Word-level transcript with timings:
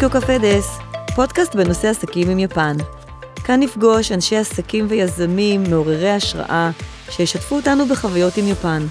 טוקיו 0.00 0.20
קפה 0.20 0.38
דס, 0.38 0.78
פודקאסט 1.14 1.54
בנושא 1.54 1.88
עסקים 1.88 2.30
עם 2.30 2.38
יפן. 2.38 2.76
כאן 3.44 3.60
נפגוש 3.60 4.12
אנשי 4.12 4.36
עסקים 4.36 4.86
ויזמים 4.88 5.62
מעוררי 5.62 6.10
השראה 6.10 6.70
שישתפו 7.10 7.56
אותנו 7.56 7.86
בחוויות 7.86 8.36
עם 8.36 8.48
יפן. 8.48 8.86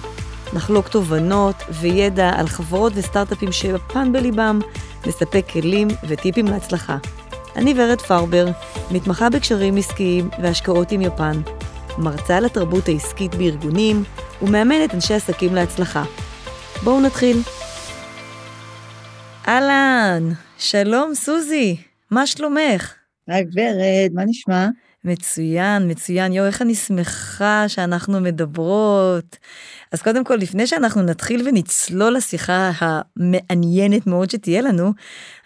נחלוק 0.52 0.88
תובנות 0.88 1.54
וידע 1.80 2.30
על 2.36 2.48
חברות 2.48 2.92
וסטארט-אפים 2.96 3.52
שיפן 3.52 4.12
בליבם, 4.12 4.58
נספק 5.06 5.44
כלים 5.52 5.88
וטיפים 6.08 6.46
להצלחה. 6.46 6.96
אני 7.56 7.74
ורד 7.76 8.00
פרבר, 8.00 8.46
מתמחה 8.90 9.30
בקשרים 9.30 9.76
עסקיים 9.76 10.30
והשקעות 10.42 10.92
עם 10.92 11.00
יפן, 11.00 11.40
מרצה 11.98 12.36
על 12.36 12.44
התרבות 12.44 12.88
העסקית 12.88 13.34
בארגונים 13.34 14.04
ומאמנת 14.42 14.94
אנשי 14.94 15.14
עסקים 15.14 15.54
להצלחה. 15.54 16.04
בואו 16.82 17.00
נתחיל. 17.00 17.42
אהלן, 19.48 20.32
שלום 20.60 21.14
סוזי, 21.14 21.76
מה 22.10 22.26
שלומך? 22.26 22.94
היי 23.28 23.44
ורד, 23.54 24.12
מה 24.12 24.24
נשמע? 24.24 24.68
מצוין, 25.04 25.90
מצוין. 25.90 26.32
יואו, 26.32 26.46
איך 26.46 26.62
אני 26.62 26.74
שמחה 26.74 27.64
שאנחנו 27.68 28.20
מדברות. 28.20 29.36
אז 29.92 30.02
קודם 30.02 30.24
כל, 30.24 30.34
לפני 30.34 30.66
שאנחנו 30.66 31.02
נתחיל 31.02 31.48
ונצלול 31.48 32.14
לשיחה 32.16 32.70
המעניינת 32.78 34.06
מאוד 34.06 34.30
שתהיה 34.30 34.62
לנו, 34.62 34.92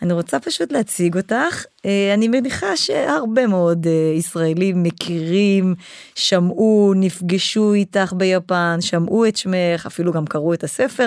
אני 0.02 0.12
רוצה 0.12 0.40
פשוט 0.40 0.72
להציג 0.72 1.16
אותך. 1.16 1.64
אה, 1.86 2.14
אני 2.14 2.28
מניחה 2.28 2.76
שהרבה 2.76 3.46
מאוד 3.46 3.86
אה, 3.86 4.14
ישראלים 4.18 4.82
מכירים, 4.82 5.74
שמעו, 6.14 6.92
נפגשו 6.96 7.72
איתך 7.72 8.12
ביפן, 8.16 8.76
שמעו 8.80 9.26
את 9.26 9.36
שמך, 9.36 9.86
אפילו 9.86 10.12
גם 10.12 10.26
קראו 10.26 10.54
את 10.54 10.64
הספר. 10.64 11.06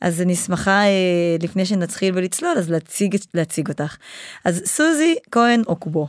אז 0.00 0.20
אני 0.20 0.34
שמחה 0.34 0.82
אה, 0.82 1.36
לפני 1.42 1.66
שנתחיל 1.66 2.14
ולצלול 2.16 2.58
אז 2.58 2.70
להציג, 2.70 3.16
להציג 3.34 3.68
אותך. 3.68 3.96
אז 4.44 4.62
סוזי 4.66 5.14
כהן 5.30 5.62
אוקובו, 5.66 6.08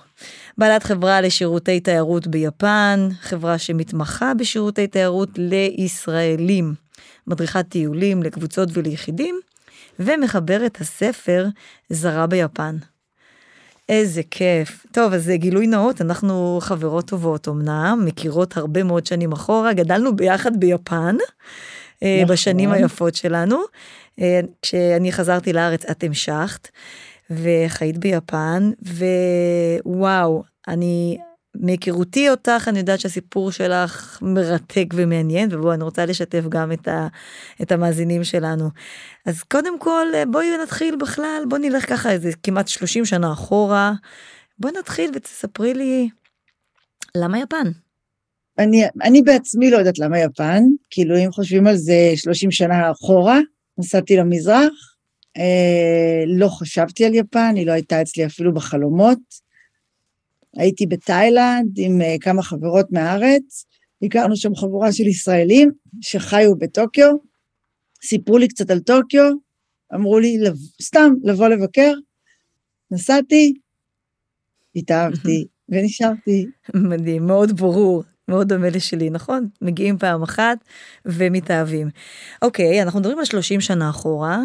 בעלת 0.58 0.84
חברה 0.84 1.22
לשירותי 1.22 1.80
תיירות 1.80 2.28
ביפן, 2.28 3.10
חברה 3.22 3.58
שמתמחה 3.58 4.34
בשירותי 4.34 4.88
תיירות 4.88 5.30
לישראלים, 5.38 6.74
מדריכת 7.28 7.66
טיולים 7.70 8.24
לקבוצות 8.24 8.70
וליחידים, 8.74 9.40
ומחברת 10.00 10.82
הספר 10.82 11.48
זרה 11.90 12.28
ביפן. 12.28 12.78
איזה 13.90 14.22
כיף. 14.32 14.86
טוב, 14.92 15.14
אז 15.14 15.32
גילוי 15.34 15.68
נאות, 15.68 16.02
אנחנו 16.02 16.60
חברות 16.62 17.08
טובות 17.08 17.48
אמנם, 17.48 18.02
מכירות 18.06 18.58
הרבה 18.58 18.84
מאוד 18.84 19.06
שנים 19.06 19.32
אחורה, 19.32 19.74
גדלנו 19.74 20.16
ביחד 20.16 20.60
ביפן. 20.60 21.16
אה, 22.04 22.20
נכון. 22.24 22.34
בשנים 22.34 22.72
היפות 22.72 23.16
שלנו. 23.16 23.62
אה, 24.22 24.40
כשאני 24.62 25.12
חזרתי 25.12 25.54
לארץ 25.54 25.86
את 25.86 26.04
המשכת 26.04 26.68
וחיית 27.30 27.98
ביפן 27.98 28.72
ווואו 29.86 30.44
אני 30.68 31.18
מהיכרותי 31.56 32.30
אותך 32.30 32.68
אני 32.68 32.80
יודעת 32.80 33.00
שהסיפור 33.00 33.52
שלך 33.52 34.20
מרתק 34.22 34.86
ומעניין 34.94 35.50
ובואו 35.52 35.74
אני 35.74 35.84
רוצה 35.84 36.06
לשתף 36.06 36.44
גם 36.50 36.72
את, 36.72 36.88
ה, 36.88 37.08
את 37.62 37.72
המאזינים 37.72 38.24
שלנו. 38.24 38.70
אז 39.26 39.44
קודם 39.44 39.80
כל 39.80 40.08
אה, 40.14 40.24
בואי 40.26 40.58
נתחיל 40.64 40.96
בכלל 40.96 41.44
בוא 41.50 41.58
נלך 41.58 41.90
ככה 41.90 42.12
איזה 42.12 42.32
כמעט 42.44 42.68
30 42.68 43.06
שנה 43.06 43.34
אחורה 43.34 43.94
בואי 44.60 44.74
נתחיל 44.80 45.12
ותספרי 45.16 45.74
לי 45.74 46.10
למה 47.16 47.40
יפן. 47.40 47.72
אני, 48.58 48.84
אני 49.04 49.22
בעצמי 49.22 49.72
לא 49.72 49.78
יודעת 49.78 50.00
למה 50.00 50.20
יפן, 50.20 50.64
כאילו 50.90 51.18
אם 51.18 51.32
חושבים 51.32 51.68
על 51.68 51.76
זה 51.76 52.12
30 52.16 52.52
שנה 52.52 52.92
אחורה, 52.92 53.40
נסעתי 53.78 54.18
למזרח, 54.18 54.96
אה, 55.38 56.24
לא 56.28 56.48
חשבתי 56.48 57.06
על 57.06 57.16
יפן, 57.16 57.54
היא 57.56 57.68
לא 57.68 57.72
הייתה 57.72 58.02
אצלי 58.02 58.26
אפילו 58.26 58.54
בחלומות. 58.54 59.20
הייתי 60.58 60.86
בתאילנד 60.86 61.78
עם 61.78 62.02
אה, 62.02 62.16
כמה 62.22 62.44
חברות 62.44 62.86
מהארץ, 62.92 63.66
הכרנו 64.04 64.36
שם 64.36 64.56
חבורה 64.56 64.92
של 64.92 65.08
ישראלים 65.08 65.72
שחיו 66.02 66.56
בטוקיו, 66.56 67.16
סיפרו 68.06 68.38
לי 68.38 68.48
קצת 68.48 68.70
על 68.70 68.80
טוקיו, 68.80 69.32
אמרו 69.94 70.20
לי 70.20 70.38
לב... 70.38 70.56
סתם 70.82 71.14
לבוא 71.24 71.48
לבקר, 71.48 71.94
נסעתי, 72.92 73.54
התאהבתי 74.76 75.48
ונשארתי. 75.70 76.46
מדהים, 76.90 77.26
מאוד 77.26 77.52
ברור. 77.52 78.04
מאוד 78.28 78.48
דומה 78.48 78.70
לשלי, 78.70 79.10
נכון? 79.10 79.48
מגיעים 79.62 79.98
פעם 79.98 80.24
אחת 80.24 80.58
ומתאהבים. 81.06 81.90
אוקיי, 82.42 82.82
אנחנו 82.82 83.00
מדברים 83.00 83.20
על 83.20 83.26
30 83.26 83.62
שנה 83.62 83.90
אחורה, 83.90 84.40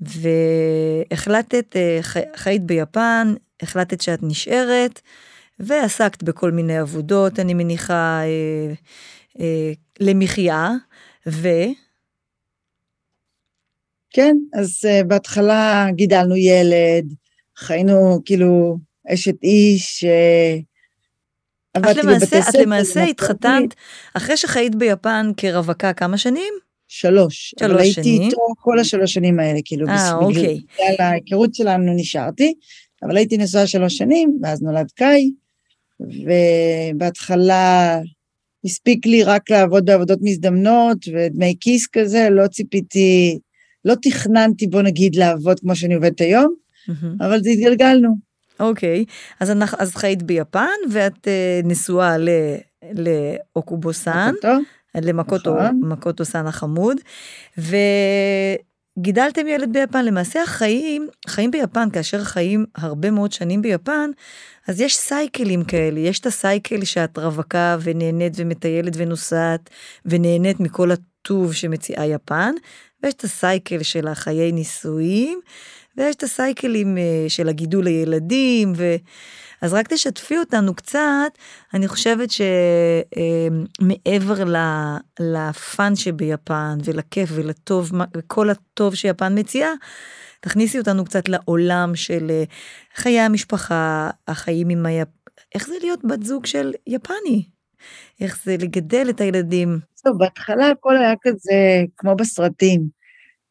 והחלטת, 0.00 1.76
אה, 1.76 1.98
חיית 2.36 2.62
ביפן, 2.62 3.34
החלטת 3.62 4.00
שאת 4.00 4.18
נשארת, 4.22 5.00
ועסקת 5.58 6.22
בכל 6.22 6.50
מיני 6.50 6.78
עבודות, 6.78 7.40
אני 7.40 7.54
מניחה, 7.54 8.20
אה, 8.22 8.72
אה, 9.40 9.72
למחיה, 10.00 10.70
ו... 11.28 11.48
כן, 14.10 14.36
אז 14.54 14.84
uh, 14.84 15.06
בהתחלה 15.06 15.86
גידלנו 15.94 16.36
ילד, 16.36 17.14
חיינו 17.56 18.22
כאילו 18.24 18.78
אשת 19.12 19.42
איש, 19.42 20.04
uh, 20.04 20.62
בבתי 21.78 22.26
ספר. 22.26 22.48
את 22.48 22.54
למעשה 22.54 23.04
התחתנת 23.04 23.74
אחרי 24.14 24.36
שחיית 24.36 24.74
ביפן 24.74 25.30
כרווקה 25.36 25.92
כמה 25.92 26.18
שנים? 26.18 26.54
שלוש. 26.88 27.54
שלוש 27.58 27.70
אבל 27.70 27.84
שנים. 27.84 28.06
הייתי 28.06 28.24
איתו 28.24 28.46
כל 28.58 28.78
השלוש 28.78 29.12
שנים 29.12 29.40
האלה, 29.40 29.58
כאילו, 29.64 29.88
אה, 29.88 30.14
אוקיי. 30.14 30.60
בגלל 30.74 31.06
ההיכרות 31.06 31.54
שלנו 31.54 31.92
נשארתי, 31.96 32.54
אבל 33.02 33.16
הייתי 33.16 33.36
נשואה 33.36 33.66
שלוש 33.66 33.96
שנים, 33.96 34.38
ואז 34.42 34.62
נולד 34.62 34.90
קאי, 34.94 35.30
ובהתחלה 36.00 37.98
הספיק 38.64 39.06
לי 39.06 39.22
רק 39.22 39.50
לעבוד 39.50 39.84
בעבודות 39.84 40.18
מזדמנות 40.22 40.98
ודמי 41.14 41.54
כיס 41.60 41.86
כזה, 41.92 42.28
לא 42.30 42.46
ציפיתי, 42.46 43.38
לא 43.84 43.94
תכננתי, 44.02 44.66
בוא 44.66 44.82
נגיד, 44.82 45.16
לעבוד 45.16 45.60
כמו 45.60 45.76
שאני 45.76 45.94
עובדת 45.94 46.20
היום, 46.20 46.54
mm-hmm. 46.90 47.26
אבל 47.26 47.42
זה 47.42 47.50
התגלגלנו. 47.50 48.27
אוקיי, 48.60 49.04
אז, 49.40 49.50
אנחנו, 49.50 49.78
אז 49.80 49.96
חיית 49.96 50.22
ביפן 50.22 50.66
ואת 50.90 51.14
uh, 51.14 51.66
נשואה 51.66 52.16
לאוקובוסן, 52.94 54.32
למקוטו 54.94 55.54
נכון. 55.54 56.24
סן 56.24 56.46
החמוד, 56.46 56.96
וגידלתם 58.98 59.46
ילד 59.46 59.72
ביפן, 59.72 60.04
למעשה 60.04 60.42
החיים, 60.42 61.08
חיים 61.28 61.50
ביפן, 61.50 61.90
כאשר 61.90 62.24
חיים 62.24 62.66
הרבה 62.76 63.10
מאוד 63.10 63.32
שנים 63.32 63.62
ביפן, 63.62 64.10
אז 64.68 64.80
יש 64.80 64.96
סייקלים 64.96 65.64
כאלה, 65.64 66.00
יש 66.00 66.20
את 66.20 66.26
הסייקל 66.26 66.84
שאת 66.84 67.18
רווקה 67.18 67.76
ונהנית 67.82 68.32
ומטיילת 68.36 68.92
ונוסעת 68.96 69.70
ונהנית 70.04 70.60
מכל 70.60 70.90
הטוב 70.90 71.52
שמציעה 71.52 72.06
יפן, 72.06 72.54
ויש 73.02 73.14
את 73.14 73.24
הסייקל 73.24 73.82
של 73.82 74.08
החיי 74.08 74.52
נישואים. 74.52 75.40
ויש 75.98 76.16
את 76.16 76.22
הסייקלים 76.22 76.98
אה, 76.98 77.24
של 77.28 77.48
הגידול 77.48 77.86
הילדים, 77.86 78.72
ו... 78.76 78.96
אז 79.62 79.74
רק 79.74 79.92
תשתפי 79.92 80.38
אותנו 80.38 80.74
קצת, 80.74 81.38
אני 81.74 81.88
חושבת 81.88 82.28
שמעבר 83.80 84.54
אה, 84.56 84.96
לפאן 85.20 85.96
שביפן 85.96 86.78
ולכיף 86.84 87.30
ולטוב, 87.32 87.92
וכל 88.16 88.50
הטוב 88.50 88.94
שיפן 88.94 89.38
מציעה, 89.38 89.70
תכניסי 90.40 90.78
אותנו 90.78 91.04
קצת 91.04 91.28
לעולם 91.28 91.92
של 91.94 92.30
אה, 92.30 92.44
חיי 92.94 93.20
המשפחה, 93.20 94.10
החיים 94.28 94.68
עם 94.68 94.86
היפ... 94.86 95.08
איך 95.54 95.66
זה 95.66 95.74
להיות 95.80 96.00
בת 96.04 96.22
זוג 96.22 96.46
של 96.46 96.72
יפני? 96.86 97.44
איך 98.20 98.38
זה 98.44 98.56
לגדל 98.60 99.06
את 99.10 99.20
הילדים? 99.20 99.78
טוב, 100.04 100.18
בהתחלה 100.18 100.70
הכל 100.70 100.96
היה 100.96 101.14
כזה 101.22 101.54
כמו 101.96 102.16
בסרטים. 102.16 102.97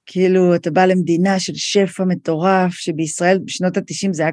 כאילו, 0.08 0.56
אתה 0.56 0.72
בא 0.72 0.86
למדינה 0.86 1.40
של 1.40 1.56
שפע 1.56 2.04
מטורף, 2.04 2.74
שבישראל 2.74 3.40
בשנות 3.46 3.78
ה-90 3.78 4.10
זה 4.12 4.24
היה 4.24 4.32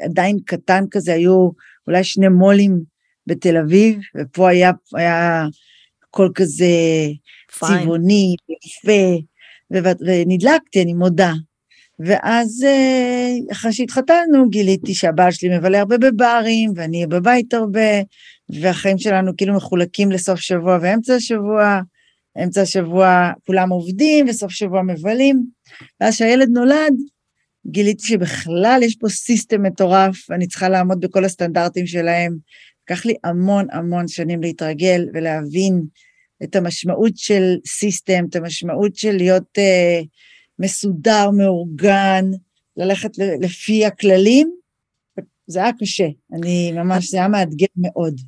עדיין 0.00 0.38
קטן 0.46 0.84
כזה, 0.90 1.12
היו 1.14 1.50
אולי 1.86 2.04
שני 2.04 2.28
מו"לים 2.28 2.82
בתל 3.26 3.56
אביב, 3.56 3.98
ופה 4.16 4.48
היה, 4.48 4.70
היה 4.94 5.46
הכל 6.08 6.28
כזה 6.34 6.66
Fine. 7.52 7.66
צבעוני, 7.66 8.34
יפה, 8.66 9.22
ונדלקתי, 9.70 10.82
אני 10.82 10.94
מודה. 10.94 11.32
ואז 11.98 12.64
אה, 12.66 13.32
אחרי 13.52 13.72
שהתחתנו, 13.72 14.48
גיליתי 14.50 14.94
שהבעל 14.94 15.32
שלי 15.32 15.58
מבלה 15.58 15.78
הרבה 15.78 15.98
בברים, 15.98 16.72
ואני 16.76 16.96
אהיה 16.96 17.06
בבית 17.06 17.54
הרבה, 17.54 18.00
והחיים 18.60 18.98
שלנו 18.98 19.36
כאילו 19.36 19.54
מחולקים 19.54 20.12
לסוף 20.12 20.40
שבוע 20.40 20.78
ואמצע 20.82 21.14
השבוע, 21.14 21.80
אמצע 22.42 22.62
השבוע 22.62 23.30
כולם 23.46 23.70
עובדים 23.70 24.26
וסוף 24.28 24.50
שבוע 24.50 24.82
מבלים. 24.82 25.44
ואז 26.00 26.14
כשהילד 26.14 26.48
נולד, 26.48 26.94
גיליתי 27.66 28.06
שבכלל 28.06 28.80
יש 28.82 28.96
פה 28.96 29.08
system 29.08 29.62
מטורף, 29.62 30.30
ואני 30.30 30.46
צריכה 30.46 30.68
לעמוד 30.68 31.00
בכל 31.00 31.24
הסטנדרטים 31.24 31.86
שלהם. 31.86 32.36
לקח 32.84 33.06
לי 33.06 33.14
המון 33.24 33.66
המון 33.72 34.08
שנים 34.08 34.42
להתרגל 34.42 35.08
ולהבין 35.14 35.82
את 36.42 36.56
המשמעות 36.56 37.12
של 37.16 37.56
system, 37.66 38.24
את 38.30 38.36
המשמעות 38.36 38.96
של 38.96 39.12
להיות 39.12 39.58
uh, 39.58 40.06
מסודר, 40.58 41.30
מאורגן, 41.30 42.24
ללכת 42.76 43.10
לפי 43.40 43.86
הכללים, 43.86 44.50
זה 45.46 45.62
היה 45.62 45.70
קשה, 45.80 46.06
אני 46.32 46.72
ממש, 46.72 47.10
זה 47.10 47.16
היה 47.16 47.28
מאתגר 47.28 47.66
מאוד. 47.76 48.20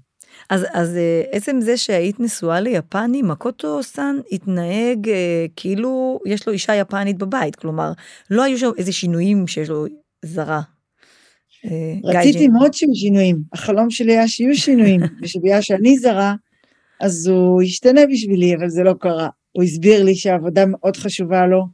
אז, 0.50 0.66
אז 0.72 0.96
אה, 0.96 1.22
עצם 1.32 1.60
זה 1.60 1.76
שהיית 1.76 2.20
נשואה 2.20 2.60
ליפני, 2.60 3.22
מקוטו 3.22 3.82
סאן 3.82 4.16
התנהג 4.32 5.08
אה, 5.08 5.46
כאילו 5.56 6.20
יש 6.26 6.46
לו 6.46 6.52
אישה 6.52 6.74
יפנית 6.74 7.18
בבית, 7.18 7.56
כלומר, 7.56 7.92
לא 8.30 8.42
היו 8.42 8.58
שם 8.58 8.70
איזה 8.78 8.92
שינויים 8.92 9.46
שיש 9.46 9.68
לו 9.68 9.86
זרה. 10.24 10.60
אה, 11.64 11.94
רציתי 12.04 12.32
גייג'ין. 12.32 12.52
מאוד 12.52 12.74
שיהיו 12.74 12.94
שינויים, 12.94 13.38
החלום 13.52 13.90
שלי 13.90 14.12
היה 14.12 14.28
שיהיו 14.28 14.56
שינויים, 14.56 15.00
ושבגלל 15.22 15.60
שאני 15.60 15.98
זרה, 15.98 16.34
אז 17.00 17.26
הוא 17.26 17.62
ישתנה 17.62 18.00
בשבילי, 18.12 18.54
אבל 18.54 18.68
זה 18.68 18.82
לא 18.82 18.94
קרה. 19.00 19.28
הוא 19.52 19.64
הסביר 19.64 20.04
לי 20.04 20.14
שהעבודה 20.14 20.64
מאוד 20.66 20.96
חשובה 20.96 21.46
לו, 21.46 21.66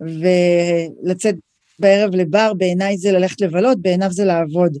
ולצאת 0.00 1.34
בערב 1.78 2.14
לבר, 2.14 2.52
בעיניי 2.56 2.98
זה 2.98 3.12
ללכת 3.12 3.40
לבלות, 3.40 3.82
בעיניו 3.82 4.12
זה 4.12 4.24
לעבוד. 4.24 4.76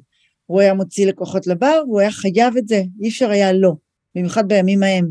הוא 0.50 0.60
היה 0.60 0.74
מוציא 0.74 1.06
לקוחות 1.06 1.46
לבר, 1.46 1.82
והוא 1.86 2.00
היה 2.00 2.10
חייב 2.10 2.56
את 2.56 2.68
זה, 2.68 2.82
אי 3.02 3.08
אפשר 3.08 3.30
היה 3.30 3.52
לא, 3.52 3.72
במיוחד 4.14 4.48
בימים 4.48 4.82
ההם. 4.82 5.10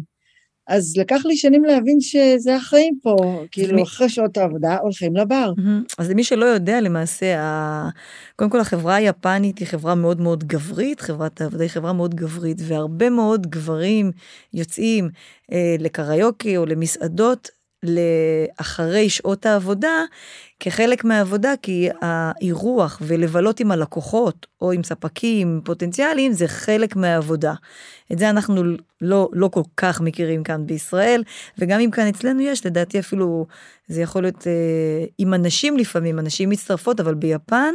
אז 0.67 0.97
לקח 0.97 1.25
לי 1.25 1.37
שנים 1.37 1.63
להבין 1.63 2.01
שזה 2.01 2.55
החיים 2.55 2.99
פה, 3.01 3.15
כאילו 3.51 3.75
מי... 3.75 3.83
אחרי 3.83 4.09
שעות 4.09 4.37
העבודה 4.37 4.77
הולכים 4.77 5.15
לבר. 5.15 5.53
אז 5.97 6.09
למי 6.09 6.23
שלא 6.23 6.45
יודע 6.45 6.81
למעשה, 6.81 7.39
ה... 7.39 7.89
קודם 8.35 8.49
כל 8.49 8.59
החברה 8.59 8.95
היפנית 8.95 9.59
היא 9.59 9.67
חברה 9.67 9.95
מאוד 9.95 10.21
מאוד 10.21 10.43
גברית, 10.43 11.01
חברת 11.01 11.41
העבודה 11.41 11.63
היא 11.63 11.71
חברה 11.71 11.93
מאוד 11.93 12.15
גברית, 12.15 12.57
והרבה 12.67 13.09
מאוד 13.09 13.47
גברים 13.47 14.11
יוצאים 14.53 15.09
אה, 15.51 15.75
לקריוקי 15.79 16.57
או 16.57 16.65
למסעדות 16.65 17.49
לאחרי 17.83 19.09
שעות 19.09 19.45
העבודה 19.45 20.03
כחלק 20.59 21.03
מהעבודה, 21.03 21.53
כי 21.61 21.89
האירוח 22.01 23.01
ולבלות 23.01 23.59
עם 23.59 23.71
הלקוחות 23.71 24.47
או 24.61 24.71
עם 24.71 24.83
ספקים 24.83 25.61
פוטנציאליים 25.63 26.31
זה 26.31 26.47
חלק 26.47 26.95
מהעבודה. 26.95 27.53
את 28.11 28.19
זה 28.19 28.29
אנחנו 28.29 28.63
לא, 29.01 29.29
לא 29.33 29.47
כל 29.47 29.61
כך 29.77 30.01
מכירים 30.01 30.43
כאן 30.43 30.65
בישראל, 30.65 31.23
וגם 31.57 31.79
אם 31.79 31.91
כאן 31.91 32.07
אצלנו 32.07 32.41
יש, 32.41 32.65
לדעתי 32.65 32.99
אפילו 32.99 33.45
זה 33.87 34.01
יכול 34.01 34.21
להיות 34.21 34.47
אה, 34.47 35.05
עם 35.17 35.33
אנשים 35.33 35.77
לפעמים, 35.77 36.19
אנשים 36.19 36.49
מצטרפות, 36.49 36.99
אבל 36.99 37.13
ביפן 37.13 37.73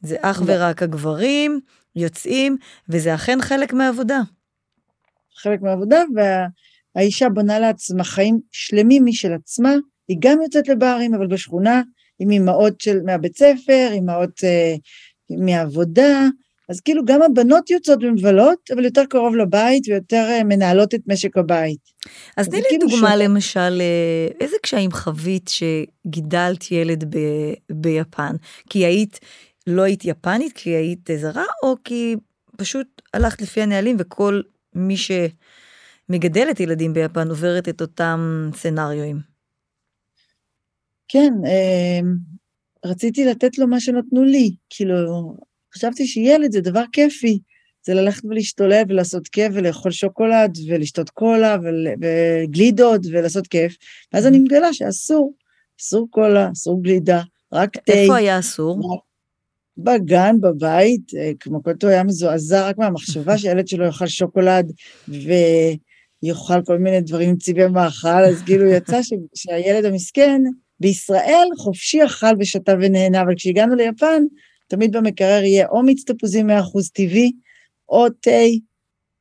זה 0.00 0.16
אך 0.20 0.42
ורק 0.46 0.82
הגברים 0.82 1.60
יוצאים, 1.96 2.56
וזה 2.88 3.14
אכן 3.14 3.38
חלק 3.42 3.72
מהעבודה. 3.72 4.20
חלק 5.36 5.62
מהעבודה, 5.62 6.02
וה... 6.16 6.46
האישה 6.98 7.28
בונה 7.28 7.58
לעצמה 7.58 8.04
חיים 8.04 8.40
שלמים 8.52 9.04
משל 9.04 9.32
עצמה, 9.32 9.74
היא 10.08 10.16
גם 10.20 10.38
יוצאת 10.42 10.68
לברים, 10.68 11.14
אבל 11.14 11.26
בשכונה, 11.26 11.82
עם 12.18 12.30
אמהות 12.30 12.80
של, 12.80 13.00
מהבית 13.04 13.36
ספר, 13.36 13.88
אמהות 13.98 14.44
אה, 14.44 14.74
מהעבודה, 15.30 16.26
אז 16.68 16.80
כאילו 16.80 17.04
גם 17.04 17.22
הבנות 17.22 17.70
יוצאות 17.70 17.98
ומבלות, 18.02 18.58
אבל 18.74 18.84
יותר 18.84 19.04
קרוב 19.10 19.36
לבית 19.36 19.88
ויותר 19.88 20.26
אה, 20.30 20.44
מנהלות 20.44 20.94
את 20.94 21.00
משק 21.06 21.36
הבית. 21.36 21.78
אז 22.36 22.48
תני 22.48 22.56
לי 22.56 22.64
כאילו 22.68 22.86
דוגמה 22.88 23.10
שוב. 23.10 23.18
למשל, 23.22 23.80
אה, 23.80 24.28
איזה 24.40 24.56
קשיים 24.62 24.90
חווית 24.92 25.50
שגידלת 25.50 26.72
ילד 26.72 27.16
ב, 27.16 27.18
ביפן? 27.72 28.36
כי 28.70 28.78
היית, 28.78 29.20
לא 29.66 29.82
היית 29.82 30.04
יפנית, 30.04 30.52
כי 30.52 30.70
היית 30.70 31.10
זרה, 31.16 31.44
או 31.62 31.76
כי 31.84 32.16
פשוט 32.56 33.02
הלכת 33.14 33.42
לפי 33.42 33.62
הנהלים 33.62 33.96
וכל 33.98 34.40
מי 34.74 34.96
ש... 34.96 35.10
מגדלת 36.08 36.60
ילדים 36.60 36.92
ביפן 36.92 37.28
עוברת 37.28 37.68
את 37.68 37.80
אותם 37.80 38.50
סצנריואים. 38.54 39.20
כן, 41.08 41.32
אה, 41.46 42.00
רציתי 42.84 43.24
לתת 43.24 43.58
לו 43.58 43.66
מה 43.66 43.80
שנתנו 43.80 44.24
לי, 44.24 44.54
כאילו, 44.70 44.94
חשבתי 45.74 46.06
שילד 46.06 46.52
זה 46.52 46.60
דבר 46.60 46.84
כיפי, 46.92 47.38
זה 47.86 47.94
ללכת 47.94 48.24
ולהשתולל 48.24 48.82
ולעשות 48.88 49.28
כיף 49.28 49.52
ולאכול 49.54 49.92
שוקולד 49.92 50.58
ולשתות 50.68 51.10
קולה 51.10 51.56
וגלידות 52.00 53.00
ולעשות 53.12 53.46
כיף, 53.46 53.76
ואז 54.12 54.26
אני 54.26 54.38
מגלה 54.38 54.72
שאסור, 54.72 55.34
אסור 55.80 56.06
קולה, 56.10 56.50
אסור 56.52 56.82
גלידה, 56.82 57.22
רק 57.52 57.76
תה. 57.76 57.92
איפה 57.92 58.16
היה 58.16 58.38
אסור? 58.38 59.02
בגן, 59.78 60.36
בבית, 60.40 61.14
אה, 61.14 61.32
כמו 61.40 61.62
כל 61.62 61.88
היה 61.88 62.04
מזועזע 62.04 62.68
רק 62.68 62.78
מהמחשבה 62.78 63.38
שהילד 63.38 63.68
שלו 63.68 63.84
יאכל 63.84 64.06
שוקולד 64.06 64.72
ו... 65.08 65.32
יאכל 66.22 66.64
כל 66.64 66.78
מיני 66.78 67.00
דברים 67.00 67.36
צבעי 67.36 67.68
מאכל, 67.68 68.24
אז 68.28 68.42
כאילו 68.42 68.66
יצא 68.66 69.02
ש, 69.02 69.12
שהילד 69.34 69.84
המסכן 69.84 70.42
בישראל 70.80 71.48
חופשי 71.58 72.04
אכל 72.04 72.34
ושתה 72.38 72.72
ונהנה, 72.80 73.22
אבל 73.22 73.34
כשהגענו 73.36 73.74
ליפן, 73.74 74.22
תמיד 74.68 74.96
במקרר 74.96 75.42
יהיה 75.42 75.68
או 75.68 75.82
מיץ 75.82 76.04
תפוזים 76.10 76.50
100% 76.50 76.52
טבעי, 76.94 77.32
או 77.88 78.08
תה, 78.10 78.30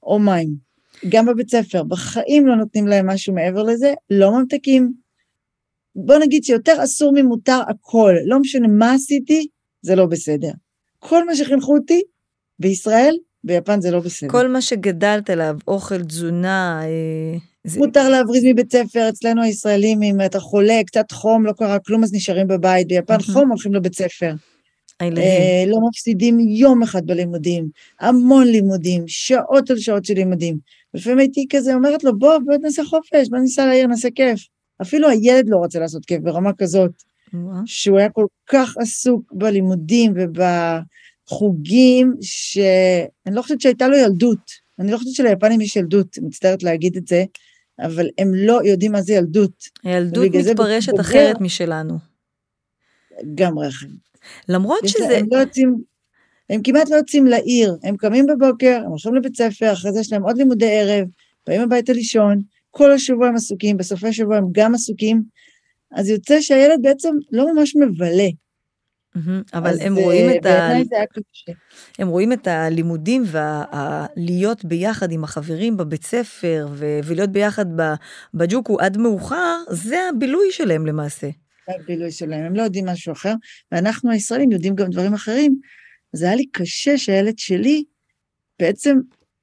או 0.04 0.20
מים. 0.20 0.50
גם 1.10 1.26
בבית 1.26 1.50
ספר, 1.50 1.84
בחיים 1.84 2.48
לא 2.48 2.56
נותנים 2.56 2.88
להם 2.88 3.08
משהו 3.10 3.34
מעבר 3.34 3.64
לזה, 3.64 3.94
לא 4.10 4.32
ממתקים. 4.32 4.94
בוא 5.96 6.18
נגיד 6.18 6.44
שיותר 6.44 6.84
אסור 6.84 7.14
ממותר 7.16 7.60
הכל, 7.68 8.14
לא 8.26 8.40
משנה 8.40 8.68
מה 8.68 8.94
עשיתי, 8.94 9.48
זה 9.82 9.96
לא 9.96 10.06
בסדר. 10.06 10.52
כל 11.00 11.26
מה 11.26 11.36
שחינכו 11.36 11.78
אותי 11.78 12.02
בישראל, 12.60 13.16
ביפן 13.48 13.82
זה 13.82 13.92
לא 13.92 14.00
בסדר. 14.00 14.30
כל 14.30 14.48
מה 14.48 14.62
שגדלת 14.62 15.30
עליו, 15.30 15.56
אוכל, 15.68 16.04
תזונה, 16.04 16.82
אה, 16.84 17.38
זה... 17.64 17.80
מותר 17.80 18.10
להבריז 18.10 18.44
מבית 18.46 18.72
ספר, 18.72 19.10
אצלנו 19.10 19.44
הישראלים, 19.44 20.04
אם 20.04 20.18
אתה 20.26 20.40
חולה, 20.40 20.82
קצת 20.86 21.12
חום, 21.12 21.46
לא 21.46 21.52
קרה 21.52 21.80
כלום, 21.80 22.04
אז 22.04 22.14
נשארים 22.14 22.48
בבית. 22.48 22.88
ביפן 22.88 23.20
חום, 23.20 23.50
הולכים 23.50 23.74
לבית 23.74 23.96
ספר. 23.96 24.34
הילדים. 25.00 25.24
אה, 25.24 25.64
לא 25.68 25.78
מפסידים 25.90 26.40
יום 26.40 26.84
אחד 26.84 27.06
בלימודים, 27.06 27.68
המון 28.00 28.48
לימודים, 28.48 29.04
שעות 29.08 29.72
על 29.72 29.78
שעות 29.78 30.06
של 30.06 30.14
לימודים. 30.14 30.58
לפעמים 30.94 31.20
הייתי 31.20 31.46
כזה 31.50 31.74
אומרת 31.74 32.04
לו, 32.04 32.20
בוא, 32.20 32.38
בוא 32.46 32.54
נעשה 32.62 32.84
חופש, 32.84 33.30
בוא 33.30 33.40
ניסע 33.40 33.66
לעיר, 33.66 33.88
נעשה 33.88 34.10
כיף. 34.16 34.40
אפילו 34.82 35.10
הילד 35.10 35.50
לא 35.50 35.58
רוצה 35.58 35.80
לעשות 35.80 36.06
כיף 36.06 36.22
ברמה 36.22 36.52
כזאת, 36.58 36.92
שהוא 37.66 37.98
היה 37.98 38.10
כל 38.10 38.26
כך 38.48 38.78
עסוק 38.78 39.32
בלימודים 39.34 40.14
וב... 40.16 40.42
חוגים 41.28 42.14
שאני 42.22 43.36
לא 43.36 43.42
חושבת 43.42 43.62
שהייתה 43.62 43.88
לו 43.88 43.98
ילדות. 43.98 44.52
אני 44.80 44.92
לא 44.92 44.98
חושבת 44.98 45.14
שליפנים 45.14 45.62
יש 45.62 45.76
ילדות, 45.76 46.18
מצטערת 46.22 46.64
להגיד 46.64 46.98
את 46.98 47.08
זה, 47.08 47.24
אבל 47.80 48.10
הם 48.18 48.32
לא 48.36 48.60
יודעים 48.64 48.92
מה 48.92 49.02
זה 49.02 49.14
ילדות. 49.14 49.64
הילדות 49.84 50.26
מתפרשת 50.36 50.90
בוגר, 50.90 51.02
אחרת 51.02 51.42
משלנו. 51.42 51.98
גם 53.36 53.60
רכב. 53.60 53.88
למרות 54.50 54.88
שזה... 54.88 55.18
הם 55.18 55.26
לא 55.32 55.38
יוצאים, 55.38 55.76
הם 56.50 56.62
כמעט 56.64 56.90
לא 56.90 56.96
יוצאים 56.96 57.28
לעיר, 57.28 57.78
הם 57.84 57.98
קמים 57.98 58.26
בבוקר, 58.26 58.82
הם 58.86 58.90
הולכים 58.90 59.16
לבית 59.16 59.36
ספר, 59.36 59.74
אחרי 59.74 59.92
זה 59.92 60.00
יש 60.00 60.12
להם 60.12 60.24
עוד 60.24 60.38
לימודי 60.38 60.72
ערב, 60.72 61.08
באים 61.48 61.62
הביתה 61.62 61.94
לישון, 61.94 62.42
כל 62.72 62.92
השבוע 62.92 63.28
הם 63.28 63.36
עסוקים, 63.36 63.78
בסופי 63.78 64.08
השבוע 64.08 64.38
הם 64.38 64.46
גם 64.52 64.76
עסוקים, 64.76 65.24
אז 65.92 66.10
יוצא 66.10 66.42
שהילד 66.42 66.80
בעצם 66.82 67.16
לא 67.32 67.54
ממש 67.54 67.76
מבלה. 67.76 68.28
אבל 69.54 69.76
הם 69.82 69.96
רואים 69.96 70.30
את 70.40 70.46
ה... 70.46 70.70
הם 72.00 72.08
רואים 72.08 72.34
את 72.34 72.48
הלימודים 72.48 73.24
והלהיות 73.26 74.66
ביחד 74.66 75.12
עם 75.12 75.24
החברים 75.24 75.78
בבית 75.78 76.04
ספר 76.04 76.68
ולהיות 76.78 77.30
ביחד 77.30 77.66
בג'וקו 78.34 78.80
עד 78.80 78.98
מאוחר, 78.98 79.58
זה 79.70 79.98
הבילוי 80.10 80.52
שלהם 80.52 80.86
למעשה. 80.86 81.30
זה 81.68 81.74
הבילוי 81.84 82.12
שלהם, 82.12 82.46
הם 82.46 82.56
לא 82.56 82.62
יודעים 82.62 82.86
משהו 82.86 83.14
אחר, 83.14 83.34
ואנחנו 83.72 84.12
הישראלים 84.12 84.52
יודעים 84.52 84.76
גם 84.76 84.90
דברים 84.90 85.14
אחרים. 85.14 85.60
אז 86.14 86.24
היה 86.24 86.36
לי 86.36 86.46
קשה 86.46 86.98
שהילד 86.98 87.40
שלי 87.40 87.84
בעצם 88.60 88.98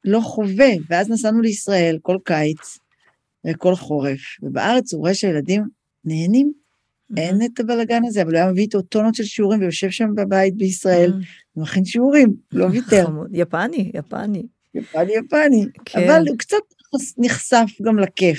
לא 0.05 0.21
חווה, 0.21 0.71
ואז 0.91 1.11
נסענו 1.11 1.41
לישראל 1.41 1.99
כל 2.03 2.17
קיץ 2.25 2.79
וכל 3.47 3.75
חורף, 3.75 4.21
ובארץ 4.43 4.93
הוא 4.93 5.01
רואה 5.01 5.15
שהילדים 5.15 5.65
נהנים 6.05 6.53
אין 7.17 7.43
את 7.45 7.61
הבלגן 7.61 8.05
הזה, 8.05 8.23
אבל 8.23 8.31
הוא 8.31 8.37
היה 8.37 8.53
מביא 8.53 8.63
איתו 8.63 8.83
טונות 8.83 9.15
של 9.15 9.25
שיעורים 9.25 9.61
ויושב 9.61 9.91
שם 9.91 10.15
בבית 10.15 10.57
בישראל, 10.57 11.13
ומכין 11.57 11.85
שיעורים, 11.85 12.35
לא 12.53 12.65
ויתר. 12.65 13.07
יפני, 13.33 13.91
יפני. 13.95 14.43
יפני, 14.75 15.13
יפני. 15.13 15.67
כן. 15.85 16.05
אבל 16.05 16.25
הוא 16.29 16.39
קצת 16.39 16.57
נחשף 17.19 17.71
גם 17.83 17.99
לכיף. 17.99 18.39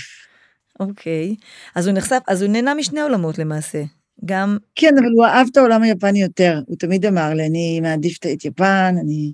אוקיי, 0.79 1.35
אז 1.75 1.87
הוא 1.87 1.97
נחשף, 1.97 2.19
אז 2.27 2.41
הוא 2.41 2.51
נהנה 2.51 2.73
משני 2.73 3.01
עולמות 3.01 3.39
למעשה. 3.39 3.83
גם... 4.25 4.57
כן, 4.75 4.93
אבל 4.97 5.11
הוא 5.15 5.25
אהב 5.25 5.47
את 5.51 5.57
העולם 5.57 5.81
היפני 5.81 6.21
יותר. 6.21 6.59
הוא 6.67 6.77
תמיד 6.77 7.05
אמר 7.05 7.33
לי, 7.33 7.45
אני 7.45 7.79
מעדיף 7.79 8.17
את 8.17 8.45
יפן, 8.45 8.95
אני, 9.01 9.33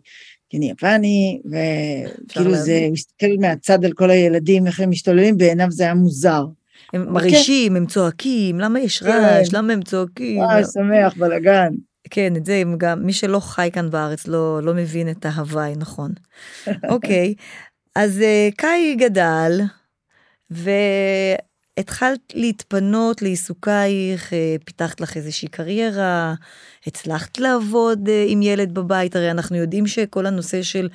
אני 0.54 0.72
יפני, 0.72 1.42
וכאילו 1.46 2.56
זה, 2.56 2.80
הוא 2.86 2.94
מסתכל 2.94 3.36
מהצד 3.40 3.86
על 3.86 3.92
כל 3.92 4.10
הילדים, 4.10 4.68
איך 4.68 4.80
הם 4.80 4.90
משתוללים, 4.90 5.38
בעיניו 5.38 5.72
זה 5.72 5.84
היה 5.84 5.94
מוזר. 5.94 6.46
הם 6.94 7.02
אוקיי. 7.02 7.14
מרעישים, 7.14 7.76
הם 7.76 7.86
צועקים, 7.86 8.60
למה 8.60 8.80
יש 8.80 9.00
כן. 9.00 9.10
רעש, 9.10 9.54
למה 9.54 9.74
הם 9.74 9.82
צועקים? 9.82 10.38
וואי, 10.38 10.64
שמח, 10.74 11.14
בלאגן. 11.18 11.74
כן, 12.10 12.36
את 12.36 12.46
זה 12.46 12.56
הם 12.56 12.76
גם, 12.78 13.06
מי 13.06 13.14
שלא 13.14 13.40
חי 13.40 13.70
כאן 13.74 13.90
בארץ 13.90 14.28
לא, 14.28 14.60
לא 14.64 14.74
מבין 14.74 15.10
את 15.10 15.26
ההוואי, 15.26 15.74
נכון. 15.78 16.12
אוקיי, 16.94 17.34
אז 17.96 18.20
uh, 18.20 18.56
קאי 18.56 18.96
גדל, 18.96 19.62
התחלת 21.78 22.34
להתפנות 22.34 23.22
לעיסוקייך, 23.22 24.34
אה, 24.34 24.56
פיתחת 24.66 25.02
לך 25.02 25.18
איזושהי 25.18 25.48
קריירה, 25.48 26.34
הצלחת 26.88 27.40
לעבוד 27.40 28.10
אה, 28.10 28.26
עם 28.28 28.42
ילד 28.42 28.74
בבית, 28.74 29.16
הרי 29.16 29.32
אנחנו 29.32 29.56
יודעים 29.56 29.88
שכל 29.88 30.26
הנושא 30.26 30.62
של 30.62 30.90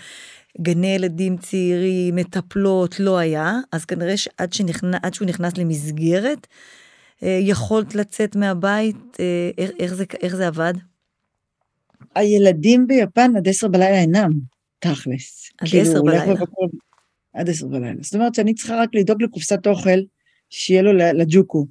גני 0.60 0.86
ילדים 0.86 1.36
צעירים, 1.36 2.16
מטפלות, 2.16 3.00
לא 3.00 3.18
היה, 3.18 3.54
אז 3.72 3.84
כנראה 3.84 4.16
שעד 4.16 4.52
שנכנס, 4.52 5.00
שהוא 5.12 5.28
נכנס 5.28 5.56
למסגרת, 5.58 6.46
אה, 7.22 7.38
יכולת 7.42 7.94
לצאת 7.94 8.36
מהבית, 8.36 9.16
איך, 9.58 9.70
איך, 9.78 9.94
זה, 9.94 10.04
איך 10.22 10.36
זה 10.36 10.46
עבד? 10.46 10.74
הילדים 12.14 12.86
ביפן 12.86 13.36
עד 13.36 13.48
עשר 13.48 13.68
בלילה 13.68 14.00
אינם, 14.00 14.30
תכלס. 14.78 15.50
עד 15.58 15.68
כאילו, 15.68 15.82
עשר 15.82 16.02
בלילה. 16.02 16.34
עד 17.34 17.50
עשר 17.50 17.66
בלילה. 17.66 18.02
זאת 18.02 18.14
אומרת 18.14 18.34
שאני 18.34 18.54
צריכה 18.54 18.76
רק 18.76 18.88
לדאוג 18.94 19.22
לקופסת 19.22 19.66
אוכל, 19.66 19.98
שיהיה 20.50 20.82
לו 20.82 20.92
לג'וקו. 20.92 21.66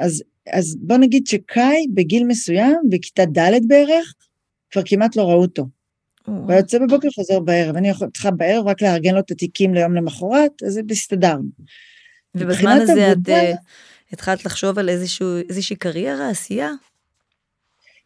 אז, 0.00 0.22
אז 0.52 0.76
בוא 0.80 0.96
נגיד 0.96 1.26
שקאי 1.26 1.86
בגיל 1.94 2.24
מסוים, 2.24 2.76
בכיתה 2.90 3.24
ד' 3.24 3.68
בערך, 3.68 4.14
כבר 4.70 4.82
כמעט 4.86 5.16
לא 5.16 5.22
ראו 5.22 5.42
אותו. 5.42 5.66
הוא 6.26 6.52
יוצא 6.52 6.78
בבוקר, 6.78 7.08
חוזר 7.14 7.40
בערב. 7.40 7.76
אני 7.76 7.92
צריכה 8.12 8.30
בערב 8.30 8.66
רק 8.66 8.82
לארגן 8.82 9.14
לו 9.14 9.20
את 9.20 9.30
התיקים 9.30 9.74
ליום 9.74 9.94
למחרת, 9.94 10.62
אז 10.66 10.72
זה 10.72 10.82
בסתדר. 10.82 11.36
ובזמן 12.34 12.78
הזה 12.82 13.12
את 13.12 13.28
uh, 13.28 13.56
התחלת 14.12 14.44
לחשוב 14.44 14.78
על 14.78 14.88
איזשהו, 14.88 15.36
איזושהי 15.48 15.76
קריירה, 15.76 16.30
עשייה? 16.30 16.70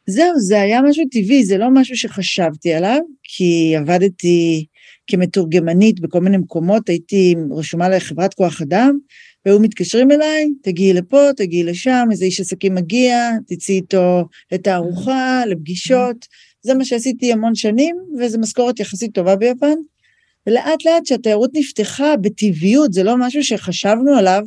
זהו, 0.07 0.41
זה 0.41 0.61
היה 0.61 0.83
משהו 0.83 1.05
טבעי, 1.11 1.45
זה 1.45 1.59
לא 1.59 1.71
משהו 1.71 1.97
שחשבתי 1.97 2.75
עליו, 2.75 3.01
כי 3.23 3.77
עבדתי 3.77 4.67
כמתורגמנית 5.07 6.01
בכל 6.01 6.21
מיני 6.21 6.37
מקומות, 6.37 6.89
הייתי 6.89 7.35
רשומה 7.51 7.89
לחברת 7.89 8.35
כוח 8.35 8.63
אדם, 8.63 8.99
והיו 9.47 9.61
מתקשרים 9.61 10.11
אליי, 10.11 10.47
תגיעי 10.63 10.93
לפה, 10.93 11.29
תגיעי 11.37 11.65
לשם, 11.65 12.09
איזה 12.11 12.25
איש 12.25 12.41
עסקים 12.41 12.75
מגיע, 12.75 13.31
תצאי 13.47 13.75
איתו 13.75 14.25
לתערוכה, 14.53 15.43
לפגישות. 15.47 16.27
זה 16.67 16.75
מה 16.75 16.85
שעשיתי 16.85 17.33
המון 17.33 17.55
שנים, 17.55 17.97
וזו 18.21 18.39
משכורת 18.39 18.81
יחסית 18.81 19.15
טובה 19.15 19.37
ביפן. 19.37 19.75
ולאט 20.47 20.85
לאט 20.85 21.03
כשהתיירות 21.05 21.51
נפתחה 21.55 22.17
בטבעיות, 22.17 22.93
זה 22.93 23.03
לא 23.03 23.17
משהו 23.19 23.45
שחשבנו 23.45 24.17
עליו, 24.19 24.45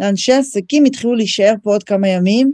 לאנשי 0.00 0.32
עסקים 0.32 0.84
התחילו 0.84 1.14
להישאר 1.14 1.54
פה 1.62 1.72
עוד 1.72 1.82
כמה 1.82 2.08
ימים, 2.08 2.52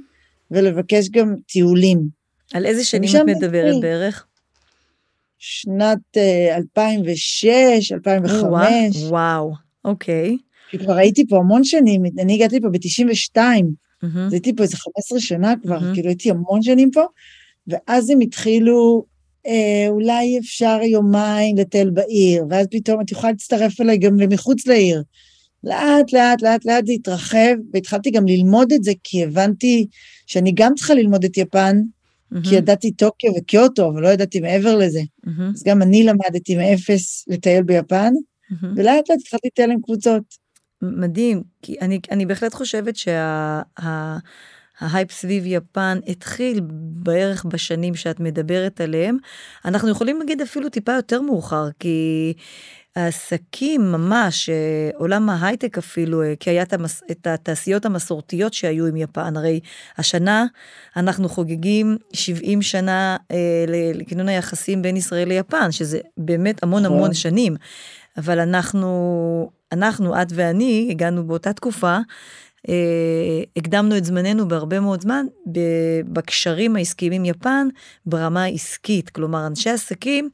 ולבקש 0.51 1.09
גם 1.09 1.35
טיולים. 1.47 2.09
על 2.55 2.67
איזה 2.67 2.85
שנים 2.85 3.11
את 3.17 3.25
מדברת 3.25 3.65
התחיל. 3.65 3.81
בערך? 3.81 4.27
שנת 5.39 6.17
uh, 6.17 6.57
2006, 6.57 7.93
2005. 7.93 8.97
וואו, 8.97 9.11
וואו, 9.11 9.53
אוקיי. 9.85 10.37
כבר 10.79 10.95
הייתי 10.95 11.27
פה 11.27 11.37
המון 11.37 11.65
שנים, 11.65 12.03
אני 12.19 12.35
הגעתי 12.35 12.61
פה 12.61 12.69
ב-92, 12.69 13.37
mm-hmm. 13.37 14.19
אז 14.27 14.33
הייתי 14.33 14.57
פה 14.57 14.63
איזה 14.63 14.77
15 14.77 15.21
שנה 15.21 15.55
כבר, 15.63 15.79
mm-hmm. 15.79 15.95
כאילו 15.95 16.09
הייתי 16.09 16.31
המון 16.31 16.63
שנים 16.63 16.91
פה, 16.91 17.05
ואז 17.67 18.11
הם 18.11 18.21
התחילו, 18.21 19.05
אה, 19.47 19.89
אולי 19.89 20.39
אפשר 20.39 20.79
יומיים 20.83 21.57
לטייל 21.57 21.91
בעיר, 21.91 22.45
ואז 22.51 22.67
פתאום 22.71 23.01
את 23.01 23.13
יכולה 23.13 23.33
להצטרף 23.33 23.81
אליי 23.81 23.99
גם 23.99 24.21
למחוץ 24.21 24.67
לעיר. 24.67 25.03
לאט, 25.65 26.13
לאט, 26.13 26.43
לאט, 26.43 26.65
לאט 26.65 26.87
זה 26.87 26.93
התרחב, 26.93 27.55
והתחלתי 27.73 28.11
גם 28.11 28.27
ללמוד 28.27 28.73
את 28.73 28.85
זה, 28.85 28.93
כי 29.05 29.25
הבנתי 29.25 29.87
שאני 30.27 30.53
גם 30.55 30.75
צריכה 30.75 30.95
ללמוד 30.95 31.25
את 31.25 31.37
יפן, 31.37 31.77
mm-hmm. 31.81 32.49
כי 32.49 32.55
ידעתי 32.55 32.93
טוקיו 32.93 33.33
וקיוטו, 33.39 33.89
אבל 33.89 34.03
לא 34.03 34.09
ידעתי 34.09 34.41
מעבר 34.41 34.77
לזה. 34.77 35.01
Mm-hmm. 35.01 35.43
אז 35.55 35.63
גם 35.67 35.83
אני 35.83 36.05
למדתי 36.05 36.57
מאפס 36.57 37.25
לטייל 37.29 37.63
ביפן, 37.63 38.13
mm-hmm. 38.13 38.67
ולאט 38.77 39.11
לאט 39.11 39.19
התחלתי 39.21 39.49
לטייל 39.49 39.71
עם 39.71 39.83
קבוצות. 39.83 40.49
מדהים, 40.83 41.43
כי 41.63 41.77
אני, 41.81 42.01
אני 42.11 42.27
בהחלט 42.27 42.55
חושבת 42.55 42.97
שההייפ 42.97 44.23
שה, 44.81 45.11
סביב 45.11 45.43
יפן 45.47 45.99
התחיל 46.07 46.61
בערך 47.03 47.45
בשנים 47.45 47.95
שאת 47.95 48.21
מדברת 48.21 48.81
עליהם. 48.81 49.17
אנחנו 49.65 49.89
יכולים 49.89 50.19
להגיד 50.19 50.41
אפילו 50.41 50.69
טיפה 50.69 50.93
יותר 50.93 51.21
מאוחר, 51.21 51.69
כי 51.79 52.33
העסקים 52.97 53.93
ממש, 53.93 54.51
עולם 54.95 55.31
ההייטק 55.31 55.79
אפילו, 55.79 56.23
כי 56.41 56.51
היה 56.51 56.63
את 57.11 57.27
התעשיות 57.27 57.87
המסורתיות 57.87 58.55
שהיו 58.55 58.87
עם 58.87 58.97
יפן, 58.97 59.37
הרי 59.37 59.61
השנה 59.99 60.47
אנחנו 60.97 61.29
חוגגים 61.29 61.97
70 62.13 62.63
שנה 62.63 63.17
אה, 63.31 63.65
לכינון 63.95 64.29
היחסים 64.29 64.83
בין 64.83 64.97
ישראל 64.97 65.29
ליפן, 65.29 65.73
שזה 65.73 66.01
באמת 66.17 66.63
המון 66.63 66.85
המון 66.85 67.01
נכון. 67.01 67.15
שנים. 67.15 67.57
אבל 68.19 68.41
אנחנו, 68.41 69.51
אנחנו, 69.73 70.23
את 70.23 70.29
ואני, 70.35 70.89
הגענו 70.91 71.27
באותה 71.27 71.53
תקופה, 71.53 71.97
אה, 71.97 72.01
הקדמנו 73.57 73.97
את 73.97 74.05
זמננו 74.05 74.49
בהרבה 74.49 74.81
מאוד 74.81 75.01
זמן 75.01 75.27
בקשרים 76.13 76.77
העסקיים 76.77 77.13
עם 77.13 77.25
יפן 77.25 77.69
ברמה 78.07 78.45
העסקית. 78.45 79.11
כלומר, 79.11 79.47
אנשי 79.47 79.71
עסקים 79.71 80.31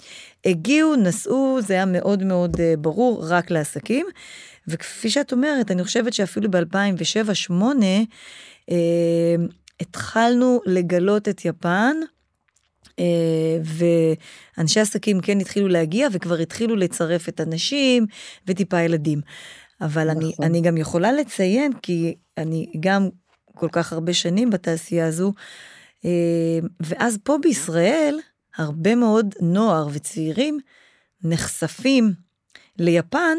הגיעו, 0.47 0.97
נסעו, 0.97 1.59
זה 1.62 1.75
היה 1.75 1.85
מאוד 1.85 2.23
מאוד 2.23 2.61
אה, 2.61 2.75
ברור, 2.79 3.25
רק 3.29 3.50
לעסקים. 3.50 4.07
וכפי 4.69 5.11
שאת 5.11 5.33
אומרת, 5.33 5.71
אני 5.71 5.85
חושבת 5.85 6.12
שאפילו 6.12 6.50
ב-2007-2008, 6.50 7.53
אה, 8.71 8.76
התחלנו 9.81 10.61
לגלות 10.67 11.29
את 11.29 11.45
יפן 11.45 11.97
אה, 12.99 13.59
ואנשי 14.59 14.81
עסקים 14.81 15.21
כן 15.21 15.41
התחילו 15.41 15.69
להגיע 15.69 16.09
וכבר 16.12 16.35
התחילו 16.35 16.76
לצרף 16.76 17.29
את 17.29 17.41
הנשים 17.41 18.07
וטיפה 18.47 18.81
ילדים. 18.81 19.21
אבל 19.81 20.11
נכון. 20.11 20.23
אני, 20.23 20.33
אני 20.43 20.61
גם 20.61 20.76
יכולה 20.76 21.12
לציין, 21.12 21.73
כי 21.73 22.14
אני 22.38 22.73
גם 22.81 23.09
כל 23.54 23.69
כך 23.73 23.93
הרבה 23.93 24.12
שנים 24.14 24.50
בתעשייה 24.50 25.07
הזו, 25.07 25.33
אה, 26.04 26.59
ואז 26.81 27.19
פה 27.25 27.37
בישראל, 27.43 28.19
הרבה 28.57 28.95
מאוד 28.95 29.35
נוער 29.40 29.88
וצעירים 29.93 30.59
נחשפים 31.25 32.12
ליפן 32.78 33.38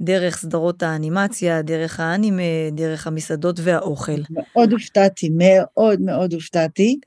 דרך 0.00 0.36
סדרות 0.36 0.82
האנימציה, 0.82 1.62
דרך 1.62 2.00
האנימה, 2.00 2.42
דרך 2.72 3.06
המסעדות 3.06 3.60
והאוכל. 3.62 4.20
מאוד 4.30 4.72
הופתעתי, 4.72 5.30
מאוד 5.32 6.00
מאוד 6.00 6.32
הופתעתי. 6.32 6.98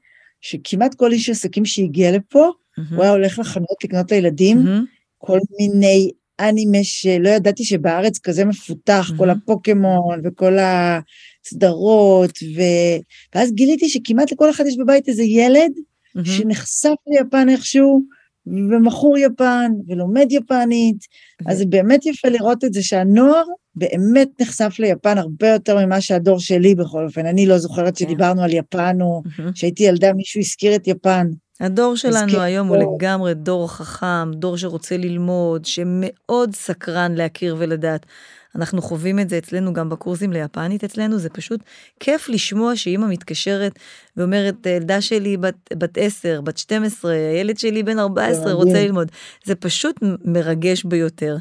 שכמעט 0.41 0.95
כל 0.95 1.11
איש 1.11 1.29
עסקים 1.29 1.65
שהגיע 1.65 2.11
לפה, 2.11 2.49
mm-hmm. 2.49 2.95
הוא 2.95 3.03
היה 3.03 3.11
הולך 3.11 3.39
לחנות 3.39 3.83
לקנות 3.83 4.11
לילדים, 4.11 4.57
mm-hmm. 4.57 4.85
כל 5.17 5.39
מיני 5.59 6.11
אנימה 6.39 6.83
שלא 6.83 7.29
ידעתי 7.29 7.63
שבארץ 7.63 8.19
כזה 8.19 8.45
מפותח, 8.45 9.09
mm-hmm. 9.09 9.17
כל 9.17 9.29
הפוקימון 9.29 10.21
וכל 10.23 10.57
הסדרות, 10.59 12.39
ו... 12.55 12.61
ואז 13.35 13.51
גיליתי 13.51 13.89
שכמעט 13.89 14.31
לכל 14.31 14.49
אחד 14.49 14.65
יש 14.67 14.77
בבית 14.77 15.07
איזה 15.07 15.23
ילד 15.23 15.71
mm-hmm. 16.17 16.29
שנחשף 16.29 16.95
ליפן 17.07 17.49
איכשהו, 17.49 18.01
ומכור 18.47 19.17
יפן, 19.17 19.71
ולומד 19.87 20.27
יפנית, 20.29 20.97
אז 21.45 21.57
זה 21.57 21.65
באמת 21.65 22.05
יפה 22.05 22.27
לראות 22.27 22.63
את 22.63 22.73
זה 22.73 22.83
שהנוער 22.83 23.43
באמת 23.75 24.27
נחשף 24.41 24.75
ליפן 24.79 25.17
הרבה 25.17 25.47
יותר 25.47 25.85
ממה 25.85 26.01
שהדור 26.01 26.39
שלי 26.39 26.75
בכל 26.75 27.05
אופן. 27.05 27.25
אני 27.25 27.45
לא 27.45 27.57
זוכרת 27.57 27.97
כן. 27.97 28.05
שדיברנו 28.05 28.43
על 28.43 28.53
יפן, 28.53 28.97
או 29.01 29.21
שהייתי 29.55 29.83
ילדה 29.83 30.13
מישהו 30.13 30.39
הזכיר 30.41 30.75
את 30.75 30.87
יפן. 30.87 31.27
הדור 31.59 31.95
שלנו 31.95 32.39
היום 32.39 32.67
הוא 32.67 32.77
לגמרי 32.77 33.33
דור 33.33 33.71
חכם, 33.71 34.31
דור 34.33 34.57
שרוצה 34.57 34.97
ללמוד, 34.97 35.65
שמאוד 35.65 36.55
סקרן 36.55 37.15
להכיר 37.15 37.55
ולדעת. 37.59 38.05
אנחנו 38.55 38.81
חווים 38.81 39.19
את 39.19 39.29
זה 39.29 39.37
אצלנו 39.37 39.73
גם 39.73 39.89
בקורסים 39.89 40.33
ליפנית 40.33 40.83
אצלנו, 40.83 41.17
זה 41.17 41.29
פשוט 41.29 41.59
כיף 41.99 42.29
לשמוע 42.29 42.75
שאימא 42.75 43.07
מתקשרת 43.07 43.79
ואומרת, 44.17 44.65
ילדה 44.65 45.01
שלי 45.01 45.37
בת, 45.37 45.55
בת 45.73 45.97
10, 45.97 46.41
בת 46.41 46.57
12, 46.57 47.11
הילד 47.11 47.57
שלי 47.57 47.83
בן 47.83 47.99
14 47.99 48.53
רוצה 48.53 48.85
ללמוד. 48.85 49.11
זה 49.45 49.55
פשוט 49.55 49.99
מרגש 50.25 50.83
ביותר. 50.83 51.35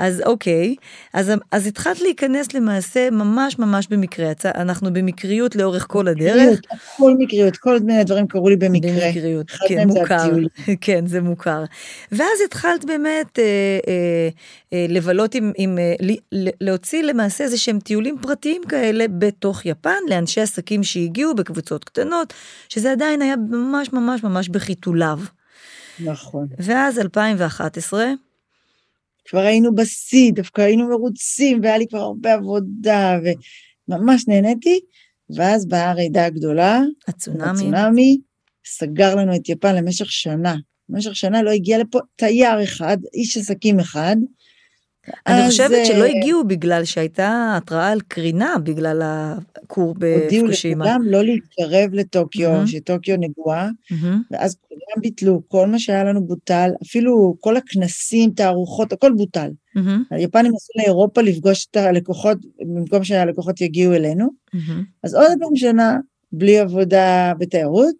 אז 0.00 0.22
אוקיי, 0.26 0.74
אז, 1.14 1.32
אז 1.52 1.66
התחלת 1.66 2.00
להיכנס 2.00 2.54
למעשה 2.54 3.10
ממש 3.10 3.58
ממש 3.58 3.86
במקרה, 3.90 4.32
אנחנו 4.44 4.92
במקריות 4.92 5.56
לאורך 5.56 5.86
כל 5.88 6.08
הדרך. 6.08 6.60
כל 6.96 7.14
מקריות, 7.18 7.56
כל 7.56 7.78
מיני 7.80 8.04
דברים 8.04 8.26
קרו 8.26 8.48
לי 8.48 8.56
במקרה. 8.56 8.90
במקריות, 8.92 9.50
כן, 9.68 9.88
מוכר, 9.88 10.30
כן, 10.80 11.06
זה 11.06 11.20
מוכר. 11.20 11.64
ואז 12.12 12.38
התחלת 12.46 12.84
באמת 12.84 13.38
אה, 13.38 13.44
אה, 13.88 14.28
אה, 14.72 14.86
לבלות 14.88 15.34
עם, 15.34 15.52
עם 15.56 15.78
אה, 15.78 15.94
להוציא 16.60 17.02
למעשה 17.02 17.44
איזה 17.44 17.58
שהם 17.58 17.80
טיולים 17.80 18.16
פרטיים 18.22 18.62
כאלה 18.68 19.04
בתוך 19.18 19.66
יפן, 19.66 20.00
לאנשי 20.08 20.40
עסקים 20.40 20.82
שהגיעו 20.82 21.34
בקבוצות 21.34 21.84
קטנות, 21.84 22.34
שזה 22.68 22.92
עדיין 22.92 23.22
היה 23.22 23.36
ממש 23.36 23.92
ממש 23.92 24.24
ממש 24.24 24.48
בחיתוליו. 24.48 25.18
נכון. 26.04 26.46
ואז 26.58 26.98
2011, 26.98 28.04
כבר 29.30 29.40
היינו 29.40 29.74
בשיא, 29.74 30.32
דווקא 30.32 30.60
היינו 30.60 30.88
מרוצים, 30.88 31.60
והיה 31.62 31.78
לי 31.78 31.86
כבר 31.88 31.98
הרבה 31.98 32.34
עבודה, 32.34 33.18
וממש 33.88 34.28
נהניתי, 34.28 34.80
ואז 35.36 35.68
באה 35.68 35.90
הרעידה 35.90 36.26
הגדולה, 36.26 36.80
הצונאמי, 37.08 37.50
הצונאמי 37.50 38.18
סגר 38.66 39.14
לנו 39.14 39.36
את 39.36 39.48
יפן 39.48 39.76
למשך 39.76 40.12
שנה. 40.12 40.56
במשך 40.88 41.16
שנה 41.16 41.42
לא 41.42 41.50
הגיע 41.50 41.78
לפה 41.78 41.98
תייר 42.16 42.62
אחד, 42.62 42.96
איש 43.14 43.36
עסקים 43.36 43.80
אחד, 43.80 44.16
אני 45.26 45.50
חושבת 45.50 45.86
שלא 45.86 46.04
אה, 46.04 46.18
הגיעו 46.18 46.44
בגלל 46.44 46.84
שהייתה 46.84 47.54
התראה 47.56 47.88
על 47.88 48.00
קרינה 48.08 48.54
בגלל 48.62 49.02
הכור 49.02 49.88
הודיעו 49.88 50.44
בפוקושימה. 50.44 50.84
לכולם 50.84 51.02
לא 51.04 51.22
להתקרב 51.22 51.90
לטוקיו. 51.92 52.66
שטוקיו 52.66 53.16
נגועה, 53.20 53.68
ואז 54.30 54.56
כולם 54.68 55.02
ביטלו, 55.02 55.42
כל 55.48 55.66
מה 55.66 55.78
שהיה 55.78 56.04
לנו 56.04 56.26
בוטל, 56.26 56.70
אפילו 56.82 57.36
כל 57.40 57.56
הכנסים, 57.56 58.30
תערוכות, 58.30 58.92
הכל 58.92 59.12
בוטל. 59.12 59.50
היפנים 60.10 60.52
נסעו 60.54 60.72
לאירופה 60.76 61.22
לפגוש 61.22 61.66
את 61.70 61.76
הלקוחות, 61.76 62.38
במקום 62.60 63.04
שהלקוחות 63.04 63.60
יגיעו 63.60 63.94
אלינו. 63.94 64.28
אז 65.02 65.14
עוד 65.14 65.32
פעם 65.40 65.56
שנה, 65.56 65.98
בלי 66.32 66.58
עבודה 66.58 67.32
בתיירות, 67.38 67.96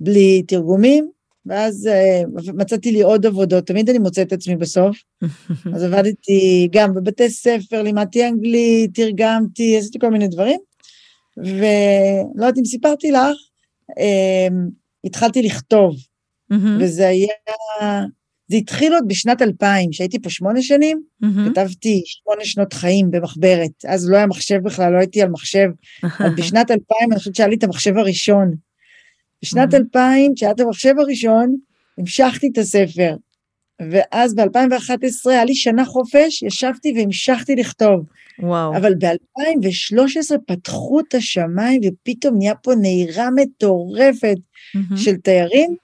בלי 0.00 0.42
תרגומים, 0.42 1.10
ואז 1.46 1.86
אה, 1.86 2.22
מצאתי 2.54 2.92
לי 2.92 3.02
עוד 3.02 3.26
עבודות, 3.26 3.66
תמיד 3.66 3.90
אני 3.90 3.98
מוצאת 3.98 4.26
את 4.26 4.32
עצמי 4.32 4.56
בסוף. 4.56 4.96
אז 5.74 5.82
עבדתי 5.82 6.68
גם 6.72 6.94
בבתי 6.94 7.30
ספר, 7.30 7.82
לימדתי 7.82 8.28
אנגלית, 8.28 8.94
תרגמתי, 8.94 9.78
עשיתי 9.78 9.98
כל 9.98 10.10
מיני 10.10 10.28
דברים. 10.28 10.60
ולא 11.36 12.44
יודעת 12.46 12.58
אם 12.58 12.64
סיפרתי 12.64 13.10
לך, 13.10 13.36
אה, 13.98 14.48
התחלתי 15.04 15.42
לכתוב, 15.42 15.96
וזה 16.80 17.08
היה, 17.08 17.32
זה 18.48 18.56
התחיל 18.56 18.94
עוד 18.94 19.04
בשנת 19.08 19.42
2000, 19.42 19.92
שהייתי 19.92 20.18
פה 20.18 20.30
שמונה 20.30 20.62
שנים. 20.62 21.02
כתבתי 21.50 22.02
שמונה 22.06 22.44
שנות 22.44 22.72
חיים 22.72 23.10
במחברת. 23.10 23.84
אז 23.88 24.10
לא 24.10 24.16
היה 24.16 24.26
מחשב 24.26 24.58
בכלל, 24.64 24.92
לא 24.92 24.98
הייתי 24.98 25.22
על 25.22 25.28
מחשב. 25.28 25.68
אבל 26.20 26.34
בשנת 26.34 26.70
2000, 26.70 27.12
אני 27.12 27.18
חושבת 27.18 27.34
שהיה 27.34 27.48
לי 27.48 27.56
את 27.56 27.64
המחשב 27.64 27.96
הראשון. 27.96 28.54
בשנת 29.42 29.74
מהמם. 29.74 29.84
2000, 29.84 30.32
כשהיה 30.34 30.52
את 30.52 30.60
המחשב 30.60 30.94
הראשון, 30.98 31.56
המשכתי 31.98 32.48
את 32.52 32.58
הספר. 32.58 33.16
ואז 33.90 34.34
ב-2011 34.34 35.30
היה 35.30 35.44
לי 35.44 35.54
שנה 35.54 35.84
חופש, 35.84 36.42
ישבתי 36.42 36.92
והמשכתי 36.96 37.56
לכתוב. 37.56 38.04
וואו. 38.38 38.76
אבל 38.76 38.94
ב-2013 38.94 40.38
פתחו 40.46 41.00
את 41.00 41.14
השמיים 41.14 41.80
ופתאום 41.84 42.38
נהיה 42.38 42.54
פה 42.54 42.74
נהירה 42.74 43.28
מטורפת 43.30 44.36
מהמם, 44.74 44.96
של 44.96 45.16
תיירים 45.16 45.76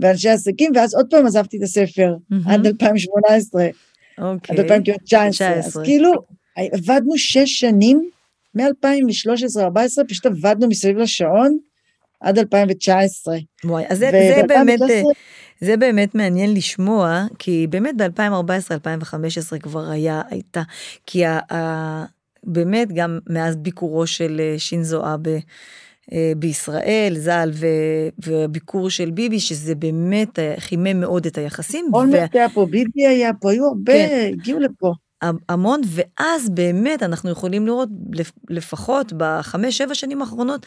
ואנשי 0.00 0.28
עסקים, 0.28 0.72
ואז 0.74 0.94
עוד 0.94 1.06
פעם 1.10 1.26
עזבתי 1.26 1.56
את 1.56 1.62
הספר, 1.62 2.14
מהמם. 2.30 2.48
עד 2.48 2.66
2018, 2.66 3.66
אוקיי. 4.18 4.56
עד 4.56 4.60
2019. 4.60 5.48
אז 5.48 5.62
19. 5.62 5.84
כאילו, 5.84 6.12
עבדנו 6.56 7.18
שש 7.18 7.60
שנים, 7.60 8.10
מ-2013-2014, 8.54 10.04
פשוט 10.08 10.26
עבדנו 10.26 10.68
מסביב 10.68 10.98
לשעון 10.98 11.58
עד 12.20 12.38
2019. 12.38 13.36
וואי, 13.64 13.84
אז 13.88 13.98
זה, 13.98 14.10
זה 14.36 14.42
באמת, 14.48 14.80
וב-2019 14.80 15.08
זה 15.60 15.76
באמת 15.76 16.14
מעניין 16.14 16.54
לשמוע, 16.54 17.24
כי 17.38 17.66
באמת 17.70 17.94
ב-2014-2015 17.96 19.58
כבר 19.58 19.90
היה, 19.90 20.22
הייתה, 20.30 20.62
כי 21.06 21.24
ה, 21.24 21.38
ה, 21.52 22.04
באמת 22.44 22.92
גם 22.92 23.18
מאז 23.28 23.56
ביקורו 23.56 24.06
של 24.06 24.40
אה, 24.40 24.54
שינזו 24.58 25.14
אבה 25.14 25.38
אה, 26.12 26.32
בישראל, 26.36 27.14
ז"ל, 27.16 27.50
ו- 27.52 28.08
והביקור 28.18 28.90
של 28.90 29.10
ביבי, 29.10 29.40
שזה 29.40 29.74
באמת 29.74 30.38
אה, 30.38 30.54
חימם 30.58 31.00
מאוד 31.00 31.26
את 31.26 31.38
היחסים. 31.38 31.86
אולמרט 31.94 32.34
היה 32.34 32.48
פה, 32.48 32.66
ביבי 32.70 33.06
היה 33.06 33.30
פה, 33.40 33.50
היו 33.50 33.64
הרבה, 33.66 33.92
כן. 33.92 34.30
הגיעו 34.32 34.58
לפה. 34.60 34.92
המון, 35.48 35.80
ואז 35.86 36.50
באמת 36.50 37.02
אנחנו 37.02 37.30
יכולים 37.30 37.66
לראות 37.66 37.88
לפ- 38.12 38.32
לפחות 38.50 39.12
בחמש, 39.16 39.78
שבע 39.78 39.94
שנים 39.94 40.22
האחרונות, 40.22 40.66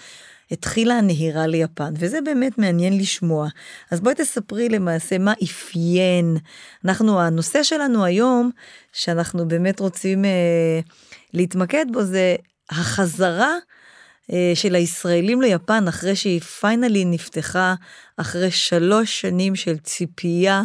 התחילה 0.51 0.93
הנהירה 0.93 1.47
ליפן, 1.47 1.93
וזה 1.97 2.21
באמת 2.21 2.57
מעניין 2.57 2.97
לשמוע. 2.97 3.47
אז 3.91 4.01
בואי 4.01 4.15
תספרי 4.15 4.69
למעשה 4.69 5.17
מה 5.17 5.33
אפיין. 5.43 6.38
אנחנו, 6.85 7.21
הנושא 7.21 7.63
שלנו 7.63 8.05
היום, 8.05 8.51
שאנחנו 8.93 9.47
באמת 9.47 9.79
רוצים 9.79 10.25
אה, 10.25 10.79
להתמקד 11.33 11.85
בו, 11.91 12.03
זה 12.03 12.35
החזרה 12.69 13.55
אה, 14.31 14.51
של 14.56 14.75
הישראלים 14.75 15.41
ליפן 15.41 15.88
אחרי 15.88 16.15
שהיא 16.15 16.41
פיינלי 16.41 17.06
נפתחה, 17.06 17.75
אחרי 18.17 18.51
שלוש 18.51 19.21
שנים 19.21 19.56
של 19.56 19.77
ציפייה. 19.77 20.63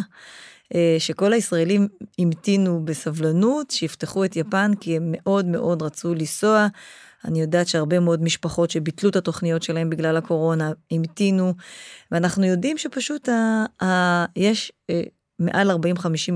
אה, 0.75 0.95
שכל 0.99 1.33
הישראלים 1.33 1.87
המתינו 2.19 2.85
בסבלנות, 2.85 3.71
שיפתחו 3.71 4.25
את 4.25 4.35
יפן, 4.35 4.71
כי 4.79 4.95
הם 4.95 5.03
מאוד 5.11 5.45
מאוד 5.45 5.81
רצו 5.81 6.13
לנסוע. 6.13 6.67
אני 7.25 7.41
יודעת 7.41 7.67
שהרבה 7.67 7.99
מאוד 7.99 8.23
משפחות 8.23 8.71
שביטלו 8.71 9.09
את 9.09 9.15
התוכניות 9.15 9.63
שלהם 9.63 9.89
בגלל 9.89 10.17
הקורונה, 10.17 10.71
המתינו, 10.91 11.53
ואנחנו 12.11 12.45
יודעים 12.45 12.77
שפשוט 12.77 13.29
ה, 13.29 13.65
ה, 13.83 14.25
יש 14.35 14.71
אה, 14.89 15.01
מעל 15.39 15.71
40-50 15.71 15.75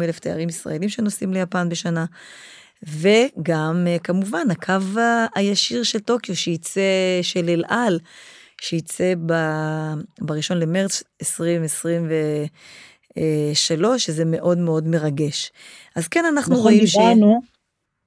אלף 0.01 0.19
תיירים 0.19 0.49
ישראלים 0.49 0.89
שנוסעים 0.89 1.33
ליפן 1.33 1.69
בשנה. 1.69 2.05
וגם 2.83 3.87
אה, 3.87 3.97
כמובן 4.03 4.51
הקו 4.51 4.73
הישיר 5.35 5.83
של 5.83 5.99
טוקיו 5.99 6.35
שייצא, 6.35 6.81
של 7.21 7.49
אל 7.49 7.63
על, 7.67 7.99
שייצא 8.61 9.13
ב- 9.25 9.93
בראשון 10.21 10.59
למרץ 10.59 11.03
2023, 11.21 14.05
שזה 14.05 14.25
מאוד 14.25 14.57
מאוד 14.57 14.87
מרגש. 14.87 15.51
אז 15.95 16.07
כן, 16.07 16.25
אנחנו 16.25 16.53
נכון, 16.53 16.63
רואים 16.63 16.87
ש... 16.87 16.97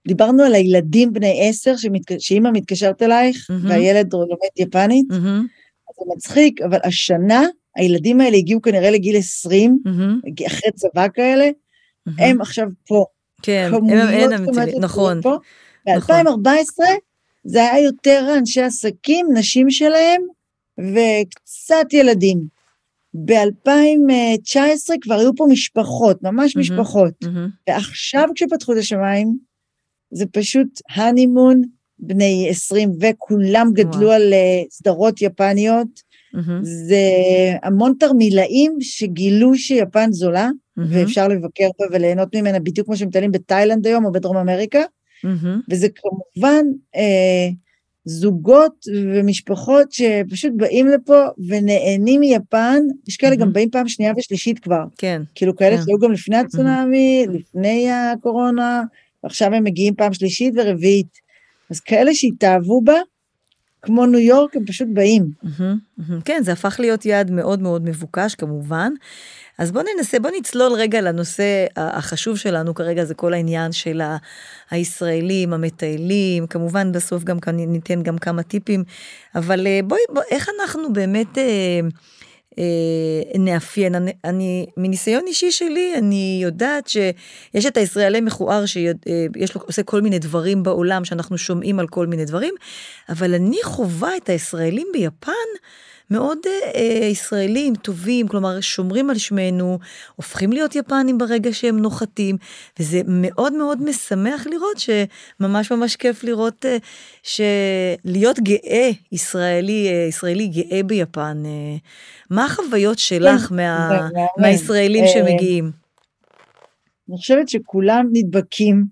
דיברנו, 0.09 0.43
על 0.43 0.55
הילדים 0.55 1.13
בני 1.13 1.49
עשר, 1.49 1.77
שמתק- 1.77 2.19
שאימא 2.19 2.51
מתקשרת 2.53 3.03
אלייך, 3.03 3.47
מהמם. 3.51 3.71
והילד 3.71 4.13
לומד 4.13 4.27
יפנית, 4.57 5.07
אז 5.11 5.17
זה 5.99 6.15
מצחיק, 6.17 6.61
אבל 6.63 6.79
השנה, 6.85 7.43
הילדים 7.77 8.21
האלה 8.21 8.37
הגיעו 8.37 8.63
כנראה 8.63 8.91
לגיל 8.91 9.17
20, 9.17 9.79
מהמם, 9.85 10.21
אחרי 10.47 10.71
צבא 10.75 11.07
כאלה, 11.15 11.51
מהמם. 12.07 12.19
הם 12.21 12.41
עכשיו 12.41 12.67
פה. 12.89 13.05
כן, 13.43 13.71
הם, 13.75 13.91
אין 13.91 14.33
אמיתי, 14.33 14.79
נכון. 14.79 15.23
פה. 15.23 15.37
נכון. 15.97 16.25
ב-2014 16.43 16.85
זה 17.45 17.59
היה 17.63 17.85
יותר 17.85 18.35
אנשי 18.39 18.63
עסקים, 18.63 19.27
נשים 19.35 19.71
שלהם, 19.71 20.23
וקצת 20.81 21.93
ילדים. 21.93 22.57
ב-2019 23.25 24.59
כבר 25.01 25.15
היו 25.15 25.35
פה 25.37 25.47
משפחות, 25.51 26.23
ממש 26.23 26.57
מהמם. 26.57 26.63
משפחות. 26.81 27.13
מהמם, 27.23 27.49
ועכשיו 27.69 28.29
כשפתחו 28.35 28.73
את 28.73 28.79
השמיים, 28.79 29.37
זה 30.17 30.27
פשוט 30.27 30.81
הנימון 30.95 31.63
בני 31.99 32.47
20, 32.51 32.91
וכולם 33.01 33.71
גדלו 33.73 34.01
וואו. 34.01 34.13
על 34.13 34.33
אה, 34.33 34.63
סדרות 34.71 35.23
יפניות. 35.23 36.07
זה 36.63 37.03
המון 37.63 37.95
תרמילאים 37.99 38.77
שגילו 38.81 39.55
שיפן 39.55 40.13
זולה, 40.13 40.51
ואפשר 40.77 41.29
לבקר 41.29 41.69
בה 41.79 41.87
וליהנות 41.93 42.35
ממנה 42.35 42.59
בדיוק 42.59 42.87
כמו 42.87 42.97
שמטיילים 42.97 43.33
בתאילנד 43.33 43.87
היום 43.87 44.05
או 44.05 44.13
בדרום 44.13 44.37
אמריקה. 44.37 44.83
וזה 45.71 45.89
כמובן 45.95 46.65
אה, 46.97 47.49
זוגות 48.05 48.87
ומשפחות 48.95 49.93
שפשוט 49.93 50.53
באים 50.57 50.89
לפה 50.89 51.25
ונהנים 51.49 52.21
מיפן, 52.21 52.83
יש 53.09 53.17
כאלה 53.17 53.37
גם. 53.37 53.53
באים 53.53 53.71
פעם 53.71 53.89
שנייה 53.89 54.13
ושלישית 54.17 54.59
כבר, 54.59 54.85
כן, 54.99 55.23
כאילו 55.35 55.57
כאלה 55.57 55.77
כן. 55.77 55.83
שהיו 55.83 55.99
גם 55.99 56.13
לפני 56.13 56.37
הצונאמי, 56.37 57.27
לפני 57.33 57.91
הקורונה, 57.91 58.83
ועכשיו 59.27 59.55
הם 59.55 59.65
מגיעים 59.65 59.95
פעם 59.95 60.13
שלישית 60.13 60.55
ורביעית. 60.57 61.19
אז 61.71 61.81
כאלה 61.81 62.15
שהתאהבו 62.15 62.83
בה, 62.85 62.95
כמו 63.83 64.07
ניו 64.07 64.21
יורק, 64.21 64.57
הם 64.57 64.67
פשוט 64.67 64.89
באים. 64.93 65.31
כן, 66.25 66.41
זה 66.45 66.53
הפך 66.53 66.77
להיות 66.81 67.07
יעד 67.07 67.31
מאוד 67.31 67.63
מאוד 67.63 67.85
מבוקש 67.85 68.35
כמובן. 68.35 68.93
אז 69.59 69.73
בוא 69.73 69.83
ננסה, 69.97 70.19
בוא 70.19 70.31
נצלול 70.39 70.73
רגע 70.73 71.01
לנושא 71.01 71.67
החשוב 71.77 72.37
שלנו 72.37 72.75
כרגע, 72.75 73.05
זה 73.05 73.15
כל 73.15 73.35
העניין 73.35 73.73
של 73.73 74.03
הישראלים, 74.71 75.53
המטיילים, 75.53 76.47
כמובן 76.47 76.93
בסוף 76.93 77.25
גם 77.25 77.39
ניתן 77.53 78.03
גם 78.03 78.19
כמה 78.19 78.43
טיפים, 78.43 78.85
אבל 79.35 79.67
אה, 79.67 79.81
בואי, 79.85 80.01
בוא, 80.15 80.23
איך 80.31 80.49
אנחנו 80.61 80.93
באמת 80.93 81.39
אה, 81.39 81.81
נאפיין, 83.39 83.95
אני, 83.95 84.13
אני, 84.25 84.67
מניסיון 84.77 85.25
אישי 85.27 85.51
שלי, 85.51 85.95
אני 85.99 86.41
יודעת 86.43 86.89
שיש 86.89 87.67
את 87.67 87.77
הישראלי 87.77 88.21
מכוער 88.21 88.67
שיש 88.67 89.55
לו, 89.55 89.63
עושה 89.67 89.83
כל 89.83 90.01
מיני 90.01 90.19
דברים 90.19 90.63
בעולם, 90.63 91.05
שאנחנו 91.05 91.39
שומעים 91.39 91.79
על 91.79 91.87
כל 91.87 92.07
מיני 92.07 92.25
דברים, 92.25 92.55
אבל 93.09 93.35
אני 93.35 93.59
חווה 93.63 94.17
את 94.17 94.29
הישראלים 94.29 94.87
ביפן 94.93 95.33
מאוד 96.11 96.39
אה, 96.47 96.81
אה, 96.81 97.07
ישראלים 97.07 97.75
טובים, 97.75 98.29
כלומר 98.29 98.61
שומרים 98.61 99.11
על 99.11 99.19
שמנו, 99.19 99.79
הופכים 100.17 100.53
להיות 100.53 100.77
יפנים 100.77 101.19
ברגע 101.19 101.53
שהם 101.53 101.79
נוחתים, 101.79 102.37
וזה 102.79 103.01
מאוד 103.07 103.53
מאוד 103.53 103.83
משמח 103.83 104.47
לראות 104.47 104.77
שממש 104.79 105.73
ממש 105.73 105.97
כיף 105.97 106.25
לראות 106.25 106.67
אה, 106.67 106.77
שלהיות 107.23 108.41
גאה, 108.41 108.91
ישראלי, 109.13 109.89
אה, 109.89 110.07
ישראלי 110.09 110.49
גאה 110.49 110.83
ביפן. 110.83 111.43
אה, 111.47 111.77
מה 112.31 112.45
החוויות 112.45 112.99
שלך 112.99 113.53
מה, 113.53 113.89
זה 113.89 113.97
מהמם. 113.97 114.11
מהישראלים 114.39 115.05
אה, 115.05 115.09
שמגיעים? 115.09 115.71
אני 117.09 117.17
חושבת 117.17 117.49
שכולם 117.49 118.07
נדבקים 118.13 118.85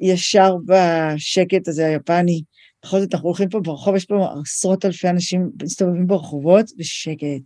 ישר 0.00 0.56
בשקט 0.66 1.68
הזה 1.68 1.86
היפני. 1.86 2.42
בכל 2.84 3.00
זאת, 3.00 3.14
אנחנו 3.14 3.28
הולכים 3.28 3.48
פה 3.48 3.60
ברחוב, 3.60 3.96
יש 3.96 4.04
פה 4.04 4.28
עשרות 4.42 4.84
אלפי 4.84 5.08
אנשים 5.08 5.50
מסתובבים 5.62 6.06
ברחובות, 6.06 6.66
בשקט. 6.76 7.42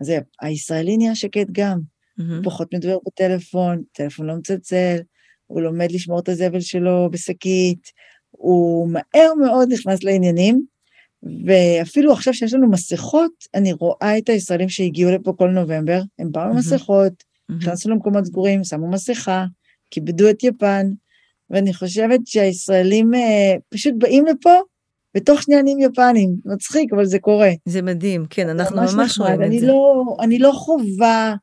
אז 0.00 0.12
הישראלי 0.40 0.96
נהיה 0.96 1.14
שקט 1.14 1.46
גם, 1.52 1.80
מהמם, 2.18 2.42
פחות 2.44 2.74
מדבר 2.74 2.98
בטלפון, 3.06 3.82
טלפון 3.92 4.26
לא 4.26 4.36
מצלצל, 4.36 4.96
הוא 5.46 5.60
לומד 5.60 5.92
לשמור 5.92 6.20
את 6.20 6.28
הזבל 6.28 6.60
שלו 6.60 7.08
בשקית, 7.12 7.88
הוא 8.30 8.88
מהר 8.88 9.34
מאוד 9.40 9.72
נכנס 9.72 10.04
לעניינים, 10.04 10.64
ואפילו 11.46 12.12
עכשיו 12.12 12.34
שיש 12.34 12.54
לנו 12.54 12.70
מסכות, 12.70 13.32
אני 13.54 13.72
רואה 13.72 14.18
את 14.18 14.28
הישראלים 14.28 14.68
שהגיעו 14.68 15.10
לפה 15.10 15.32
כל 15.38 15.50
נובמבר, 15.50 16.00
הם 16.18 16.32
באו 16.32 16.42
עם 16.42 16.56
מסכות, 16.56 17.12
נכנסו 17.48 17.90
למקומות 17.90 18.24
סגורים, 18.24 18.64
שמו 18.64 18.90
מסכה, 18.90 19.44
כיבדו 19.90 20.30
את 20.30 20.44
יפן, 20.44 20.86
ואני 21.50 21.74
חושבת 21.74 22.20
שהישראלים 22.26 23.14
אה, 23.14 23.54
פשוט 23.68 23.94
באים 23.98 24.26
לפה, 24.26 24.54
בתוך 25.14 25.42
שנייה 25.42 25.62
נהיים 25.62 25.78
יפנים, 25.80 26.36
מצחיק, 26.44 26.92
אבל 26.92 27.04
זה 27.04 27.18
קורה. 27.18 27.50
זה 27.64 27.82
מדהים, 27.82 28.26
כן, 28.30 28.48
אנחנו 28.48 28.76
ממש, 28.76 28.94
ממש 28.94 29.18
רואים 29.18 29.42
את 29.42 29.60
זה. 29.60 29.66
לא, 29.66 30.04
אני 30.20 30.38
לא 30.38 30.52
חווה 30.52 31.34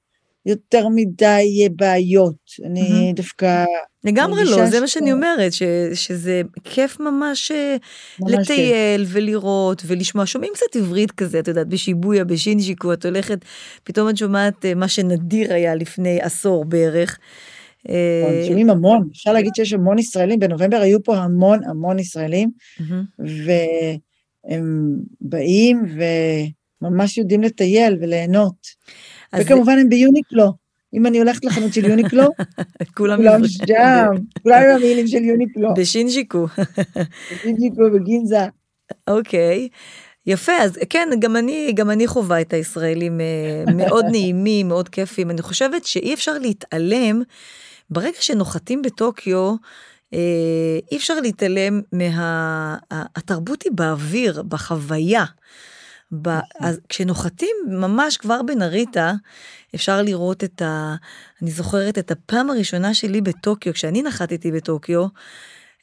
יותר 0.45 0.87
מדי 0.87 1.67
בעיות, 1.75 2.35
אני 2.65 3.11
mm-hmm. 3.11 3.15
דווקא... 3.15 3.65
לגמרי 4.03 4.45
לא, 4.45 4.65
זה 4.65 4.79
מה 4.79 4.87
שאני 4.87 5.13
אומרת, 5.13 5.53
ש, 5.53 5.63
שזה 5.93 6.41
כיף 6.63 6.99
ממש, 6.99 7.51
אה, 7.51 7.75
ממש 8.19 8.31
לטייל 8.31 9.05
כן. 9.05 9.11
ולראות 9.13 9.81
ולשמוע, 9.85 10.25
שומעים 10.25 10.53
קצת 10.53 10.75
עברית 10.75 11.11
כזה, 11.11 11.39
את 11.39 11.47
יודעת, 11.47 11.67
בשיבויה, 11.67 12.23
בשינג'יקו, 12.23 12.93
את 12.93 13.05
הולכת, 13.05 13.45
פתאום 13.83 14.09
את 14.09 14.17
שומעת 14.17 14.65
אה, 14.65 14.75
מה 14.75 14.87
שנדיר 14.87 15.53
היה 15.53 15.75
לפני 15.75 16.21
עשור 16.21 16.65
בערך. 16.65 17.17
נכון, 17.85 18.47
שומעים 18.47 18.69
המון, 18.69 19.07
אפשר 19.11 19.33
להגיד 19.33 19.51
שיש 19.55 19.73
המון 19.73 19.99
ישראלים, 19.99 20.39
בנובמבר 20.39 20.77
היו 20.77 21.03
פה 21.03 21.17
המון 21.17 21.59
המון 21.63 21.99
ישראלים, 21.99 22.51
והם 23.19 24.97
באים 25.21 25.81
וממש 26.81 27.17
יודעים 27.17 27.41
לטייל 27.41 27.97
וליהנות. 28.01 28.67
וכמובן 29.39 29.77
הם 29.79 29.89
ביוניקלו. 29.89 30.65
אם 30.93 31.05
אני 31.05 31.17
הולכת 31.19 31.45
לחנות 31.45 31.73
של 31.73 31.85
יוניקלו, 31.85 32.23
כולם 32.97 33.19
שם, 33.47 34.07
כולם 34.43 34.61
עם 34.63 34.75
המילים 34.75 35.07
של 35.07 35.23
יוניקלו. 35.23 35.73
בשינג'יקו. 35.73 36.45
בשינג'יקו, 37.31 37.81
בגינזה. 37.93 38.45
אוקיי. 39.07 39.69
יפה, 40.27 40.51
אז 40.51 40.79
כן, 40.89 41.09
גם 41.19 41.35
אני, 41.35 41.71
גם 41.75 41.89
אני 41.89 42.07
חווה 42.07 42.41
את 42.41 42.53
הישראלים 42.53 43.21
אה, 43.21 43.73
מאוד 43.75 44.05
נעימים, 44.11 44.67
מאוד 44.67 44.89
כיפים. 44.89 45.31
אני 45.31 45.41
חושבת 45.41 45.85
שאי 45.85 46.13
אפשר 46.13 46.37
להתעלם 46.37 47.21
ברגע 47.89 48.17
שנוחתים 48.19 48.81
בטוקיו, 48.81 49.55
אה, 50.13 50.79
אי 50.91 50.97
אפשר 50.97 51.19
להתעלם 51.19 51.81
מה... 51.91 52.77
התרבות 52.91 53.63
היא 53.63 53.71
באוויר, 53.75 54.43
בחוויה. 54.43 55.25
ב... 56.21 56.27
נכון. 56.27 56.41
אז 56.59 56.79
כשנוחתים 56.89 57.55
ממש 57.67 58.17
כבר 58.17 58.41
בנריטה, 58.41 59.13
אפשר 59.75 60.01
לראות 60.01 60.43
את 60.43 60.61
ה... 60.61 60.95
אני 61.41 61.51
זוכרת 61.51 61.97
את 61.97 62.11
הפעם 62.11 62.49
הראשונה 62.49 62.93
שלי 62.93 63.21
בטוקיו, 63.21 63.73
כשאני 63.73 64.01
נחתתי 64.03 64.51
בטוקיו, 64.51 65.05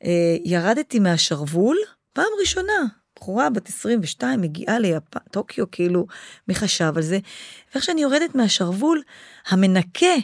אה, 0.05 0.37
ירדתי 0.45 0.99
מהשרוול, 0.99 1.77
פעם 2.13 2.27
ראשונה, 2.41 2.87
בחורה 3.17 3.51
בת 3.51 3.69
22 3.69 4.41
מגיעה 4.41 4.79
לטוקיו, 4.79 5.71
כאילו, 5.71 6.07
מי 6.49 6.55
חשב 6.55 6.93
על 6.97 7.03
זה? 7.03 7.19
ואיך 7.73 7.85
שאני 7.85 8.03
יורדת 8.03 8.35
מהשרוול, 8.35 9.03
המנקה 9.49 10.15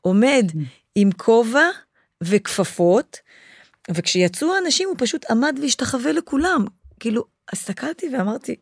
עומד 0.00 0.44
כן. 0.52 0.58
עם 0.96 1.12
כובע 1.12 1.68
וכפפות, 2.22 3.16
וכשיצאו 3.94 4.54
האנשים 4.54 4.88
הוא 4.88 4.96
פשוט 4.98 5.30
עמד 5.30 5.58
והשתחווה 5.62 6.12
לכולם. 6.12 6.64
כאילו, 7.00 7.24
הסתכלתי 7.52 8.08
ואמרתי, 8.08 8.56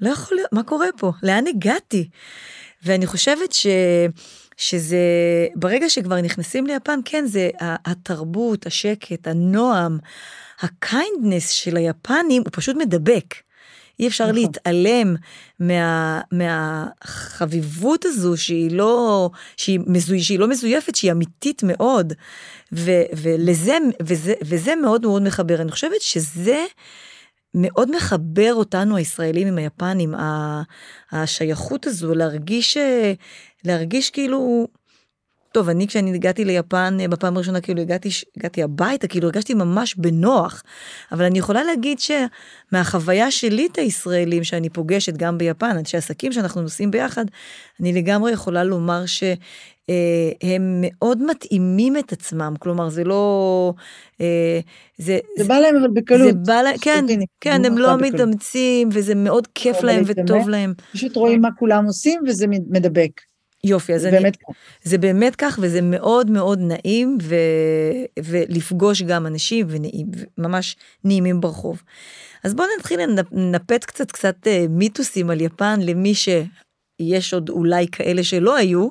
לא 0.00 0.10
יכול 0.10 0.36
להיות, 0.36 0.52
מה 0.52 0.62
קורה 0.62 0.86
פה? 0.98 1.12
לאן 1.22 1.46
הגעתי? 1.46 2.08
ואני 2.82 3.06
חושבת 3.06 3.52
ש... 3.52 3.66
שזה, 4.56 4.96
ברגע 5.54 5.88
שכבר 5.88 6.20
נכנסים 6.20 6.66
ליפן, 6.66 7.00
כן, 7.04 7.26
זה 7.26 7.50
התרבות, 7.60 8.66
השקט, 8.66 9.26
הנועם, 9.26 9.98
ה 10.60 10.70
kindness 10.70 11.50
של 11.50 11.76
היפנים, 11.76 12.42
הוא 12.42 12.50
פשוט 12.52 12.76
מדבק. 12.76 13.34
אי 14.00 14.08
אפשר 14.08 14.24
נכון. 14.24 14.36
להתעלם 14.36 15.16
מה, 15.60 16.20
מהחביבות 16.32 18.04
הזו 18.04 18.36
שהיא 18.36 18.70
לא, 18.70 19.30
שהיא, 19.56 19.80
מזו, 19.86 20.24
שהיא 20.24 20.38
לא 20.38 20.48
מזויפת, 20.48 20.94
שהיא 20.94 21.12
אמיתית 21.12 21.62
מאוד. 21.62 22.12
ו, 22.72 22.90
ולזה, 23.16 23.78
וזה, 24.02 24.34
וזה 24.44 24.76
מאוד 24.76 25.06
מאוד 25.06 25.22
מחבר. 25.22 25.62
אני 25.62 25.70
חושבת 25.70 26.00
שזה 26.00 26.64
מאוד 27.54 27.96
מחבר 27.96 28.54
אותנו 28.54 28.96
הישראלים 28.96 29.48
עם 29.48 29.58
היפנים, 29.58 30.14
השייכות 31.12 31.86
הזו, 31.86 32.14
להרגיש, 32.14 32.76
להרגיש 33.64 34.10
כאילו, 34.10 34.68
טוב, 35.52 35.68
אני 35.68 35.86
כשאני 35.86 36.14
הגעתי 36.14 36.44
ליפן 36.44 36.96
אה, 37.00 37.08
בפעם 37.08 37.36
הראשונה, 37.36 37.60
כאילו 37.60 37.80
הגעתי, 37.80 38.08
הגעתי 38.36 38.62
הביתה, 38.62 39.06
כאילו 39.06 39.26
הרגשתי 39.26 39.54
ממש 39.54 39.94
בנוח. 39.94 40.62
אבל 41.12 41.24
אני 41.24 41.38
יכולה 41.38 41.64
להגיד 41.64 41.98
שמהחוויה 41.98 43.30
שלי 43.30 43.68
את 43.72 43.78
הישראלים 43.78 44.44
שאני 44.44 44.68
פוגשת 44.68 45.16
גם 45.16 45.38
ביפן, 45.38 45.76
אנשי 45.78 45.96
עסקים 45.96 46.32
שאנחנו 46.32 46.62
נוסעים 46.62 46.90
ביחד, 46.90 47.24
אני 47.80 47.92
לגמרי 47.92 48.32
יכולה 48.32 48.64
לומר 48.64 49.06
שהם 49.06 49.36
אה, 50.42 50.56
מאוד 50.60 51.22
מתאימים 51.22 51.96
את 51.96 52.12
עצמם, 52.12 52.54
כלומר 52.58 52.88
זה 52.88 53.04
לא... 53.04 53.74
אה, 54.20 54.60
זה, 54.98 55.18
זה 55.38 55.44
בא 55.44 55.58
להם 55.58 55.76
אבל 55.76 55.88
בקלות. 55.94 56.28
זה 56.28 56.32
בא 56.46 56.62
להם, 56.62 56.76
כן, 56.80 57.04
כן, 57.40 57.64
הם 57.64 57.78
לא 57.78 57.96
מתאמצים 57.96 58.88
וזה 58.92 59.14
מאוד 59.14 59.46
כיף 59.54 59.82
להם 59.82 60.02
וטוב 60.06 60.48
להם. 60.48 60.74
פשוט 60.92 61.16
רואים 61.16 61.40
מה 61.40 61.48
כולם 61.58 61.84
עושים 61.84 62.20
וזה 62.26 62.46
מדבק. 62.70 63.31
יופי, 63.66 63.94
אז 63.94 64.00
זה 64.00 64.08
אני... 64.08 64.18
באמת 64.18 64.36
כך. 64.36 64.54
זה 64.82 64.98
באמת 64.98 65.36
כך, 65.36 65.58
וזה 65.62 65.82
מאוד 65.82 66.30
מאוד 66.30 66.58
נעים, 66.62 67.18
ו... 67.22 67.34
ולפגוש 68.24 69.02
גם 69.02 69.26
אנשים, 69.26 69.66
ונעים, 69.70 70.06
ממש 70.38 70.76
נעימים 71.04 71.40
ברחוב. 71.40 71.82
אז 72.44 72.54
בואו 72.54 72.68
נתחיל 72.78 73.00
לנפץ 73.32 73.84
קצת 73.84 74.10
קצת 74.12 74.46
אה, 74.46 74.66
מיתוסים 74.68 75.30
על 75.30 75.40
יפן 75.40 75.80
למי 75.80 76.12
שיש 76.14 77.34
עוד 77.34 77.48
אולי 77.48 77.86
כאלה 77.92 78.24
שלא 78.24 78.56
היו, 78.56 78.88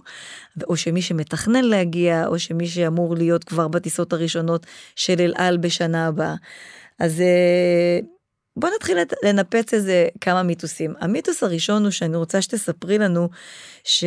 או 0.70 0.78
שמי 0.78 1.02
שמתכנן 1.02 1.64
להגיע, 1.64 2.28
או 2.28 2.40
שמי 2.40 2.68
שאמור 2.68 3.16
להיות 3.16 3.44
כבר 3.44 3.68
בטיסות 3.68 4.14
הראשונות 4.14 4.66
של 4.96 5.20
אל 5.20 5.34
על 5.36 5.58
בשנה 5.58 6.08
הבאה. 6.08 6.36
אז 7.00 7.22
אה, 7.22 8.00
בוא 8.56 8.70
נתחיל 8.76 8.98
לנפץ 9.24 9.74
איזה 9.74 10.08
כמה 10.22 10.44
מיתוסים. 10.44 10.94
המיתוס 11.00 11.44
הראשון 11.44 11.84
הוא 11.84 11.92
שאני 11.92 12.16
רוצה 12.16 12.42
שתספרי 12.42 12.98
לנו 12.98 13.30
ש... 13.84 14.04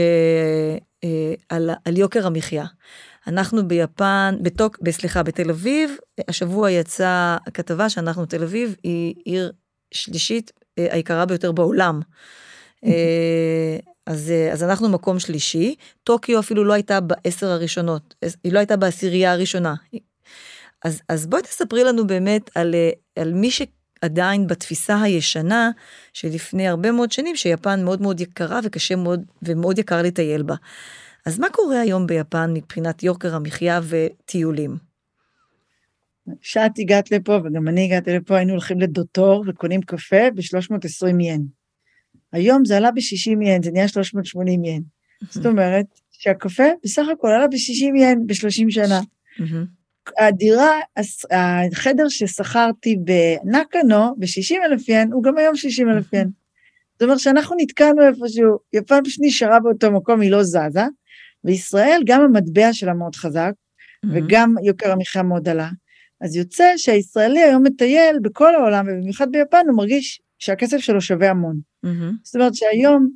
אה, 1.04 1.34
על, 1.48 1.70
על 1.84 1.96
יוקר 1.98 2.26
המחיה. 2.26 2.64
אנחנו 3.26 3.68
ביפן, 3.68 4.34
בתוק, 4.42 4.78
סליחה, 4.90 5.22
בתל 5.22 5.50
אביב, 5.50 5.96
השבוע 6.28 6.70
יצאה 6.70 7.36
כתבה 7.54 7.90
שאנחנו, 7.90 8.26
תל 8.26 8.42
אביב 8.42 8.76
היא 8.82 9.14
עיר 9.24 9.52
שלישית 9.94 10.52
אה, 10.78 10.86
היקרה 10.90 11.26
ביותר 11.26 11.52
בעולם. 11.52 12.00
אה, 12.84 13.78
אז, 14.06 14.32
אז 14.52 14.62
אנחנו 14.62 14.88
מקום 14.88 15.18
שלישי, 15.18 15.74
טוקיו 16.02 16.40
אפילו 16.40 16.64
לא 16.64 16.72
הייתה 16.72 17.00
בעשר 17.00 17.46
הראשונות, 17.46 18.14
היא 18.44 18.52
לא 18.52 18.58
הייתה 18.58 18.76
בעשירייה 18.76 19.32
הראשונה. 19.32 19.74
אז, 20.84 21.00
אז 21.08 21.26
בואי 21.26 21.42
תספרי 21.42 21.84
לנו 21.84 22.06
באמת 22.06 22.50
על, 22.54 22.74
על 23.16 23.32
מי 23.32 23.50
ש... 23.50 23.62
עדיין 24.04 24.46
בתפיסה 24.46 25.02
הישנה 25.02 25.70
שלפני 26.12 26.68
הרבה 26.68 26.92
מאוד 26.92 27.12
שנים, 27.12 27.36
שיפן 27.36 27.84
מאוד 27.84 28.02
מאוד 28.02 28.20
יקרה 28.20 28.60
וקשה 28.64 28.96
מאוד 28.96 29.24
ומאוד 29.42 29.78
יקר 29.78 30.02
לטייל 30.02 30.42
בה. 30.42 30.54
אז 31.26 31.38
מה 31.38 31.46
קורה 31.52 31.80
היום 31.80 32.06
ביפן 32.06 32.50
מבחינת 32.54 33.02
יוקר 33.02 33.34
המחיה 33.34 33.80
וטיולים? 33.88 34.76
כשאת 36.40 36.78
הגעת 36.78 37.10
לפה 37.10 37.38
וגם 37.44 37.68
אני 37.68 37.84
הגעתי 37.84 38.12
לפה, 38.12 38.36
היינו 38.36 38.52
הולכים 38.52 38.80
לדוטור 38.80 39.44
וקונים 39.46 39.80
קפה 39.82 40.30
ב-320 40.34 41.20
ין. 41.20 41.46
היום 42.32 42.64
זה 42.64 42.76
עלה 42.76 42.90
ב-60 42.90 43.44
ין, 43.46 43.62
זה 43.62 43.70
נהיה 43.70 43.88
380 43.88 44.64
ין. 44.64 44.82
זאת 45.30 45.46
אומרת 45.46 45.86
שהקפה 46.10 46.64
בסך 46.84 47.06
הכל 47.12 47.28
עלה 47.28 47.48
ב-60 47.48 47.98
ין 47.98 48.26
ב-30 48.26 48.70
שנה. 48.70 49.00
הדירה, 50.18 50.80
החדר 51.72 52.08
ששכרתי 52.08 52.96
בנקנו, 52.96 54.14
ב-60 54.18 54.64
אלף 54.64 54.88
ין, 54.88 55.12
הוא 55.12 55.22
גם 55.22 55.38
היום 55.38 55.56
60 55.56 55.88
אלף 55.88 56.12
ין. 56.12 56.28
זאת 56.92 57.02
אומרת 57.02 57.18
שאנחנו 57.18 57.56
נתקענו 57.58 58.02
איפשהו, 58.02 58.58
יפן 58.72 59.04
פשוט 59.04 59.24
נשארה 59.24 59.60
באותו 59.60 59.90
מקום, 59.90 60.20
היא 60.20 60.30
לא 60.30 60.42
זזה. 60.42 60.86
בישראל 61.44 62.02
גם 62.06 62.22
המטבע 62.22 62.72
שלה 62.72 62.94
מאוד 62.94 63.16
חזק, 63.16 63.52
וגם 64.12 64.54
יוקר 64.64 64.92
המחיה 64.92 65.22
מאוד 65.22 65.48
עלה. 65.48 65.68
אז 66.20 66.36
יוצא 66.36 66.72
שהישראלי 66.76 67.42
היום 67.42 67.62
מטייל 67.62 68.18
בכל 68.22 68.54
העולם, 68.54 68.86
ובמיוחד 68.88 69.26
ביפן, 69.30 69.62
הוא 69.68 69.76
מרגיש 69.76 70.20
שהכסף 70.38 70.78
שלו 70.78 71.00
שווה 71.00 71.30
המון. 71.30 71.60
זאת 72.22 72.34
אומרת 72.34 72.54
שהיום 72.54 73.10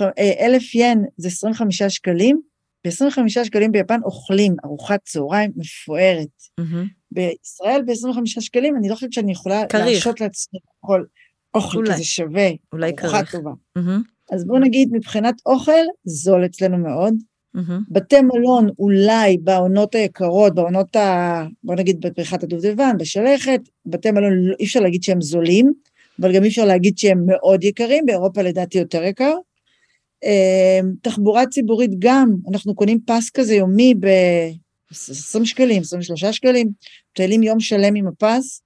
אה, 0.00 0.46
אלף 0.46 0.74
ין 0.74 1.04
זה 1.16 1.28
25 1.28 1.82
שקלים, 1.82 2.40
ב-25 2.86 3.44
שקלים 3.44 3.72
ביפן 3.72 4.00
אוכלים 4.04 4.56
ארוחת 4.64 5.00
צהריים 5.04 5.50
מפוארת. 5.56 6.28
Mm-hmm. 6.60 6.86
בישראל 7.10 7.82
ב-25 7.86 8.40
שקלים 8.40 8.76
אני 8.76 8.88
לא 8.88 8.94
חושבת 8.94 9.12
שאני 9.12 9.32
יכולה 9.32 9.62
להרשות 9.74 10.20
לעצמי 10.20 10.58
לאכול 10.64 11.06
אוכל 11.54 11.78
אולי. 11.78 11.92
כזה 11.92 12.04
שווה, 12.04 12.48
אולי 12.72 12.92
ארוחה 13.02 13.24
טובה. 13.24 13.50
Mm-hmm. 13.78 14.32
אז 14.32 14.44
בואו 14.44 14.58
נגיד 14.58 14.88
מבחינת 14.92 15.34
אוכל 15.46 15.82
זול 16.04 16.44
אצלנו 16.44 16.78
מאוד, 16.78 17.14
מהמם. 17.54 17.82
בתי 17.88 18.20
מלון 18.20 18.68
אולי 18.78 19.38
בעונות 19.38 19.94
היקרות, 19.94 20.54
בעונות 20.54 20.96
ה... 20.96 21.44
בוא 21.64 21.74
נגיד 21.74 22.00
בפריחת 22.00 22.42
הדובדבן, 22.42 22.96
בשלכת, 22.98 23.60
בתי 23.86 24.10
מלון 24.10 24.32
אי 24.60 24.64
אפשר 24.64 24.80
להגיד 24.80 25.02
שהם 25.02 25.20
זולים, 25.20 25.72
אבל 26.20 26.34
גם 26.34 26.42
אי 26.42 26.48
אפשר 26.48 26.64
להגיד 26.64 26.98
שהם 26.98 27.22
מאוד 27.26 27.64
יקרים, 27.64 28.06
באירופה 28.06 28.42
לדעתי 28.42 28.78
יותר 28.78 29.02
יקר. 29.02 29.34
אה, 30.24 30.80
תחבורה 31.02 31.46
ציבורית 31.46 31.90
גם, 31.98 32.34
אנחנו 32.52 32.74
קונים 32.74 32.98
פס 33.06 33.30
כזה 33.30 33.54
יומי 33.54 33.94
ב-20 34.00 35.44
שקלים, 35.44 35.82
23 35.82 36.24
שקלים, 36.24 36.68
מטיילים 37.12 37.42
יום 37.42 37.60
שלם 37.60 37.94
עם 37.94 38.06
הפס. 38.06 38.62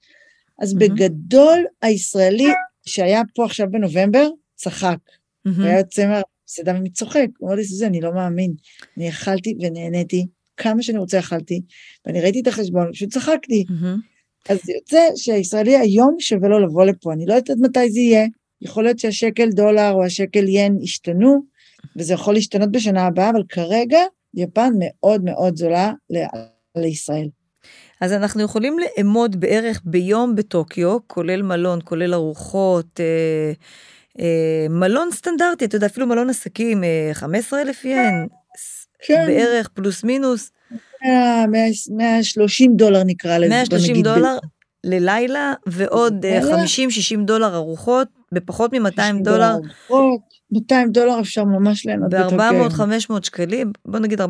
אז 0.62 0.74
מהמם. 0.74 0.94
בגדול 0.94 1.64
הישראלי 1.82 2.48
שהיה 2.86 3.22
פה 3.34 3.44
עכשיו 3.44 3.66
בנובמבר, 3.70 4.28
צחק. 4.54 4.98
מהמם. 5.44 5.60
והיה 5.60 5.78
יוצא 5.78 6.06
מהמסעדה 6.06 6.78
ומצוחק, 6.78 7.26
הוא 7.38 7.48
אמר 7.48 7.56
לי, 7.56 7.64
סוזן, 7.64 7.86
אני 7.86 8.00
לא 8.00 8.14
מאמין. 8.14 8.54
אני 8.96 9.08
אכלתי 9.08 9.54
ונהניתי, 9.60 10.26
כמה 10.56 10.82
שאני 10.82 10.98
רוצה 10.98 11.18
אכלתי, 11.18 11.60
ואני 12.06 12.20
ראיתי 12.20 12.40
את 12.40 12.46
החשבון, 12.46 12.92
פשוט 12.92 13.12
צחקתי. 13.12 13.64
מהמם. 13.68 13.98
אז 14.48 14.68
יוצא 14.68 15.08
שהישראלי 15.16 15.76
היום 15.76 16.16
שווה 16.18 16.48
לו 16.48 16.66
לבוא 16.66 16.84
לפה, 16.84 17.12
אני 17.12 17.26
לא 17.26 17.34
יודעת 17.34 17.56
מתי 17.60 17.90
זה 17.90 18.00
יהיה, 18.00 18.26
יכול 18.62 18.84
להיות 18.84 18.98
שהשקל 18.98 19.48
דולר 19.50 19.90
או 19.92 20.04
השקל 20.04 20.48
ין 20.48 20.78
ישתנו, 20.82 21.42
וזה 21.96 22.14
יכול 22.14 22.34
להשתנות 22.34 22.70
בשנה 22.72 23.06
הבאה, 23.06 23.30
אבל 23.30 23.42
כרגע 23.48 23.98
יפן 24.34 24.72
מאוד 24.78 25.24
מאוד 25.24 25.56
זולה 25.56 25.92
ל- 26.10 26.24
לישראל. 26.80 27.28
אז 28.00 28.12
אנחנו 28.12 28.42
יכולים 28.42 28.76
לאמוד 28.78 29.40
בערך 29.40 29.80
ביום 29.84 30.34
בטוקיו, 30.34 30.96
כולל 31.06 31.42
מלון, 31.42 31.78
כולל 31.84 32.14
ארוחות, 32.14 33.00
אה, 33.00 33.52
אה, 34.20 34.66
מלון 34.70 35.08
סטנדרטי, 35.12 35.64
אתה 35.64 35.76
יודע, 35.76 35.86
אפילו 35.86 36.06
מלון 36.06 36.30
עסקים, 36.30 36.84
אה, 36.84 37.10
15,000 37.12 37.84
ין, 37.84 38.26
ס- 38.58 38.86
כן. 39.06 39.24
בערך 39.26 39.68
פלוס 39.68 40.04
מינוס, 40.04 40.50
130 41.90 42.76
דולר 42.76 43.02
נקרא 43.04 43.38
לזה. 43.38 43.48
בוא 43.48 43.56
130 43.56 43.90
נגיד, 43.92 44.04
דולר 44.04 44.38
ללילה, 44.84 45.54
ועוד 45.66 46.24
אה, 46.24 46.40
לילה. 46.40 46.64
50-60 46.64 47.24
דולר 47.24 47.54
ארוחות, 47.56 48.08
בפחות 48.36 48.72
מ-200 48.72 49.22
דולר, 49.22 49.54
ארוחות, 49.88 50.20
200 50.52 50.90
דולר 50.90 51.20
אפשר 51.20 51.44
ממש 51.44 51.86
ליהנות 51.86 52.10
ב-400-500 52.14 53.12
שקלים, 53.22 53.72
בוא 53.84 53.98
נגיד 53.98 54.20
400-500 54.20 54.24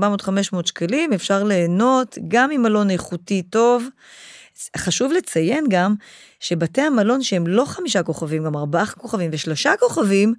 שקלים, 0.64 1.12
אפשר 1.12 1.44
ליהנות 1.44 2.18
גם 2.28 2.50
עם 2.50 2.62
מלון 2.62 2.90
איכותי 2.90 3.42
טוב. 3.42 3.88
חשוב 4.76 5.12
לציין 5.12 5.64
גם 5.68 5.94
שבתי 6.40 6.80
המלון 6.80 7.22
שהם 7.22 7.46
לא 7.46 7.64
חמישה 7.64 8.02
כוכבים, 8.02 8.44
גם 8.44 8.56
ארבעה 8.56 8.86
כוכבים 8.86 9.30
ושלושה 9.32 9.72
כוכבים, 9.80 10.34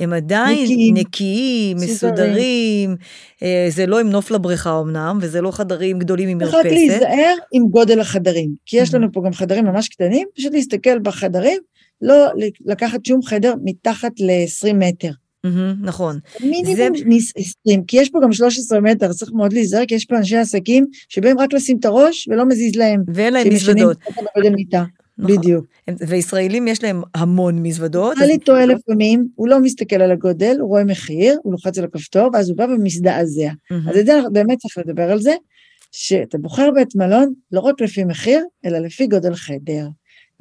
הם 0.00 0.12
עדיין 0.12 0.62
נקיים. 0.64 0.94
נקיים, 0.96 1.76
מסודרים. 1.76 2.96
אה, 3.42 3.66
זה 3.70 3.86
לא 3.86 4.00
עם 4.00 4.10
נוף 4.10 4.30
לבריכה 4.30 4.80
אמנם, 4.80 5.18
וזה 5.22 5.40
לא 5.40 5.50
חדרים 5.50 5.98
גדולים 5.98 6.28
עם 6.28 6.38
צריך 6.38 6.54
רק 6.54 6.64
מרפסת. 6.64 6.76
להיזהר 6.76 7.34
עם 7.52 7.62
גודל 7.70 8.00
החדרים, 8.00 8.50
כי 8.66 8.76
יש. 8.76 8.94
לנו 8.94 9.12
פה 9.12 9.22
גם 9.26 9.32
חדרים 9.32 9.64
ממש 9.64 9.88
קטנים, 9.88 10.28
פשוט 10.36 10.52
להסתכל 10.52 10.98
בחדרים, 10.98 11.60
לא 12.02 12.26
לקחת 12.66 13.06
שום 13.06 13.22
חדר 13.22 13.54
מתחת 13.64 14.12
ל-20 14.20 14.72
מטר. 14.74 15.10
מהמם, 15.44 15.74
נכון. 15.82 16.18
מינימום 16.40 16.92
ניס- 17.06 17.32
20, 17.36 17.84
כי 17.84 17.96
יש 18.00 18.10
פה 18.10 18.18
גם 18.22 18.32
13 18.32 18.80
מטר, 18.80 19.12
צריך 19.12 19.32
מאוד 19.32 19.52
להיזהר, 19.52 19.86
כי 19.88 19.94
יש 19.94 20.04
פה 20.04 20.16
אנשי 20.16 20.36
עסקים 20.36 20.86
שבאים 21.08 21.38
רק 21.38 21.52
לשים 21.52 21.76
את 21.80 21.84
הראש 21.84 22.28
ולא 22.28 22.44
מזיז 22.48 22.76
להם. 22.76 23.02
ואין 23.14 23.32
להם 23.32 23.48
מזוודות. 23.48 23.96
נכון. 25.18 25.36
בדיוק. 25.38 25.66
וישראלים 26.08 26.68
יש 26.68 26.82
להם 26.82 27.02
המון 27.14 27.62
מזוודות. 27.62 28.18
בעלי 28.18 28.32
אז- 28.32 28.38
טועה 28.44 28.66
לפעמים, 28.66 29.28
הוא 29.34 29.48
לא 29.48 29.60
מסתכל 29.60 29.96
על 29.96 30.10
הגודל, 30.10 30.56
הוא 30.60 30.68
רואה 30.68 30.84
מחיר, 30.84 31.38
הוא 31.42 31.52
לוחץ 31.52 31.78
על 31.78 31.84
הכפתור, 31.84 32.30
ואז 32.32 32.48
הוא 32.50 32.58
בא 32.58 32.64
ומזדעזע. 32.64 33.48
מהמם. 33.70 33.88
אז 33.88 33.96
את 33.96 34.06
זה 34.06 34.12
באמת 34.32 34.58
צריך 34.58 34.78
לדבר 34.78 35.10
על 35.12 35.20
זה, 35.20 35.32
שאתה 35.92 36.38
בוחר 36.38 36.70
בית 36.74 36.96
מלון 36.96 37.32
לא 37.52 37.60
רק 37.60 37.80
לפי 37.80 38.04
מחיר, 38.04 38.44
אלא 38.66 38.78
לפי 38.78 39.06
גודל 39.06 39.34
חדר. 39.34 39.86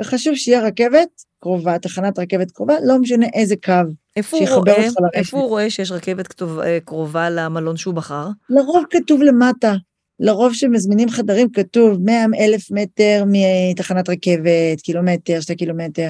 וחשוב 0.01 0.35
שיהיה 0.35 0.61
רכבת 0.61 1.07
קרובה, 1.41 1.79
תחנת 1.79 2.19
רכבת 2.19 2.51
קרובה, 2.51 2.73
לא 2.85 2.99
משנה 2.99 3.25
איזה 3.33 3.55
קו. 3.65 3.73
איפה 4.15 4.37
הוא 4.37 4.45
שיחבר 4.45 4.71
רואה, 4.71 4.87
אותך 4.87 4.99
לרשת. 4.99 5.15
איפה 5.15 5.37
הוא 5.37 5.49
רואה 5.49 5.69
שיש 5.69 5.91
רכבת 5.91 6.27
כתוב, 6.27 6.59
אה, 6.59 6.77
קרובה 6.85 7.29
למלון 7.29 7.77
שהוא 7.77 7.93
בחר? 7.93 8.27
לרוב 8.49 8.83
כתוב 8.89 9.21
למטה, 9.21 9.75
לרוב 10.19 10.53
שמזמינים 10.53 11.09
חדרים 11.09 11.49
כתוב 11.49 12.01
100 12.01 12.25
אלף 12.39 12.71
מטר 12.71 13.23
מתחנת 13.27 14.09
רכבת, 14.09 14.81
קילומטר, 14.83 15.41
שתי 15.41 15.55
קילומטר. 15.55 16.09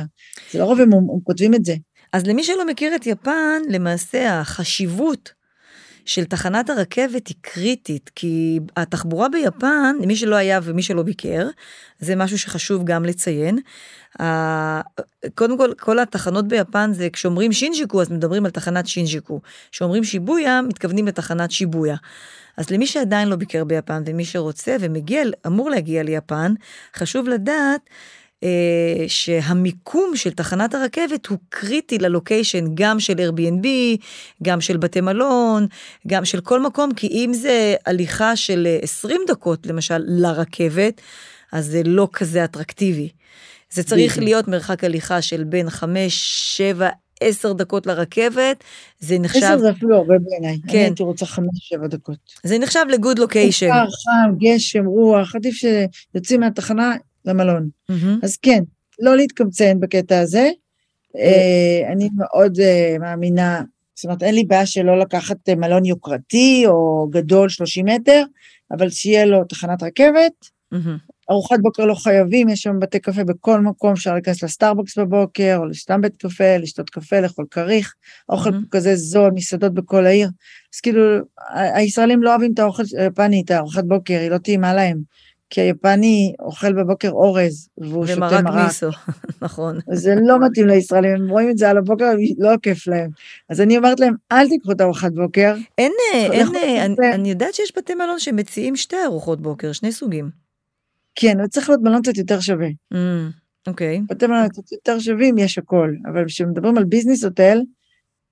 זה 0.52 0.60
לרוב 0.60 0.80
הם, 0.80 0.94
הם 0.94 1.20
כותבים 1.24 1.54
את 1.54 1.66
זה. 1.66 1.76
אז 2.14 2.26
למי 2.26 2.44
שלא 2.44 2.68
מכיר 2.68 2.96
את 2.96 3.08
יפן, 3.08 3.62
למעשה 3.70 4.40
החשיבות 4.40 5.41
של 6.06 6.26
תחנת 6.26 6.70
הרכבת 6.70 7.28
היא 7.28 7.36
קריטית, 7.42 8.12
כי 8.16 8.60
התחבורה 8.78 9.30
ביפן, 9.30 9.96
למי 10.02 10.16
שלא 10.16 10.36
היה 10.36 10.60
ומי 10.64 10.82
שלא 10.82 11.04
ביקר, 11.04 11.48
זה 12.00 12.16
משהו 12.16 12.40
שחשוב 12.40 12.84
גם 12.84 13.06
לציין. 13.06 13.60
קודם 15.36 15.58
כל, 15.58 15.74
כל 15.80 16.00
התחנות 16.00 16.48
ביפן 16.48 16.94
זה, 16.94 17.10
כשאומרים 17.14 17.52
שינג'יקו, 17.52 18.02
אז 18.02 18.12
מדברים 18.12 18.46
על 18.46 18.52
תחנת 18.52 18.88
שינג'יקו. 18.88 19.42
כשאומרים 19.72 20.04
שיבויה, 20.04 20.62
מתכוונים 20.62 21.08
לתחנת 21.08 21.52
שיבויה. 21.52 21.96
אז 22.58 22.70
למי 22.70 22.88
שעדיין 22.88 23.28
לא 23.28 23.36
ביקר 23.36 23.64
ביפן 23.64 24.04
ומי 24.06 24.26
שרוצה 24.26 24.76
ומגיע, 24.80 25.24
אמור 25.48 25.70
להגיע 25.70 26.04
ליפן, 26.04 26.54
חשוב 26.96 27.28
לדעת 27.28 27.82
שהמיקום 29.08 30.16
של 30.16 30.32
תחנת 30.32 30.76
הרכבת 30.76 31.28
הוא 31.28 31.38
קריטי 31.50 31.98
ללוקיישן 31.98 32.66
גם 32.74 33.00
של 33.00 33.14
Airbnb, 33.14 33.68
גם 34.44 34.62
של 34.62 34.78
בתי 34.78 35.02
מלון, 35.02 35.68
גם 36.08 36.26
של 36.26 36.42
כל 36.42 36.62
מקום, 36.62 36.94
כי 36.94 37.08
אם 37.08 37.32
זה 37.34 37.76
הליכה 37.86 38.36
של 38.36 38.68
אה, 38.68 38.80
20 38.82 39.22
דקות 39.28 39.68
למשל 39.68 40.04
לרכבת, 40.08 41.02
אז 41.52 41.66
זה 41.66 41.82
לא 41.86 42.08
כזה 42.14 42.44
אטרקטיבי. 42.44 43.10
זה 43.72 43.84
צריך. 43.84 44.20
להיות 44.20 44.48
מרחק 44.48 44.84
הליכה 44.84 45.22
של 45.22 45.44
בין 45.44 45.70
5, 45.70 46.14
7, 46.58 46.90
10 47.22 47.54
דקות 47.54 47.88
לרכבת, 47.88 48.64
זה 49.00 49.20
נחשב, 49.20 49.44
עשר 49.44 49.58
זה 49.58 49.70
אפילו 49.70 49.98
הרבה 49.98 50.16
בעיניי. 50.20 50.58
כן. 50.68 50.78
אני 50.78 50.84
הייתי 50.84 51.04
רוצה 51.04 51.26
חמש, 51.26 51.48
שבע 51.54 51.88
דקות. 51.88 52.18
זה 52.44 52.60
נחשב 52.60 52.86
לגוד 52.90 53.20
לוקיישן. 53.20 53.68
קר, 53.68 53.86
חם, 53.86 54.36
גשם, 54.38 54.86
רוח, 54.86 55.36
עדיף 55.36 55.56
שיוצאים 55.56 56.40
מהתחנה 56.40 56.96
למלון. 57.26 57.70
מהמם. 57.90 58.20
אז 58.24 58.38
כן, 58.38 58.64
לא 59.00 59.16
להתקמצן 59.16 59.80
בקטע 59.80 60.20
הזה. 60.20 60.50
אה, 61.18 61.92
אני 61.92 62.10
מאוד 62.18 62.60
אה, 62.60 62.96
מאמינה, 63.00 63.62
זאת 63.96 64.06
אומרת, 64.06 64.24
אין 64.24 64.36
לי 64.36 64.44
בעיה 64.44 64.66
שלא 64.66 65.00
לקחת 65.00 65.50
אה, 65.50 65.56
מלון 65.56 65.86
יוקרתי 65.86 66.64
או 66.68 67.08
גדול 67.12 67.50
30 67.50 67.86
מטר, 67.86 68.24
אבל 68.72 68.90
שיהיה 68.90 69.26
לו 69.26 69.44
תחנת 69.44 69.84
רכבת. 69.84 70.34
מהמם. 70.72 70.98
ארוחת 71.32 71.60
בוקר 71.62 71.86
לא 71.86 71.94
חייבים, 71.94 72.50
יש 72.50 72.62
שם 72.62 72.80
בתי 72.80 73.00
קפה 73.00 73.24
בכל 73.24 73.62
מקום, 73.62 73.92
אפשר 73.92 74.14
להיכנס 74.14 74.44
לסטארבקס 74.44 74.98
בבוקר, 74.98 75.58
או 75.58 75.66
לסתם 75.66 76.02
בית 76.02 76.16
קפה, 76.18 76.58
לשתות 76.58 76.90
קפה, 76.90 77.20
לאכול 77.20 77.46
כריך, 77.52 77.94
אוכל 78.30 78.52
מהמם. 78.52 78.66
כזה 78.72 78.96
זול, 78.96 79.32
מסעדות 79.36 79.74
בכל 79.74 80.06
העיר. 80.06 80.30
אז 80.76 80.80
כאילו, 80.80 81.02
הישראלים 81.54 82.24
לא 82.24 82.30
אוהבים 82.30 82.54
את 82.54 82.60
האוכל 82.60 82.84
היפני, 82.98 83.42
את 83.46 83.52
הארוחת 83.52 83.84
בוקר, 83.84 84.20
היא 84.20 84.30
לא 84.30 84.38
טעימה 84.38 84.74
להם. 84.74 85.02
כי 85.52 85.62
היפני 85.62 86.34
אוכל 86.40 86.74
בבוקר 86.74 87.10
אורז, 87.10 87.70
והוא 87.78 88.06
שותה 88.06 88.18
ומרק 88.18 88.44
מרק. 88.44 88.66
מיסו, 88.66 88.90
נכון. 89.42 89.80
זה 89.94 90.16
לא 90.22 90.40
מתאים 90.40 90.68
לישראלים, 90.68 91.12
הם 91.12 91.30
רואים 91.30 91.50
את 91.50 91.58
זה 91.58 91.70
על 91.70 91.78
הבוקר, 91.78 92.06
לא 92.38 92.50
כיף 92.62 92.88
להם. 92.88 93.10
אז 93.50 93.62
אני 93.62 93.78
אומרת 93.78 94.00
להם, 94.00 94.14
אל 94.32 94.50
תיקחו 94.50 94.72
את 94.72 94.82
הארוחת 94.82 95.12
בוקר, 95.12 95.56
אין, 95.78 95.92
אה, 96.14 96.32
אין, 96.32 96.48
אה. 97.04 97.16
אני 97.16 97.30
יודעת 97.30 97.54
שיש 97.54 97.74
בתי 97.78 97.96
מלון 97.96 98.20
שמציעים 98.20 98.76
שתי 98.76 98.96
ארוחות 99.06 99.42
בוקר, 99.42 99.72
שני 99.72 99.92
סוגים. 99.92 100.30
כן, 101.16 101.40
אבל 101.40 101.48
צריך 101.48 101.70
להיות 101.70 101.82
מלון 101.82 102.02
קצת 102.02 102.18
יותר 102.18 102.40
שווה. 102.40 102.68
Mm, 102.94 102.98
אוקיי. 103.68 104.02
בתי 104.10 104.28
מלון 104.28 104.50
קצת 104.50 104.72
יותר 104.72 105.00
שווים, 105.00 105.38
יש 105.38 105.58
הכל. 105.58 105.94
אבל 106.14 106.26
כשמדברים 106.26 106.78
על 106.78 106.84
ביזנס 106.84 107.24
הוטל, 107.24 107.62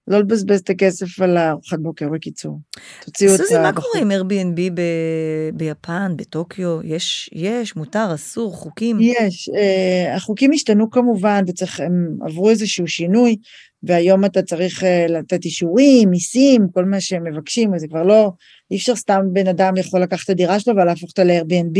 לא 0.10 0.19
לבזבז 0.19 0.60
את 0.60 0.69
הכסף 0.69 1.22
על 1.22 1.38
הארוחת 1.38 1.80
בוקר, 1.80 2.10
בקיצור. 2.10 2.60
תוציאו 3.06 3.36
את 3.36 3.38
סוזי, 3.38 3.58
מה. 3.58 3.74
קורה 3.74 4.00
עם 4.02 4.12
Airbnb 4.12 4.72
ב- 4.74 5.50
ביפן, 5.54 6.12
בטוקיו? 6.15 6.80
יש, 6.84 7.30
יש, 7.34 7.76
מותר, 7.76 8.12
אסור, 8.13 8.54
חוקים? 8.54 8.98
יש, 9.02 9.50
אה, 9.56 10.15
החוקים 10.15 10.52
השתנו 10.52 10.89
כמובן, 10.89 11.43
וצריך, 11.48 11.80
הם 11.80 12.17
עברו 12.26 12.50
איזשהו 12.50 12.88
שינוי, 12.88 13.36
והיום 13.84 14.26
אתה 14.26 14.41
צריך 14.41 14.84
אה, 14.84 15.06
לתת 15.10 15.45
אישורים, 15.45 16.10
מיסים, 16.10 16.67
כל 16.74 16.86
מה 16.86 17.02
שהם 17.02 17.24
מבקשים, 17.24 17.74
וזה 17.74 17.88
כבר 17.88 18.04
לא, 18.04 18.32
אי 18.72 18.78
אפשר 18.78 18.95
סתם 18.95 19.22
בן 19.34 19.48
אדם 19.48 19.78
יכול 19.78 20.02
לקחת 20.02 20.26
את 20.26 20.30
הדירה 20.30 20.60
שלו 20.60 20.76
ולהפוך 20.76 21.10
אותה 21.10 21.24
ל-Airbnb, 21.24 21.80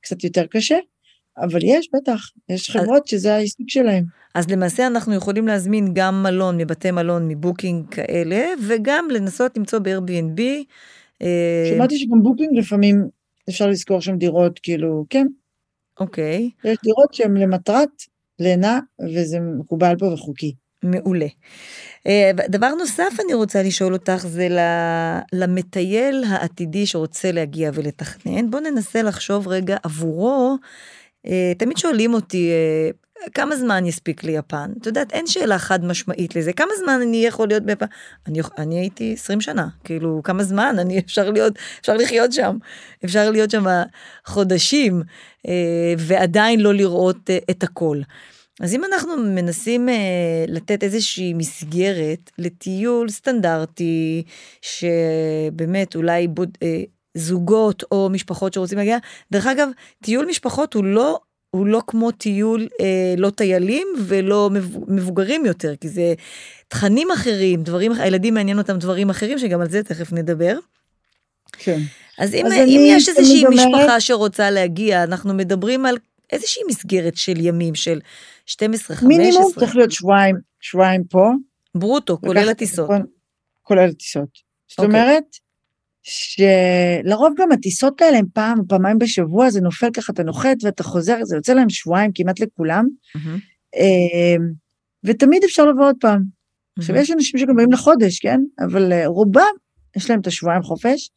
קצת 0.00 0.24
יותר 0.24 0.46
קשה, 0.46 0.76
אבל 1.38 1.60
יש, 1.62 1.88
בטח, 1.94 2.20
יש 2.48 2.70
חברות 2.70 3.06
שזה 3.06 3.34
העיסוק 3.34 3.70
שלהם. 3.70 4.04
אז 4.36 4.50
למעשה 4.50 4.86
אנחנו 4.86 5.14
יכולים 5.14 5.46
להזמין 5.46 5.90
גם 5.92 6.22
מלון 6.22 6.56
מבתי 6.56 6.90
מלון 6.90 7.28
מבוקינג 7.28 7.88
כאלה, 7.90 8.46
וגם 8.68 9.08
לנסות 9.10 9.56
למצוא 9.56 9.78
ב-Airbnb. 9.78 10.40
אה, 11.22 11.72
שמעתי 11.74 11.98
שגם 11.98 12.22
בוקינג 12.22 12.58
לפעמים 12.58 13.08
אפשר 13.48 13.66
לשכור 13.66 14.00
שם 14.00 14.16
דירות, 14.16 14.58
כאילו, 14.58 15.04
כן, 15.10 15.26
אוקיי, 16.00 16.50
יש 16.64 16.78
דירות 16.84 17.14
שהן 17.14 17.36
למטרת 17.36 17.88
לינה, 18.38 18.80
וזה 19.14 19.40
מקובל 19.40 19.94
פה 19.98 20.06
וחוקי. 20.06 20.54
מעולה. 20.82 21.26
אה, 22.06 22.30
דבר 22.48 22.74
נוסף 22.74 23.12
אני 23.24 23.34
רוצה 23.34 23.62
לשאול 23.62 23.92
אותך 23.92 24.26
זה 24.26 24.48
למטייל 25.32 26.24
העתידי 26.28 26.86
שרוצה 26.86 27.32
להגיע 27.32 27.70
ולתכנן, 27.74 28.50
בוא 28.50 28.60
ננסה 28.60 29.02
לחשוב 29.02 29.48
רגע 29.48 29.76
עבורו, 29.82 30.56
אה, 31.26 31.52
תמיד 31.58 31.76
שואלים 31.76 32.14
אותי, 32.14 32.50
כמה 33.34 33.56
זמן 33.56 33.86
יספיק 33.86 34.24
ליפן? 34.24 34.70
את 34.80 34.86
יודעת, 34.86 35.12
אין 35.12 35.26
שאלה 35.26 35.58
חד 35.58 35.84
משמעית 35.84 36.36
לזה. 36.36 36.52
כמה 36.52 36.70
זמן 36.84 37.00
אני 37.02 37.26
יכול 37.26 37.48
להיות 37.48 37.62
ביפן? 37.62 37.86
אני, 38.26 38.40
אני 38.58 38.78
הייתי 38.78 39.12
20 39.12 39.40
שנה, 39.40 39.68
כאילו, 39.84 40.20
כמה 40.24 40.42
זמן 40.42 40.76
אני 40.78 40.98
אפשר 40.98 41.30
להיות, 41.30 41.52
אפשר 41.80 41.94
לחיות 41.96 42.32
שם. 42.32 42.56
אפשר 43.04 43.30
להיות 43.30 43.50
שם 43.50 43.64
חודשים, 44.26 45.02
ועדיין 45.98 46.60
לא 46.60 46.74
לראות 46.74 47.30
את 47.50 47.62
הכל. 47.62 48.00
אז 48.60 48.74
אם 48.74 48.84
אנחנו 48.84 49.16
מנסים 49.16 49.88
אה, 49.88 50.44
לתת 50.48 50.82
איזושהי 50.82 51.34
מסגרת 51.34 52.30
לטיול 52.38 53.08
סטנדרטי, 53.08 54.22
שבאמת 54.62 55.96
אולי 55.96 56.28
בוד, 56.28 56.58
אה, 56.62 56.82
זוגות 57.14 57.82
או 57.90 58.08
משפחות 58.12 58.54
שרוצים 58.54 58.78
להגיע, 58.78 58.98
דרך 59.32 59.46
אגב, 59.46 59.68
טיול 60.02 60.26
משפחות 60.26 60.74
הוא 60.74 60.84
לא 60.84 61.20
הוא 61.56 61.66
לא 61.66 61.82
כמו 61.86 62.10
טיול 62.10 62.68
אה, 62.80 63.14
לא 63.16 63.30
טיילים 63.30 63.88
ולא 64.06 64.50
מבוגרים 64.88 65.46
יותר, 65.46 65.76
כי 65.80 65.88
זה 65.88 66.14
תכנים 66.68 67.10
אחרים, 67.10 67.62
דברים, 67.62 67.92
הילדים 67.92 68.34
מעניין 68.34 68.58
אותם 68.58 68.78
דברים 68.78 69.10
אחרים, 69.10 69.38
שגם 69.38 69.60
על 69.60 69.68
זה 69.68 69.82
תכף 69.82 70.12
נדבר. 70.12 70.58
כן. 71.52 71.78
אז 72.18 72.34
אם, 72.34 72.46
אז 72.46 72.52
אם 72.52 72.80
יש 72.86 73.08
איזושהי 73.08 73.44
משפחה 73.50 73.82
אומר... 73.82 73.98
שרוצה 73.98 74.50
להגיע, 74.50 75.02
אנחנו 75.02 75.34
מדברים 75.34 75.86
על 75.86 75.96
איזושהי 76.32 76.62
מסגרת 76.68 77.16
של 77.16 77.40
ימים, 77.40 77.74
של 77.74 78.00
12, 78.46 78.96
15. 78.96 79.08
מינימום 79.08 79.52
צריך 79.58 79.76
להיות 79.76 79.92
שבועיים, 79.92 80.36
שבועיים 80.60 81.04
פה. 81.04 81.30
ברוטו, 81.74 82.20
כולל 82.20 82.48
הטיסות. 82.48 82.90
כולל 83.62 83.88
הטיסות. 83.88 84.28
זאת 84.68 84.78
okay. 84.78 84.82
אוקיי. 84.82 85.00
אומרת, 85.00 85.24
שלרוב 86.08 87.32
גם 87.38 87.52
הטיסות 87.52 88.02
האלה 88.02 88.18
הם 88.18 88.26
פעם, 88.32 88.58
פעמיים 88.68 88.98
בשבוע, 88.98 89.50
זה 89.50 89.60
נופל 89.60 89.90
ככה, 89.90 90.12
אתה 90.12 90.22
נוחת 90.22 90.56
ואתה 90.62 90.82
חוזר, 90.82 91.16
זה 91.24 91.36
יוצא 91.36 91.52
להם 91.52 91.70
שבועיים 91.70 92.10
כמעט 92.14 92.40
לכולם, 92.40 92.86
mm-hmm. 93.16 93.78
ותמיד 95.04 95.44
אפשר 95.44 95.64
לבוא 95.64 95.86
עוד 95.86 95.96
פעם. 96.00 96.20
Mm-hmm. 96.20 96.80
עכשיו, 96.80 96.96
יש 96.96 97.10
אנשים 97.10 97.40
שגם 97.40 97.56
באים 97.56 97.72
לחודש, 97.72 98.18
כן? 98.18 98.40
אבל 98.66 98.92
אה, 98.92 99.06
רובם, 99.06 99.42
יש 99.96 100.10
להם 100.10 100.20
את 100.20 100.26
השבועיים 100.26 100.62
חופש, 100.62 101.10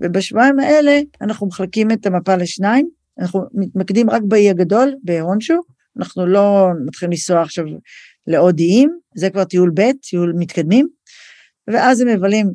ובשבועיים 0.00 0.58
האלה 0.58 1.00
אנחנו 1.20 1.46
מחלקים 1.46 1.90
את 1.90 2.06
המפה 2.06 2.36
לשניים, 2.36 2.88
אנחנו 3.18 3.40
מתמקדים 3.54 4.10
רק 4.10 4.22
באי 4.22 4.50
הגדול, 4.50 4.94
בהונשו, 5.02 5.60
אנחנו 5.98 6.26
לא 6.26 6.68
מתחילים 6.86 7.10
לנסוע 7.10 7.42
עכשיו 7.42 7.64
לעוד 8.26 8.58
איים, 8.58 8.98
זה 9.16 9.30
כבר 9.30 9.44
טיול 9.44 9.70
ב', 9.74 9.90
טיול 10.10 10.32
מתקדמים, 10.38 10.88
ואז 11.68 12.00
הם 12.00 12.08
מבלים 12.08 12.50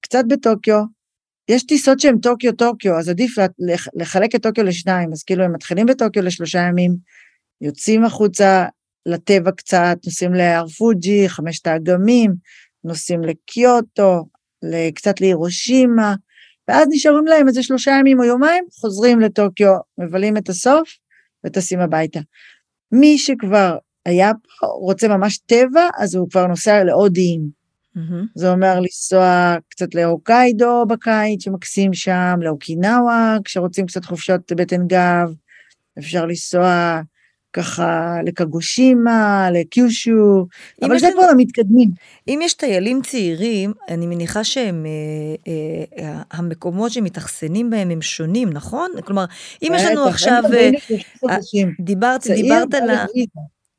קצת 0.00 0.24
בטוקיו, 0.28 0.82
יש 1.48 1.66
טיסות 1.66 2.00
שהן 2.00 2.18
טוקיו-טוקיו, 2.18 2.98
אז 2.98 3.08
עדיף 3.08 3.34
לחלק 3.94 4.34
את 4.34 4.42
טוקיו 4.42 4.64
לשניים, 4.64 5.12
אז 5.12 5.22
כאילו 5.22 5.44
הם 5.44 5.52
מתחילים 5.52 5.86
בטוקיו 5.86 6.22
לשלושה 6.22 6.58
ימים, 6.58 6.96
יוצאים 7.60 8.04
החוצה 8.04 8.66
לטבע 9.06 9.50
קצת, 9.50 9.96
נוסעים 10.06 10.34
להר 10.34 10.68
פוג'י, 10.68 11.28
חמשת 11.28 11.66
האגמים, 11.66 12.34
נוסעים 12.84 13.22
לקיוטו, 13.22 14.24
קצת 14.94 15.20
להירושימה, 15.20 16.14
ואז 16.68 16.88
נשארים 16.90 17.26
להם 17.26 17.48
איזה 17.48 17.62
שלושה 17.62 17.90
ימים 17.90 18.18
או 18.18 18.24
יומיים, 18.24 18.64
חוזרים 18.80 19.20
לטוקיו, 19.20 19.76
מבלים 19.98 20.36
את 20.36 20.48
הסוף 20.48 20.88
וטסים 21.46 21.80
הביתה. 21.80 22.20
מי 22.92 23.18
שכבר 23.18 23.78
היה 24.06 24.32
פה, 24.60 24.66
רוצה 24.66 25.08
ממש 25.08 25.38
טבע, 25.38 25.88
אז 25.98 26.14
הוא 26.14 26.30
כבר 26.30 26.46
נוסע 26.46 26.84
לעוד 26.84 27.16
איים. 27.16 27.55
Mm-hmm. 27.96 28.24
זה 28.34 28.50
אומר 28.50 28.80
לנסוע 28.80 29.56
קצת 29.68 29.94
להוקיידו 29.94 30.84
בקיץ, 30.88 31.44
שמקסים 31.44 31.94
שם, 31.94 32.38
לאוקינאווה, 32.42 33.36
כשרוצים 33.44 33.86
קצת 33.86 34.04
חופשות 34.04 34.52
בטן 34.52 34.86
גב, 34.86 35.32
אפשר 35.98 36.26
לנסוע 36.26 37.00
ככה 37.52 38.16
לקגושימה, 38.26 39.48
לקיושו, 39.52 40.46
אבל 40.82 40.98
זה 40.98 41.08
כבר 41.14 41.22
המתקדמים. 41.22 41.90
אם 42.28 42.40
יש 42.42 42.54
טיילים 42.54 43.02
צעירים, 43.02 43.72
אני 43.88 44.06
מניחה 44.06 44.44
שהם, 44.44 44.86
אה, 44.86 45.52
אה, 46.04 46.22
המקומות 46.30 46.92
שמתאכסנים 46.92 47.70
בהם 47.70 47.90
הם 47.90 48.02
שונים, 48.02 48.50
נכון? 48.50 48.90
כלומר, 49.04 49.24
אם 49.62 49.72
יש 49.76 49.82
לנו 49.84 50.04
עכשיו, 50.04 50.42
אה, 50.54 50.70
דיברת, 51.80 52.26
דיברת 52.26 52.74
על 52.74 52.90
ה... 52.90 53.06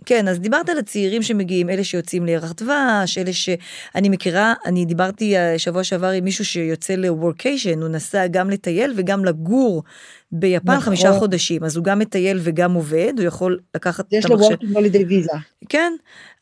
כן, 0.07 0.27
אז 0.27 0.39
דיברת 0.39 0.69
על 0.69 0.77
הצעירים 0.77 1.21
שמגיעים, 1.21 1.69
אלה 1.69 1.83
שיוצאים 1.83 2.25
לירח 2.25 2.51
דבש, 2.51 3.17
אלה 3.17 3.33
שאני 3.33 4.09
מכירה, 4.09 4.53
אני 4.65 4.85
דיברתי 4.85 5.35
שבוע 5.57 5.83
שעבר 5.83 6.09
עם 6.09 6.23
מישהו 6.23 6.45
שיוצא 6.45 6.95
לוורקיישן, 6.95 7.81
הוא 7.81 7.89
נסע 7.89 8.27
גם 8.27 8.49
לטייל 8.49 8.93
וגם 8.95 9.25
לגור 9.25 9.83
ביפן 10.31 10.71
נכון. 10.71 10.79
חמישה 10.79 11.13
חודשים, 11.13 11.63
אז 11.63 11.75
הוא 11.75 11.83
גם 11.83 11.99
מטייל 11.99 12.39
וגם 12.43 12.73
עובד, 12.73 13.13
הוא 13.17 13.25
יכול 13.25 13.59
לקחת 13.75 14.05
יש 14.11 14.25
לו 14.25 14.39
וורקינג 14.39 14.75
הולידי 14.75 15.05
ויזה. 15.05 15.31
כן, 15.69 15.93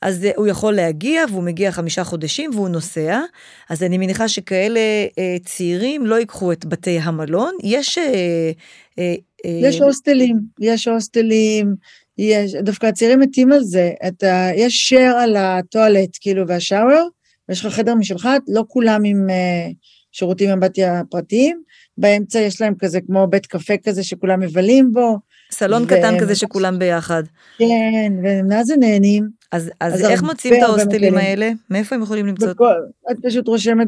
אז 0.01 0.28
הוא 0.36 0.47
יכול 0.47 0.73
להגיע 0.73 1.23
והוא 1.30 1.43
מגיע 1.43 1.71
חמישה 1.71 2.04
חודשים 2.04 2.51
והוא 2.54 2.69
נוסע, 2.69 3.21
אז 3.69 3.84
אני 3.84 3.97
מניחה 3.97 4.28
שכאלה 4.28 4.80
אה, 5.19 5.36
צעירים 5.45 6.06
לא 6.06 6.15
ייקחו 6.15 6.51
את 6.51 6.65
בתי 6.65 6.99
המלון, 6.99 7.54
יש... 7.63 7.97
אה, 7.97 8.51
אה, 8.99 9.15
יש 9.45 9.82
הוסטלים, 9.82 10.39
יש 10.60 10.88
הוסטלים, 10.88 11.75
יש, 12.17 12.56
דווקא 12.56 12.86
הצעירים 12.86 13.19
מתים 13.19 13.51
על 13.51 13.63
זה, 13.63 13.91
אתה, 14.08 14.49
יש 14.56 14.93
share 14.93 15.15
על 15.17 15.36
הטואלט, 15.36 16.17
כאילו, 16.21 16.47
והשאוור, 16.47 17.10
ויש 17.49 17.65
לך 17.65 17.73
חדר 17.73 17.95
משלך, 17.95 18.30
לא 18.47 18.63
כולם 18.67 19.01
עם 19.06 19.28
uh, 19.30 19.73
שירותים 20.12 20.49
אמבטיה 20.49 21.01
פרטיים, 21.10 21.62
באמצע 21.97 22.39
יש 22.39 22.62
להם 22.62 22.73
כזה 22.80 22.99
כמו 23.08 23.28
בית 23.28 23.45
קפה 23.45 23.73
כזה 23.84 24.04
שכולם 24.04 24.39
מבלים 24.39 24.91
בו. 24.93 25.17
סלון 25.51 25.84
ו... 25.84 25.88
קטן 25.88 26.19
כזה 26.19 26.36
שכולם 26.36 26.80
ביחד. 26.80 27.23
כן, 27.58 28.13
ומה 28.23 28.63
זה 28.63 28.75
נהנים. 28.78 29.30
אז, 29.51 29.71
אז, 29.80 29.93
אז 29.93 30.06
איך 30.06 30.23
מוצאים 30.23 30.54
את 30.54 30.63
ההוסטלים 30.63 31.17
האלה? 31.17 31.51
מאיפה 31.69 31.95
הם 31.95 32.01
יכולים 32.01 32.25
למצוא? 32.25 32.47
בכל, 32.47 32.73
את 33.12 33.17
פשוט 33.23 33.47
רושמת 33.47 33.88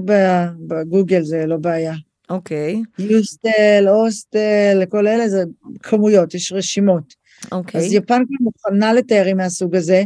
בגוגל, 0.68 1.22
זה 1.24 1.46
לא 1.46 1.58
בעיה. 1.58 1.94
אוקיי. 2.30 2.82
יוסטל, 3.00 3.88
הוסטל, 3.88 4.84
כל 4.90 5.08
אלה 5.08 5.30
זה 5.30 5.44
כמויות, 5.84 6.34
יש 6.34 6.52
רשימות. 6.52 7.27
אוקיי. 7.52 7.82
אז 7.82 7.94
יפן 7.94 8.24
כבר 8.28 8.38
מוכנה 8.42 8.94
לתיירים 8.94 9.38
מהסוג 9.38 9.76
הזה, 9.76 10.04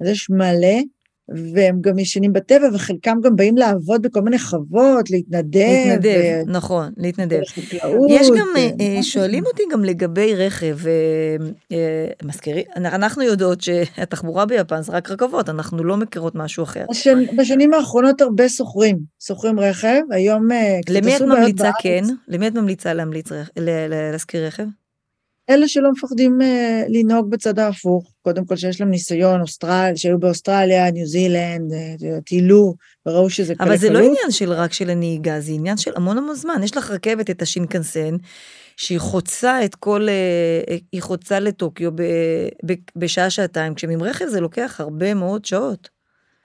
אז 0.00 0.08
יש 0.08 0.30
מלא, 0.30 0.78
והם 1.28 1.80
גם 1.80 1.98
ישנים 1.98 2.32
בטבע, 2.32 2.68
וחלקם 2.74 3.16
גם 3.22 3.36
באים 3.36 3.56
לעבוד 3.56 4.02
בכל 4.02 4.20
מיני 4.20 4.38
חוות, 4.38 5.10
להתנדב. 5.10 5.60
להתנדב, 5.60 6.44
ו... 6.48 6.50
נכון, 6.50 6.92
להתנדב. 6.96 7.40
יש 8.08 8.28
גם, 8.38 8.46
ו... 8.56 8.82
אה, 8.82 9.02
שואלים 9.02 9.46
אותי 9.46 9.62
גם 9.72 9.84
לגבי 9.84 10.34
רכב, 10.34 10.76
אה, 10.86 11.36
אה, 11.72 12.06
מזכירי, 12.22 12.64
אנחנו 12.76 13.22
יודעות 13.22 13.60
שהתחבורה 13.60 14.46
ביפן 14.46 14.82
זה 14.82 14.92
רק 14.92 15.10
רכבות, 15.10 15.48
אנחנו 15.48 15.84
לא 15.84 15.96
מכירות 15.96 16.34
משהו 16.34 16.64
אחר. 16.64 16.84
בשנ, 16.90 17.36
בשנים 17.36 17.74
האחרונות 17.74 18.20
הרבה 18.20 18.48
שוכרים, 18.48 18.98
שוכרים 19.22 19.60
רכב, 19.60 20.00
היום... 20.10 20.48
למי 20.88 21.16
את 21.16 21.22
ממליצה 21.22 21.70
כן? 21.82 22.04
למי 22.28 22.48
את 22.48 22.54
ממליצה 22.54 22.94
להמליץ, 22.94 23.28
להשכיר 24.12 24.46
רכב? 24.46 24.64
אלה 25.50 25.68
שלא 25.68 25.90
מפחדים 25.92 26.38
uh, 26.40 26.44
לנהוג 26.88 27.30
בצד 27.30 27.58
ההפוך, 27.58 28.12
קודם 28.22 28.44
כל 28.44 28.56
שיש 28.56 28.80
להם 28.80 28.90
ניסיון, 28.90 29.40
אוסטרל, 29.40 29.92
שהיו 29.94 30.18
באוסטרליה, 30.18 30.90
ניו 30.90 31.06
זילנד, 31.06 31.72
uh, 31.72 32.20
טיילו, 32.24 32.74
וראו 33.06 33.30
שזה 33.30 33.54
קלה 33.54 33.66
אבל 33.66 33.76
זה 33.76 33.90
לא 33.90 33.98
עניין 33.98 34.30
של 34.30 34.52
רק 34.52 34.72
של 34.72 34.90
הנהיגה, 34.90 35.40
זה 35.40 35.52
עניין 35.52 35.76
של 35.76 35.92
המון 35.96 36.18
המון 36.18 36.34
זמן. 36.34 36.60
יש 36.62 36.76
לך 36.76 36.90
רכבת, 36.90 37.30
את 37.30 37.42
השינקנסן, 37.42 38.16
שהיא 38.76 38.98
חוצה 38.98 39.64
את 39.64 39.74
כל, 39.74 40.08
uh, 40.08 40.72
היא 40.92 41.02
חוצה 41.02 41.40
לטוקיו 41.40 41.92
ב, 41.92 42.02
ב, 42.66 42.72
בשעה 42.96 43.30
שעתיים, 43.30 43.74
כשעם 43.74 44.02
רכב 44.02 44.26
זה 44.28 44.40
לוקח 44.40 44.80
הרבה 44.80 45.14
מאוד 45.14 45.44
שעות. 45.44 45.96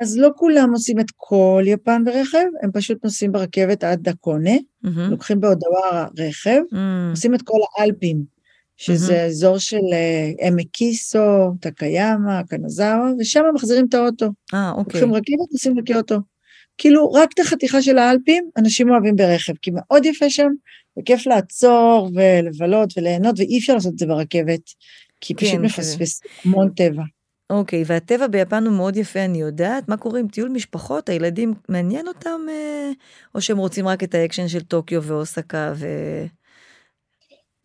אז 0.02 0.18
לא 0.18 0.30
כולם 0.36 0.70
עושים 0.74 1.00
את 1.00 1.06
כל 1.18 1.64
יפן 1.66 2.04
ברכב, 2.06 2.46
הם 2.64 2.72
פשוט 2.74 3.04
נוסעים 3.04 3.32
ברכבת 3.32 3.84
עד 3.84 4.10
דקונה, 4.10 4.56
mm-hmm. 4.56 4.90
לוקחים 5.10 5.40
בהודווה 5.40 6.08
רכב, 6.18 6.62
mm-hmm. 6.72 7.12
עושים 7.12 7.36
את 7.36 7.42
כל 7.42 7.58
האלפים. 7.78 8.41
שזה 8.78 9.24
mm-hmm. 9.24 9.28
אזור 9.28 9.58
של 9.58 9.78
uh, 9.78 10.48
עמק 10.48 10.68
קיסו, 10.72 11.54
טקיימה, 11.60 12.42
קנזאווה, 12.50 13.12
ושם 13.20 13.42
מחזירים 13.54 13.86
את 13.90 13.94
האוטו. 13.94 14.26
אה, 14.54 14.72
אוקיי. 14.72 15.02
לוקחים 15.02 15.14
רכבת, 15.14 15.52
נוסעים 15.52 15.78
לקיוטו. 15.78 16.16
כאילו, 16.78 17.12
רק 17.12 17.30
את 17.34 17.40
החתיכה 17.40 17.82
של 17.82 17.98
האלפים, 17.98 18.50
אנשים 18.58 18.90
אוהבים 18.90 19.16
ברכב, 19.16 19.54
כי 19.62 19.72
מאוד 19.74 20.06
יפה 20.06 20.30
שם, 20.30 20.50
וכיף 21.00 21.28
לעצור 21.28 22.10
ולבלות 22.16 22.98
וליהנות, 22.98 23.40
ואי 23.40 23.60
אפשר 23.60 23.74
לעשות 23.74 23.94
את 23.94 24.00
זה 24.00 24.06
ברכבת, 24.06 24.62
כי 25.22 25.36
כן, 25.36 25.46
פשוט 25.46 25.60
מפספס 25.60 26.22
המון 26.46 26.70
טבע. 26.76 27.04
אוקיי, 27.50 27.84
והטבע 27.86 28.28
ביפן 28.28 28.66
הוא 28.66 28.74
מאוד 28.74 28.98
יפה, 28.98 29.26
אני 29.26 29.42
יודעת. 29.42 29.90
מה 29.90 29.98
קורה 29.98 30.20
עם 30.20 30.28
טיול 30.28 30.50
משפחות? 30.50 31.10
הילדים, 31.10 31.54
מעניין 31.70 32.08
אותם, 32.08 32.40
אה, 32.50 32.92
או 33.36 33.42
שהם 33.42 33.58
רוצים 33.58 33.88
רק 33.88 34.04
את 34.04 34.16
האקשן 34.16 34.48
של 34.48 34.62
טוקיו 34.62 35.04
ואוסקה 35.04 35.74
ו... 35.76 35.88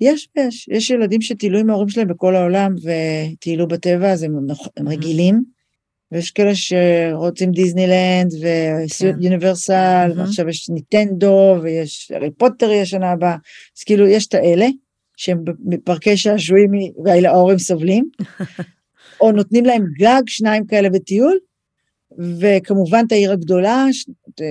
יש 0.01 0.29
ויש, 0.37 0.69
יש 0.73 0.91
ילדים 0.91 1.21
שטיילו 1.21 1.59
עם 1.59 1.71
ההורים 1.71 1.89
שלהם 1.89 2.09
בכל 2.09 2.37
העולם 2.37 2.75
וטיילו 2.83 3.69
בטבע, 3.69 4.13
אז 4.13 4.23
הם, 4.23 4.33
הם 4.77 4.89
רגילים. 4.89 5.57
ויש 6.13 6.31
כאלה 6.31 6.53
שרוצים 6.55 7.51
דיסנילנד 7.51 8.31
ויוניברסל, 9.01 10.09
מהמם. 10.09 10.21
ועכשיו 10.21 10.49
יש 10.49 10.69
נינטנדו, 10.69 11.57
ויש 11.63 12.11
הארי 12.15 12.31
פוטר 12.31 12.71
יהיה 12.71 12.87
שנה 12.87 13.11
הבאה, 13.11 13.37
אז 13.79 13.83
כאילו 13.83 14.07
יש 14.07 14.27
את 14.27 14.35
האלה, 14.35 14.67
שהם 15.17 15.39
בפארקי 15.59 16.17
שעשועים 16.17 16.71
וההורים 17.05 17.59
סובלים, 17.59 18.09
או 19.21 19.33
נותנים 19.33 19.65
להם 19.65 19.85
גג 19.99 20.23
שניים 20.27 20.67
כאלה 20.67 20.91
בטיול, 20.91 21.39
וכמובן 22.41 23.05
את 23.07 23.13
העיר 23.13 23.33
הגדולה, 23.33 23.87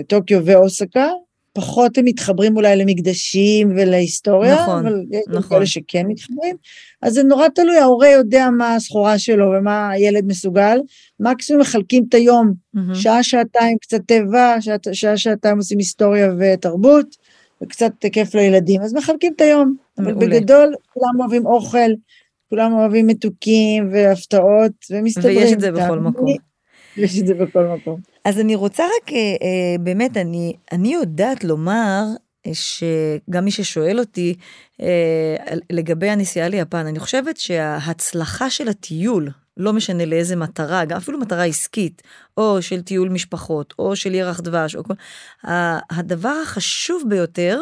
טוקיו 0.08 0.46
ואוסקה, 0.46 1.10
פחות 1.56 1.97
הם 1.97 2.06
מתחברים 2.06 2.56
אולי 2.56 2.76
למקדשים 2.76 3.72
ולהיסטוריה, 3.76 4.56
נכון, 4.56 4.88
אבל 4.88 5.03
יש 5.12 5.24
נכון. 5.28 5.49
כאלה 5.49 5.66
שכן 5.66 6.06
מתחברים, 6.08 6.56
אז 7.01 7.14
זה 7.14 7.24
נורא 7.24 7.47
תלוי, 7.47 7.78
ההורה 7.78 8.10
יודע 8.10 8.49
מה 8.58 8.76
הסחורה 8.76 9.18
שלו 9.18 9.45
ומה 9.58 9.89
הילד 9.89 10.26
מסוגל, 10.28 10.80
מקסימום 11.20 11.62
מחלקים 11.62 12.06
את 12.10 12.14
היום, 12.14 12.53
מהמם. 12.74 12.95
שעה, 12.95 13.24
שעתיים, 13.24 13.78
קצת 13.82 14.01
טבע, 14.08 14.56
שעה, 14.62 14.76
שעה, 14.91 15.18
שעתיים 15.18 15.58
עושים 15.58 15.78
היסטוריה 15.78 16.34
ותרבות, 16.39 17.16
וקצת 17.64 17.91
כיף 18.12 18.36
לילדים, 18.36 18.82
אז 18.82 18.93
מחלקים 18.93 19.34
את 19.36 19.41
היום, 19.41 19.76
אבל 19.97 20.14
מעולה. 20.14 20.28
בגדול 20.28 20.74
כולם 20.93 21.20
אוהבים 21.20 21.45
אוכל, 21.45 21.91
כולם 22.49 22.74
אוהבים 22.74 23.08
מתוקים 23.08 23.89
והפתעות, 23.91 24.72
ומסתדרים. 24.91 25.38
ויש 25.38 25.53
את 25.53 25.60
זה 25.60 25.72
בכל 25.72 25.99
מקום. 25.99 26.26
יש 26.98 27.20
את 27.20 27.28
זה 27.28 27.34
בכל 27.34 27.64
מקום. 27.64 28.00
אז 28.26 28.39
אני 28.39 28.56
רוצה 28.56 28.84
רק, 28.84 29.14
אה, 29.14 29.18
אה, 29.18 29.78
באמת, 29.80 30.18
אני, 30.18 30.54
אני 30.72 30.93
יודעת 30.93 31.43
לומר 31.43 32.04
אה, 32.48 32.52
שגם 32.54 33.46
מי 33.46 33.52
ששואל 33.52 34.00
אותי 34.00 34.36
לגבי 35.70 36.10
הנסיעה 36.10 36.50
ליפן, 36.50 36.86
אני 36.86 37.00
חושבת 37.00 37.38
שההצלחה 37.38 38.50
של 38.50 38.68
הטיול, 38.68 39.30
לא 39.58 39.74
משנה 39.74 40.06
לאיזה 40.06 40.36
מטרה, 40.36 40.86
גם 40.86 40.98
אפילו 40.98 41.20
מטרה 41.20 41.43
עסקית, 41.43 42.02
או 42.38 42.62
של 42.62 42.82
טיול 42.82 43.10
משפחות, 43.10 43.74
או 43.80 43.96
של 43.96 44.14
ירח 44.14 44.39
דבש, 44.39 44.76
או 44.76 44.84
כל... 44.84 44.93
הדבר 45.89 46.34
החשוב 46.43 47.04
ביותר 47.10 47.62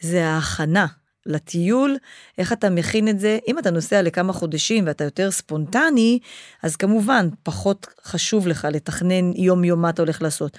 זה 0.00 0.26
ההכנה. 0.26 0.86
לטיול, 1.26 1.96
איך 2.38 2.52
אתה 2.52 2.70
מכין 2.70 3.08
את 3.08 3.20
זה, 3.20 3.38
אם 3.48 3.58
אתה 3.58 3.70
נוסע 3.70 4.02
לכמה 4.02 4.32
חודשים 4.32 4.86
ואתה 4.86 5.04
יותר 5.04 5.30
ספונטני, 5.30 6.18
אז 6.62 6.76
כמובן 6.76 7.28
פחות 7.42 7.86
חשוב 8.04 8.46
לך 8.46 8.68
לתכנן 8.72 9.32
יום 9.36 9.64
יום 9.64 9.82
מה 9.82 9.90
אתה 9.90 10.02
הולך 10.02 10.22
לעשות. 10.22 10.58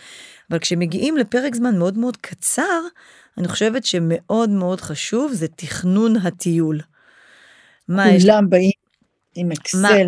אבל 0.52 0.60
כשמגיעים 0.60 1.18
לפרק 1.18 1.56
זמן 1.56 1.78
מאוד 1.78 1.98
מאוד 1.98 2.18
קצר, 2.18 2.82
אני 3.38 3.48
חושבת 3.48 3.86
שמאוד 3.86 4.50
מאוד 4.50 4.82
חשוב 4.82 5.32
זה 5.34 5.48
תכנון 5.48 6.18
הטיול. 6.18 6.80
מה 7.88 8.10
יש, 8.10 8.24
כולם 8.24 8.50
באים 8.50 8.72
עם 9.36 9.52
אקסל, 9.52 10.08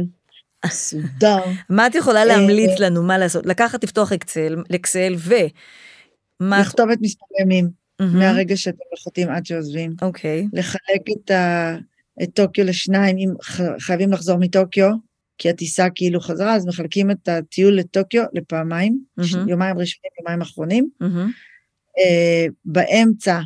מסודר, 0.66 1.40
מה 1.70 1.88
את 1.88 1.96
יכולה 1.96 2.20
אה, 2.20 2.26
להמליץ 2.26 2.80
לנו 2.80 3.04
מה 3.04 3.18
לעשות? 3.18 3.46
לקחת, 3.46 3.84
לפתוח 3.84 4.12
אקסל, 4.12 4.64
אקסל 4.76 5.16
ו... 5.18 5.34
מה... 6.40 6.60
לכתוב 6.60 6.90
את 6.90 6.98
מספר 7.02 7.26
ימים, 7.42 7.70
מהמם. 8.00 8.20
מהרגע 8.20 8.58
שאתם 8.58 8.78
מחליטים 8.94 9.30
עד 9.30 9.46
שעוזבים, 9.46 9.96
אוקיי, 10.02 10.48
לחלק 10.54 11.02
את, 11.12 11.32
ה, 11.32 11.76
את 12.24 12.30
טוקיו 12.34 12.66
לשניים, 12.66 13.18
אם 13.18 13.30
ח- 13.44 13.80
חייבים 13.80 14.12
לחזור 14.12 14.38
מטוקיו, 14.38 14.92
כי 15.38 15.50
הטיסה 15.50 15.88
כאילו 15.96 16.20
חזרה, 16.20 16.56
אז 16.56 16.66
מחלקים 16.66 17.12
את 17.12 17.28
הטיול 17.28 17.74
לטוקיו 17.74 18.24
לפעמיים, 18.34 19.00
ש- 19.22 19.34
מהמם. 19.36 19.50
יומיים 19.50 19.78
ראשונים, 19.78 20.12
יומיים 20.20 20.42
אחרונים. 20.42 20.90
מהמם, 21.00 21.32
אה, 22.00 22.46
באמצע, 22.66 23.40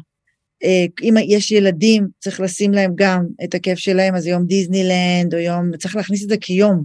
אה, 0.64 0.86
אם 1.02 1.14
יש 1.28 1.52
ילדים, 1.52 2.08
צריך 2.20 2.40
לשים 2.40 2.72
להם 2.74 2.92
גם 2.96 3.26
את 3.44 3.56
הכיף 3.56 3.80
שלהם, 3.80 4.16
אז 4.16 4.28
יום 4.28 4.46
דיסנילנד, 4.46 5.34
או 5.34 5.40
יום, 5.40 5.78
צריך 5.78 5.96
להכניס 5.96 6.24
את 6.24 6.30
זה 6.30 6.38
כיום. 6.38 6.84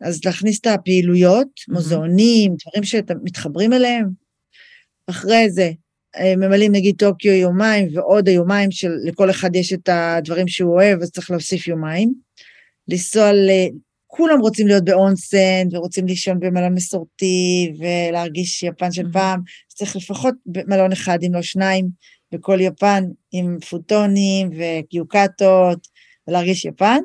אז 0.00 0.20
להכניס 0.24 0.60
את 0.60 0.66
הפעילויות, 0.66 1.48
מהמם. 1.68 1.80
מוזיאונים, 1.80 2.54
דברים 2.66 2.84
שאתם 2.84 3.14
מתחברים 3.22 3.72
אליהם. 3.72 4.08
אחרי 5.10 5.50
זה, 5.50 5.70
ממלאים 6.36 6.72
נגיד 6.72 6.94
טוקיו 6.98 7.32
יומיים, 7.32 7.88
ועוד 7.92 8.28
היומיים 8.28 8.70
של, 8.70 8.92
לכל 9.04 9.30
אחד 9.30 9.56
יש 9.56 9.72
את 9.72 9.88
הדברים 9.92 10.48
שהוא 10.48 10.74
אוהב, 10.74 11.02
אז 11.02 11.10
צריך 11.10 11.30
להוסיף 11.30 11.68
יומיים. 11.68 12.12
לנסוע 12.88 13.32
ל... 13.32 13.50
כולם 14.06 14.40
רוצים 14.40 14.66
להיות 14.66 14.84
באונסן, 14.84 15.68
ורוצים 15.72 16.06
לישון 16.06 16.40
במלון 16.40 16.74
מסורתי, 16.74 17.72
ולהרגיש 17.78 18.62
יפן 18.62 18.92
של 18.92 19.02
מהמם. 19.02 19.12
פעם, 19.12 19.40
אז 19.70 19.74
צריך 19.74 19.96
לפחות 19.96 20.34
מלון 20.66 20.92
אחד, 20.92 21.18
אם 21.26 21.34
לא 21.34 21.42
שניים, 21.42 21.88
בכל 22.32 22.58
יפן, 22.60 23.04
עם 23.32 23.58
פוטונים 23.70 24.50
וקיוקטות, 24.58 25.78
ולהרגיש 26.28 26.64
יפן. 26.64 26.98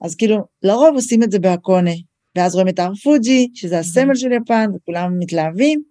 אז 0.00 0.14
כאילו, 0.14 0.44
לרוב 0.62 0.94
עושים 0.94 1.22
את 1.22 1.30
זה 1.30 1.38
בהקונה, 1.38 1.90
ואז 2.36 2.54
רואים 2.54 2.68
את 2.68 2.78
הר 2.78 2.94
פוג'י, 3.02 3.48
שזה 3.54 3.78
הסמל 3.78 4.14
של 4.14 4.32
יפן, 4.32 4.70
וכולם 4.76 5.18
מתלהבים. 5.18 5.82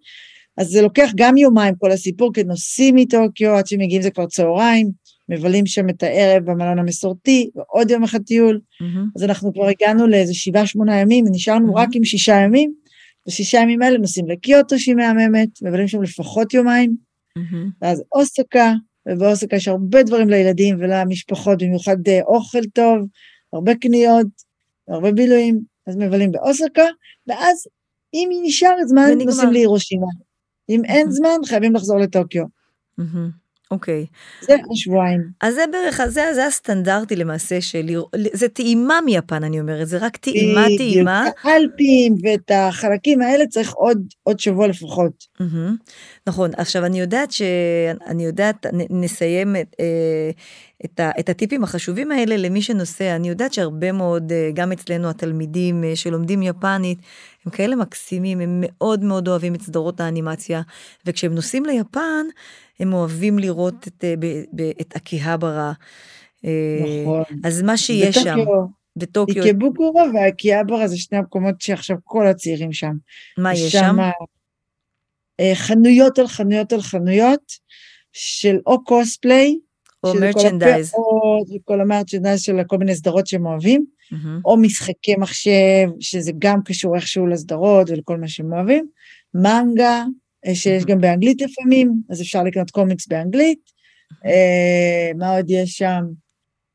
אז 0.58 0.68
זה 0.68 0.82
לוקח 0.82 1.10
גם 1.16 1.36
יומיים 1.36 1.74
כל 1.78 1.92
הסיפור, 1.92 2.32
כי 2.32 2.44
נוסעים 2.44 2.94
מטוקיו, 2.94 3.54
עד 3.54 3.66
שמגיעים 3.66 4.02
זה 4.02 4.10
כבר 4.10 4.26
צהריים, 4.26 4.90
מבלים 5.28 5.66
שם 5.66 5.88
את 5.88 6.02
הערב 6.02 6.44
במלון 6.44 6.78
המסורתי, 6.78 7.50
ועוד 7.54 7.90
יום 7.90 8.04
אחד 8.04 8.22
טיול. 8.22 8.60
מהמם, 8.80 9.08
אז 9.16 9.22
אנחנו 9.22 9.52
כבר 9.52 9.66
הגענו 9.66 10.06
לאיזה 10.06 10.34
שבעה, 10.34 10.66
שמונה 10.66 11.00
ימים, 11.00 11.24
ונשארנו 11.26 11.66
מהמם. 11.66 11.76
רק 11.76 11.88
עם 11.92 12.04
שישה 12.04 12.34
ימים. 12.34 12.72
בשישה 13.26 13.58
ימים 13.58 13.82
האלה 13.82 13.98
נוסעים 13.98 14.28
לקיוטו 14.28 14.78
שהיא 14.78 14.94
מהממת, 14.94 15.48
מבלים 15.62 15.88
שם 15.88 16.02
לפחות 16.02 16.54
יומיים, 16.54 16.96
מהמם. 17.36 17.70
ואז 17.82 18.02
אוסקה, 18.14 18.72
ובאוסקה 19.08 19.56
יש 19.56 19.68
הרבה 19.68 20.02
דברים 20.02 20.28
לילדים 20.28 20.76
ולמשפחות, 20.78 21.62
במיוחד 21.62 21.96
אה, 22.08 22.22
אוכל 22.22 22.64
טוב, 22.74 22.98
הרבה 23.52 23.74
קניות, 23.74 24.26
הרבה 24.88 25.12
בילויים, 25.12 25.60
אז 25.86 25.96
מבלים 25.96 26.32
באוסקה, 26.32 26.84
ואז 27.26 27.66
אם 28.14 28.28
נשאר 28.42 28.74
זמן, 28.86 29.08
ונגמר. 29.12 29.24
נוסעים 29.24 29.52
להירושימה. 29.52 30.06
אם 30.68 30.84
אין. 30.84 31.10
זמן, 31.10 31.38
חייבים 31.46 31.74
לחזור 31.74 31.98
לטוקיו. 31.98 32.44
אוקיי. 33.70 34.06
זה 34.40 34.54
השבועיים. 34.72 35.20
אז 35.40 35.54
זה 35.54 35.64
בערך, 35.72 36.00
זה, 36.06 36.34
זה 36.34 36.46
הסטנדרטי 36.46 37.16
למעשה 37.16 37.60
של, 37.60 38.00
זה 38.32 38.48
טעימה 38.48 38.98
מיפן, 39.04 39.44
אני 39.44 39.60
אומרת, 39.60 39.88
זה 39.88 39.98
רק 39.98 40.16
טעימה. 40.16 40.66
טעימה. 40.78 41.28
את 41.28 41.32
האלפים 41.42 42.14
ואת 42.22 42.50
החלקים 42.54 43.22
האלה 43.22 43.46
צריך 43.46 43.72
עוד, 43.72 43.98
עוד 44.22 44.40
שבוע 44.40 44.66
לפחות. 44.68 45.24
נכון, 46.26 46.50
עכשיו 46.56 46.84
אני 46.84 47.00
יודעת 47.00 47.32
ש... 47.32 47.42
אני 48.06 48.24
יודעת, 48.24 48.66
נ- 48.66 49.04
נסיים 49.04 49.56
את, 49.56 49.76
אה, 49.80 50.30
את, 50.84 51.00
ה, 51.00 51.10
את 51.20 51.28
הטיפים 51.28 51.64
החשובים 51.64 52.12
האלה 52.12 52.36
למי 52.36 52.62
שנוסע. 52.62 53.16
אני 53.16 53.28
יודעת 53.28 53.52
שהרבה 53.52 53.92
מאוד, 53.92 54.32
אה, 54.32 54.50
גם 54.54 54.72
אצלנו 54.72 55.10
התלמידים 55.10 55.84
אה, 55.84 55.96
שלומדים 55.96 56.42
יפנית, 56.42 56.98
הם 57.46 57.52
כאלה 57.52 57.76
מקסימים, 57.76 58.40
הם 58.40 58.58
מאוד 58.60 59.04
מאוד 59.04 59.28
אוהבים 59.28 59.54
את 59.54 59.62
סדרות 59.62 60.00
האנימציה, 60.00 60.62
וכשהם 61.06 61.34
נוסעים 61.34 61.64
ליפן, 61.64 62.26
הם 62.80 62.92
אוהבים 62.92 63.38
לראות 63.38 63.88
את, 63.88 64.04
אה, 64.04 64.14
ב- 64.18 64.44
ב- 64.52 64.72
את 64.80 64.96
אקיהברה. 64.96 65.72
אה, 66.44 67.02
נכון. 67.02 67.24
אז 67.44 67.62
מה 67.62 67.76
שיש 67.76 68.18
שם, 68.18 68.38
בטוקיו, 68.96 69.44
איקבוקורה 69.44 70.04
והקיאברה 70.14 70.88
זה 70.88 70.98
שני 70.98 71.18
המקומות 71.18 71.60
שעכשיו 71.60 71.96
כל 72.04 72.26
הצעירים 72.26 72.72
שם. 72.72 72.92
מה 73.38 73.54
יש 73.54 73.72
שם? 73.72 73.96
אה, 75.40 75.52
חנויות 75.54 76.18
על 76.18 76.26
חנויות 76.26 76.72
על 76.72 76.82
חנויות 76.82 77.52
של 78.12 78.56
או 78.66 78.84
קוספליי, 78.84 79.58
או 80.06 80.12
כל 80.12 80.20
מרצ'נדייז. 80.20 80.92
וכל 81.56 81.80
המרצ'נדייז 81.80 82.40
של 82.40 82.56
כל 82.66 82.78
מיני 82.78 82.94
סדרות 82.94 83.26
שהם 83.26 83.46
אוהבים, 83.46 83.84
מהמם. 84.10 84.40
או 84.44 84.56
משחקי 84.56 85.16
מחשב, 85.16 85.88
שזה 86.00 86.32
גם 86.38 86.62
קשור 86.64 86.96
איכשהו 86.96 87.26
לסדרות 87.26 87.90
ולכל 87.90 88.16
מה 88.16 88.28
שהם 88.28 88.52
אוהבים, 88.52 88.86
מנגה, 89.34 90.04
אה, 90.46 90.54
שיש 90.54 90.84
גם 90.84 91.00
באנגלית 91.00 91.42
לפעמים, 91.42 91.92
אז 92.10 92.22
אפשר 92.22 92.42
לקנות 92.42 92.70
קומיקס 92.70 93.06
באנגלית, 93.06 93.60
אה, 94.26 95.10
מה 95.18 95.36
עוד 95.36 95.46
יש 95.48 95.70
שם? 95.70 96.02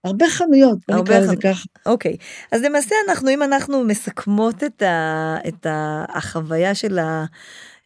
הרבה 0.03 0.25
חנויות, 0.29 0.77
בוא 0.87 0.95
הרבה 0.95 1.11
נקרא 1.11 1.19
לזה 1.19 1.35
ככה. 1.35 1.65
אוקיי, 1.85 2.17
אז 2.51 2.61
למעשה 2.63 2.95
אנחנו, 3.09 3.29
אם 3.29 3.43
אנחנו 3.43 3.83
מסכמות 3.83 4.63
את, 4.63 4.81
ה, 4.81 5.37
את 5.47 5.65
ה, 5.65 6.05
החוויה 6.09 6.75
של 6.75 6.99
ה... 6.99 7.25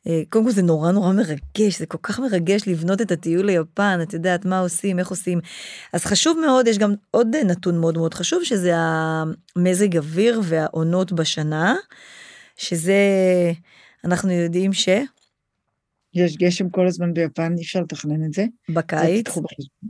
אה, 0.08 0.22
קודם 0.30 0.45
כל 0.45 0.51
זה 0.51 0.62
נורא 0.62 0.91
נורא 0.91 1.14
מרגש, 1.14 1.80
זה 1.80 1.86
כל 1.86 1.97
כך 2.03 2.20
מרגש 2.20 2.68
לבנות 2.68 3.01
את 3.01 3.12
הטיול 3.12 3.45
ליפן, 3.45 3.99
את 4.03 4.14
יודעת 4.14 4.45
מה 4.45 4.60
עושים, 4.60 4.99
איך 4.99 5.08
עושים. 5.10 5.39
אז 5.93 6.06
חשוב 6.06 6.38
מאוד, 6.45 6.68
יש 6.68 6.78
גם 6.78 6.93
עוד 7.12 7.36
נתון 7.36 7.80
מאוד 7.80 7.97
מאוד 7.97 8.14
חשוב, 8.14 8.43
שזה 8.43 8.72
המזג 8.76 9.97
אוויר 9.97 10.41
והעונות 10.43 11.14
בשנה, 11.14 11.76
שזה, 12.58 13.01
אנחנו 14.03 14.32
יודעים 14.32 14.74
יש 16.14 16.38
גשם 16.38 16.70
כל 16.70 16.88
הזמן 16.88 17.14
ביפן, 17.14 17.53
אי 17.58 17.64
אפשר 17.64 17.80
לתכנן 17.82 18.26
את 18.26 18.34
זה. 18.34 18.45
זה 19.08 19.16
תיקחו 19.18 19.41
בחשבון. 19.41 19.89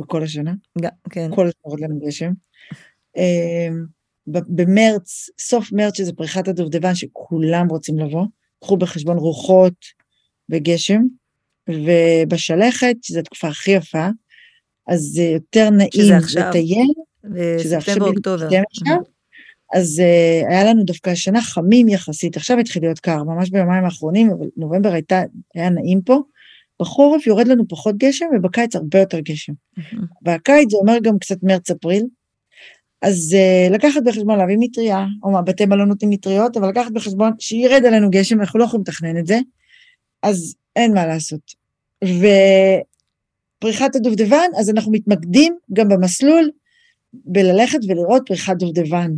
בכל 0.00 0.22
השנה, 0.22 0.52
גם- 0.80 0.90
כן, 1.10 1.30
כל 1.34 1.46
הזמן 1.46 1.52
יורד 1.66 1.80
לנו 1.80 2.00
גשם. 2.06 2.32
ב- 4.26 4.62
במרץ, 4.62 5.30
סוף 5.40 5.72
מרץ, 5.72 5.96
שזה 5.96 6.12
פריחת 6.12 6.48
הדובדבן, 6.48 6.94
שכולם 6.94 7.68
רוצים 7.68 7.98
לבוא, 7.98 8.26
קחו 8.62 8.76
בחשבון 8.76 9.16
רוחות 9.18 9.74
וגשם, 10.50 11.02
ובשלכת, 11.68 12.96
שזו 13.02 13.18
התקופה 13.18 13.48
הכי 13.48 13.70
יפה, 13.70 14.08
אז 14.88 15.00
זה 15.00 15.22
יותר 15.22 15.70
נעים. 15.70 15.90
לטייל, 16.48 16.88
שזה 17.58 17.76
עכשיו 17.76 17.96
אוקטובר. 18.06 18.48
עכשיו, 18.70 18.96
אז 19.74 20.02
uh, 20.02 20.50
היה 20.50 20.64
לנו 20.64 20.84
דווקא 20.84 21.10
השנה 21.10 21.42
חמים 21.42 21.88
יחסית, 21.88 22.36
עכשיו 22.36 22.58
התחיל 22.58 22.82
להיות 22.82 22.98
קר, 22.98 23.22
ממש 23.22 23.50
ביומיים 23.50 23.84
האחרונים, 23.84 24.30
אבל 24.30 24.46
נובמבר 24.56 24.92
הייתה, 24.92 25.22
היה 25.54 25.70
נעים 25.70 26.00
פה. 26.02 26.20
בחורף 26.80 27.26
יורד 27.26 27.48
לנו 27.48 27.68
פחות 27.68 27.96
גשם, 27.96 28.26
ובקיץ 28.36 28.76
הרבה 28.76 28.98
יותר 28.98 29.20
גשם. 29.20 29.52
בקיץ 30.22 30.70
זה 30.70 30.76
אומר 30.76 30.96
גם 31.02 31.18
קצת 31.18 31.36
מרץ-אפריל. 31.42 32.06
אז 33.02 33.36
uh, 33.36 33.74
לקחת 33.74 34.02
בחשבון 34.04 34.38
להביא 34.38 34.56
מטריה, 34.60 35.06
או 35.22 35.30
מה, 35.30 35.42
בתי 35.42 35.66
מלון 35.66 35.88
נותנים 35.88 36.10
מטריות, 36.10 36.56
אבל 36.56 36.68
לקחת 36.68 36.92
בחשבון 36.92 37.32
שירד 37.38 37.84
עלינו 37.84 38.10
גשם, 38.10 38.40
אנחנו 38.40 38.58
לא 38.58 38.64
יכולים 38.64 38.84
לתכנן 38.88 39.18
את 39.18 39.26
זה, 39.26 39.38
אז 40.22 40.54
אין 40.76 40.94
מה 40.94 41.06
לעשות. 41.06 41.40
ופריחת 43.58 43.96
הדובדבן, 43.96 44.46
אז 44.58 44.70
אנחנו 44.70 44.92
מתמקדים 44.92 45.56
גם 45.72 45.88
במסלול 45.88 46.50
בללכת 47.14 47.78
ולראות 47.88 48.22
פריחת 48.26 48.56
דובדבן. 48.56 49.10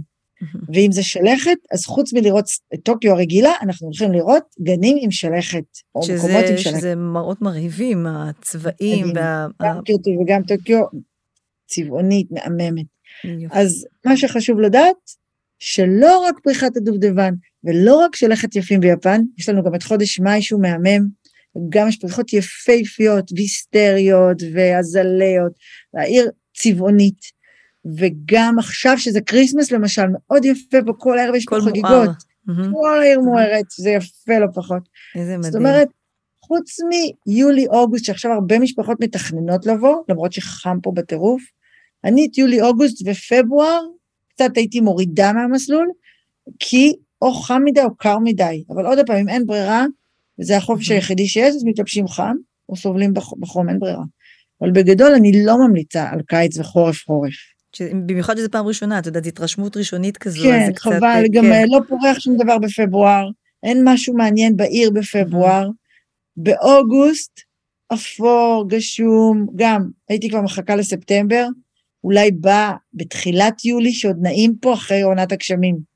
ואם 0.74 0.92
זה 0.92 1.02
שלכת, 1.02 1.56
אז 1.72 1.84
חוץ 1.84 2.12
מלראות 2.12 2.44
את 2.74 2.80
טוקיו 2.82 3.12
הרגילה, 3.12 3.52
אנחנו 3.62 3.86
הולכים 3.86 4.12
לראות 4.12 4.42
גנים 4.60 4.98
עם 5.00 5.10
שלכת, 5.10 5.64
או 5.94 6.02
שזה, 6.02 6.18
מקומות 6.18 6.44
עם 6.50 6.56
שלכת. 6.56 6.78
שזה 6.78 6.94
מראות 6.94 7.42
מרהיבים, 7.42 8.06
הצבעים. 8.06 9.06
וה... 9.14 9.46
גם 9.62 9.80
קיוטו 9.84 10.10
וגם 10.10 10.42
טוקיו, 10.42 10.84
צבעונית, 11.66 12.26
מהממת. 12.30 12.93
יופי. 13.24 13.58
אז 13.58 13.86
מה 14.04 14.16
שחשוב 14.16 14.60
לדעת, 14.60 14.96
שלא 15.58 16.18
רק 16.18 16.38
פריחת 16.42 16.76
הדובדבן, 16.76 17.34
ולא 17.64 17.96
רק 17.96 18.16
שלכת 18.16 18.56
יפים 18.56 18.80
ביפן, 18.80 19.20
יש 19.38 19.48
לנו 19.48 19.64
גם 19.64 19.74
את 19.74 19.82
חודש 19.82 20.20
מאי 20.20 20.42
שהוא 20.42 20.62
מהמם, 20.62 21.08
גם 21.68 21.88
יש 21.88 21.96
פריחות 21.96 22.32
יפהפיות, 22.32 23.32
ויסטריות 23.36 24.42
ואזליאות, 24.54 25.52
והעיר 25.94 26.30
צבעונית. 26.56 27.34
וגם 27.98 28.58
עכשיו 28.58 28.98
שזה 28.98 29.20
כריסמס 29.20 29.72
למשל, 29.72 30.02
מאוד 30.12 30.44
יפה 30.44 30.76
פה, 30.86 30.92
כל 30.98 31.18
הערב 31.18 31.34
יש 31.34 31.44
פה 31.50 31.56
חגיגות. 31.64 32.10
מהמם. 32.46 32.72
כל 32.72 32.98
העיר 33.00 33.20
מוארת, 33.20 33.64
זה 33.78 33.90
יפה 33.90 34.38
לא 34.38 34.46
פחות. 34.54 34.82
איזה 35.14 35.36
מדהים. 35.36 35.42
זאת 35.42 35.54
אומרת, 35.54 35.88
חוץ 36.42 36.76
מיולי-אוגוסט, 37.26 38.04
שעכשיו 38.04 38.32
הרבה 38.32 38.58
משפחות 38.58 39.00
מתכננות 39.00 39.66
לבוא, 39.66 40.02
למרות 40.08 40.32
שחם 40.32 40.78
פה 40.82 40.92
בטירוף, 40.94 41.42
אני 42.04 42.26
את 42.30 42.38
יולי-אוגוסט 42.38 43.02
ופברואר, 43.06 43.80
קצת 44.28 44.56
הייתי 44.56 44.80
מורידה 44.80 45.32
מהמסלול, 45.32 45.88
כי 46.58 46.92
או 47.22 47.32
חם 47.32 47.62
מדי 47.64 47.80
או 47.82 47.96
קר 47.96 48.18
מדי. 48.18 48.64
אבל 48.70 48.86
עוד 48.86 48.98
פעם, 49.06 49.16
אם 49.16 49.28
אין 49.28 49.46
ברירה, 49.46 49.84
וזה 50.40 50.56
החופש. 50.56 50.90
היחידי 50.90 51.26
שיש, 51.26 51.54
אז 51.54 51.64
מתלבשים 51.64 52.08
חם, 52.08 52.36
או 52.68 52.76
סובלים 52.76 53.14
בח- 53.14 53.34
בחום, 53.38 53.68
אין 53.68 53.78
ברירה. 53.78 54.04
אבל 54.60 54.70
בגדול 54.70 55.12
אני 55.14 55.44
לא 55.44 55.58
ממליצה 55.58 56.08
על 56.10 56.20
קיץ 56.22 56.58
וחורף-חורף. 56.58 57.32
ש- 57.76 57.82
במיוחד 58.06 58.36
שזו 58.36 58.50
פעם 58.50 58.66
ראשונה, 58.66 58.98
את 58.98 59.06
יודעת, 59.06 59.26
התרשמות 59.26 59.76
ראשונית 59.76 60.16
כזו, 60.16 60.38
אז 60.52 60.66
כן, 60.66 60.72
קצת... 60.72 60.80
חבל, 60.84 61.04
אה, 61.04 61.22
גם 61.32 61.44
כן. 61.44 61.52
אה, 61.52 61.62
לא 61.66 61.80
פורח 61.88 62.18
שום 62.18 62.36
דבר 62.36 62.58
בפברואר, 62.58 63.28
אין 63.62 63.80
משהו 63.84 64.14
מעניין 64.14 64.56
בעיר 64.56 64.90
בפברואר. 64.90 65.68
באוגוסט, 66.36 67.40
אפור, 67.92 68.64
גשום, 68.68 69.46
גם 69.56 69.88
הייתי 70.08 70.28
כבר 70.30 70.42
מחכה 70.42 70.76
לספטמבר, 70.76 71.46
אולי 72.04 72.30
בא 72.30 72.72
בתחילת 72.94 73.64
יולי, 73.64 73.92
שעוד 73.92 74.16
נעים 74.20 74.54
פה 74.60 74.74
אחרי 74.74 75.02
עונת 75.02 75.32
הגשמים. 75.32 75.94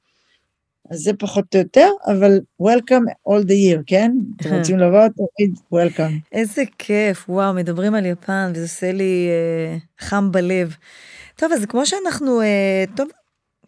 אז 0.90 0.98
זה 0.98 1.12
פחות 1.14 1.54
או 1.54 1.60
יותר, 1.60 1.90
אבל 2.06 2.40
Welcome 2.62 3.28
all 3.28 3.42
the 3.44 3.76
year, 3.76 3.82
כן? 3.86 4.12
אתם 4.36 4.54
רוצים 4.54 4.78
לבוא, 4.78 5.00
תמיד 5.08 5.54
Welcome. 5.74 6.12
איזה 6.32 6.62
כיף, 6.78 7.28
וואו, 7.28 7.54
מדברים 7.54 7.94
על 7.94 8.06
יפן, 8.06 8.50
וזה 8.54 8.62
עושה 8.62 8.92
לי 8.92 9.28
אה, 9.28 9.76
חם 10.06 10.32
בלב. 10.32 10.76
טוב, 11.36 11.52
אז 11.52 11.66
כמו 11.66 11.86
שאנחנו, 11.86 12.40
אה, 12.40 12.84
טוב, 12.96 13.08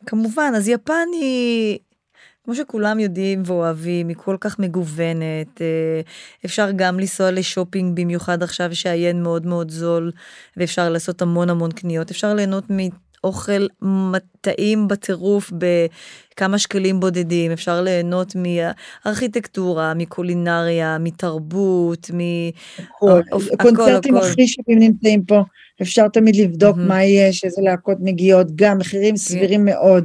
כמובן, 0.07 0.53
אז 0.57 0.69
יפן 0.69 1.09
היא, 1.13 1.79
כמו 2.45 2.55
שכולם 2.55 3.01
יודעים 3.01 3.43
ואוהבים, 3.45 4.09
היא 4.09 4.17
כל 4.17 4.37
כך 4.41 4.59
מגוונת. 4.59 5.61
אה, 5.61 6.01
אפשר 6.45 6.69
גם 6.77 7.01
לנסוע 7.01 7.31
לשופינג, 7.31 8.01
במיוחד 8.01 8.43
עכשיו 8.43 8.75
שהיין 8.75 9.23
מאוד 9.23 9.47
מאוד 9.47 9.71
זול, 9.71 10.13
ואפשר 10.57 10.89
לעשות 10.91 11.23
המון 11.23 11.51
המון 11.51 11.71
קניות. 11.71 12.11
אפשר 12.11 12.35
ליהנות 12.35 12.65
מאוכל 12.71 13.67
טעים 14.41 14.89
בטירוף 14.89 15.53
בכמה 15.59 16.59
שקלים 16.59 17.01
בודדים. 17.01 17.53
אפשר 17.53 17.83
ליהנות 17.83 18.35
מארכיטקטורה, 19.05 19.95
מקולינריה, 19.95 20.99
מתרבות, 21.01 22.11
מ... 22.15 22.19
הכל, 22.79 23.21
הקונצרטים. 23.53 24.17
הכי 24.17 24.49
שווים 24.49 24.79
נמצאים 24.79 25.25
פה, 25.25 25.43
אפשר 25.83 26.09
תמיד 26.09 26.37
לבדוק 26.37 26.77
מהמם. 26.77 26.89
מה 26.89 27.05
יש, 27.05 27.45
איזה 27.45 27.63
להקות 27.63 27.99
מגיעות, 28.01 28.47
גם 28.55 28.79
מחירים 28.79 29.17
סבירים 29.17 29.65
מאוד. 29.65 30.05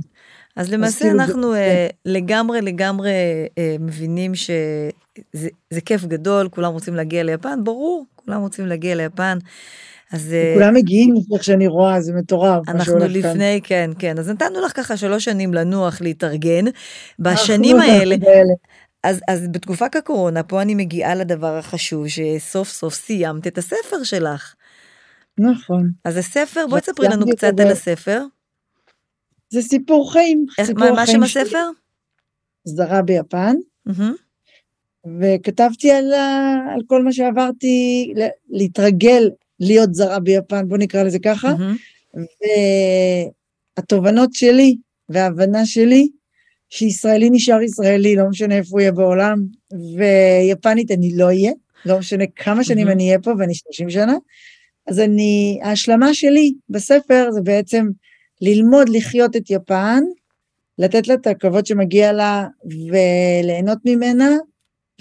אז 0.55 0.73
למעשה 0.73 0.99
כאילו 0.99 1.17
זה- 1.17 1.23
אנחנו 1.23 1.53
אה, 1.53 1.87
לגמרי 2.05 2.61
לגמרי 2.61 3.11
אה, 3.57 3.75
מבינים 3.79 4.35
שזה 4.35 5.49
זה 5.69 5.81
כיף 5.81 6.05
גדול, 6.05 6.49
כולם 6.49 6.71
רוצים 6.71 6.95
להגיע 6.95 7.23
ליפן, 7.23 7.63
ברור, 7.63 8.05
כולם 8.15 8.41
רוצים 8.41 8.65
להגיע 8.65 8.95
ליפן. 8.95 9.37
אז 10.11 10.33
אה, 10.33 10.51
כולם 10.55 10.73
מגיעים, 10.73 11.13
איך 11.33 11.43
שאני 11.43 11.67
רואה, 11.67 12.01
זה 12.01 12.13
מטורף. 12.13 12.69
אנחנו 12.69 12.85
שהולך 12.85 13.01
כאן. 13.21 13.31
לפני, 13.31 13.59
כן, 13.63 13.91
כן, 13.99 14.19
אז 14.19 14.29
נתנו 14.29 14.61
לך 14.61 14.71
ככה 14.75 14.97
שלוש 14.97 15.25
שנים 15.25 15.53
לנוח, 15.53 16.01
להתארגן. 16.01 16.65
בשנים 17.19 17.75
אנחנו 17.75 17.91
האלה. 17.91 18.15
אז, 19.03 19.19
אז 19.27 19.47
בתקופת 19.47 19.95
הקורונה, 19.95 20.43
פה 20.43 20.61
אני 20.61 20.75
מגיעה 20.75 21.15
לדבר 21.15 21.57
החשוב, 21.57 22.05
שסוף 22.07 22.69
סוף 22.69 22.93
סיימת 22.93 23.47
את 23.47 23.57
הספר 23.57 24.03
שלך. 24.03 24.53
נכון. 25.39 25.89
אז 26.05 26.17
הספר, 26.17 26.65
בואי 26.69 26.81
תספרי 26.81 27.07
לנו 27.07 27.25
קצת 27.31 27.59
על 27.59 27.67
הספר. 27.71 28.21
זה 29.55 29.61
סיפור 29.61 30.11
חיים. 30.11 30.45
איך, 30.57 30.67
סיפור 30.67 30.89
מה, 30.89 30.91
מה 30.91 31.07
שם. 31.07 31.23
הספר? 31.23 31.69
סדרה 32.67 33.01
ביפן, 33.01 33.55
מהמם, 33.85 34.15
וכתבתי 35.19 35.91
על, 35.91 36.13
ה... 36.13 36.57
על 36.73 36.81
כל 36.87 37.03
מה 37.03 37.13
שעברתי, 37.13 38.13
להתרגל 38.49 39.29
להיות 39.59 39.93
זרה 39.93 40.19
ביפן, 40.19 40.67
בוא 40.67 40.77
נקרא 40.77 41.03
לזה 41.03 41.19
ככה, 41.19 41.55
מהמם. 41.55 41.75
והתובנות 43.77 44.33
שלי 44.33 44.75
וההבנה 45.09 45.65
שלי, 45.65 46.09
שישראלי 46.69 47.29
נשאר 47.29 47.61
ישראלי, 47.61 48.15
לא 48.15 48.29
משנה 48.29 48.57
איפה 48.57 48.69
הוא 48.71 48.79
יהיה 48.79 48.91
בעולם, 48.91 49.45
ויפנית 49.97 50.91
אני 50.91 51.11
לא 51.15 51.25
אהיה, 51.25 51.51
לא 51.85 51.99
משנה 51.99 52.23
כמה 52.35 52.63
שנים 52.63 52.87
מהמם. 52.87 52.97
אני 52.97 53.07
אהיה 53.07 53.19
פה, 53.19 53.31
ואני 53.39 53.55
30 53.55 53.89
שנה. 53.89 54.15
אז 54.87 54.99
אני, 54.99 55.59
ההשלמה 55.63 56.13
שלי 56.13 56.53
בספר 56.69 57.31
זה 57.31 57.41
בעצם 57.41 57.87
ללמוד 58.41 58.89
לחיות 58.89 59.35
את 59.35 59.49
יפן, 59.49 60.03
לתת 60.79 61.07
לה 61.07 61.13
את 61.13 61.27
הכבוד 61.27 61.65
שמגיע 61.65 62.13
לה 62.13 62.47
וליהנות 62.89 63.77
ממנה, 63.85 64.29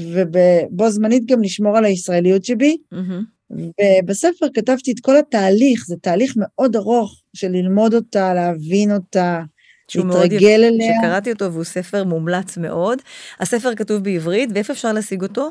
ובו 0.01 0.91
זמנית 0.91 1.27
גם 1.27 1.43
לשמור 1.43 1.77
על 1.77 1.85
הישראליות 1.85 2.45
שבי. 2.45 2.77
מהמם. 2.93 3.25
ובספר 3.51 4.47
כתבתי 4.55 4.93
את 4.93 5.01
כל 5.01 5.17
התהליך, 5.17 5.85
זה 5.87 5.97
תהליך 6.03 6.35
מאוד 6.37 6.77
ארוך 6.77 7.23
של 7.37 7.49
ללמוד 7.49 7.95
אותה, 7.95 8.35
להבין 8.35 8.93
אותה, 8.93 9.43
שהוא 9.89 10.07
מאוד 10.07 10.17
יפה, 10.17 10.35
להתרגל 10.35 10.65
אליה. 10.65 10.95
שקראתי 11.01 11.33
אותו 11.33 11.53
והוא 11.53 11.65
ספר 11.65 12.05
מומלץ 12.05 12.57
מאוד. 12.57 12.99
הספר 13.41 13.75
כתוב 13.75 14.03
בעברית, 14.03 14.51
ואיפה 14.55 14.73
אפשר 14.73 14.93
להשיג 14.93 15.23
אותו? 15.23 15.51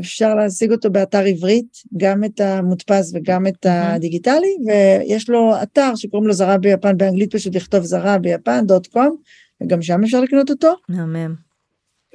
אפשר 0.00 0.34
להשיג 0.34 0.72
אותו 0.72 0.90
באתר 0.90 1.18
עברית, 1.18 1.76
גם 1.96 2.24
את 2.24 2.40
המודפס 2.40 3.12
וגם 3.14 3.46
את. 3.46 3.66
הדיגיטלי, 3.68 4.56
ויש 4.66 5.30
לו 5.30 5.52
אתר 5.62 5.94
שקוראים 5.94 6.26
לו 6.26 6.34
זרה 6.34 6.58
ביפן, 6.58 6.96
באנגלית 6.96 7.34
פשוט 7.34 7.56
לכתוב 7.56 7.84
זרה 7.84 8.18
ביפן, 8.18 8.66
דוט 8.66 8.86
קום, 8.86 9.16
וגם 9.62 9.82
שם 9.82 10.04
אפשר 10.04 10.20
לקנות 10.20 10.50
אותו. 10.50 10.74
מהמם. 10.88 11.47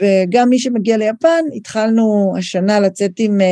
וגם 0.02 0.50
מי 0.50 0.60
שמגיע 0.60 0.98
ליפן, 0.98 1.42
התחלנו 1.56 2.34
השנה 2.38 2.80
לצאת 2.80 3.12
עם 3.18 3.42
uh, 3.42 3.44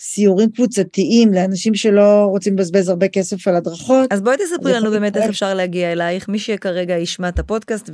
סיורים 0.00 0.50
קבוצתיים 0.50 1.32
לאנשים 1.32 1.74
שלא 1.74 2.26
רוצים 2.30 2.54
לבזבז 2.54 2.88
הרבה 2.88 3.08
כסף 3.08 3.48
על 3.48 3.56
הדרכות. 3.56 4.12
אז 4.12 4.22
בואי 4.22 4.36
תספרי 4.36 4.72
לנו 4.72 4.90
באמת 4.90 5.16
איך. 5.16 5.28
אפשר 5.28 5.54
להגיע 5.54 5.92
אלייך, 5.92 6.28
מי 6.28 6.38
שכרגע 6.38 6.96
ישמע 6.96 7.28
את 7.28 7.38
הפודקאסט 7.38 7.90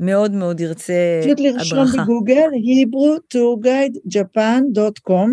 ומאוד 0.00 0.32
מאוד 0.32 0.60
ירצה 0.60 1.20
פשוט 1.22 1.40
לרשום 1.40 1.78
הדרכה. 1.78 2.02
בגוגל, 2.02 2.34
hebrew-tourguide-japan.com, 2.34 5.28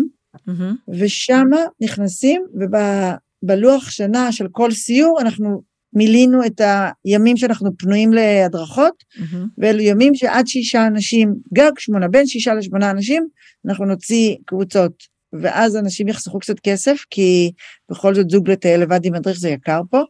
מהמם, 0.46 0.76
ושמה 0.88 1.64
נכנסים, 1.80 2.42
ובלוח 2.54 3.90
שנה 3.90 4.32
של 4.32 4.46
כל 4.52 4.70
סיור 4.70 5.20
אנחנו 5.20 5.69
מילינו 5.92 6.46
את 6.46 6.60
הימים 7.04 7.36
שאנחנו 7.36 7.70
פנויים 7.78 8.12
להדרכות, 8.12 9.04
מהמם. 9.16 9.46
ואלו 9.58 9.80
ימים 9.80 10.14
שעד 10.14 10.46
שישה 10.46 10.86
אנשים, 10.86 11.34
גג 11.54 11.72
שמונה, 11.78 12.08
בין 12.08 12.26
שישה 12.26 12.54
לשמונה 12.54 12.90
אנשים, 12.90 13.26
אנחנו 13.66 13.84
נוציא 13.84 14.36
קבוצות. 14.44 14.92
ואז 15.32 15.76
אנשים 15.76 16.08
יחסכו 16.08 16.38
קצת 16.38 16.60
כסף, 16.60 17.04
כי 17.10 17.52
בכל 17.90 18.14
זאת 18.14 18.30
זוג 18.30 18.50
לטייל 18.50 18.80
לבד 18.80 19.04
עם 19.04 19.12
מדריך 19.14 19.38
זה 19.38 19.48
יקר 19.48 19.80
פה. 19.90 20.02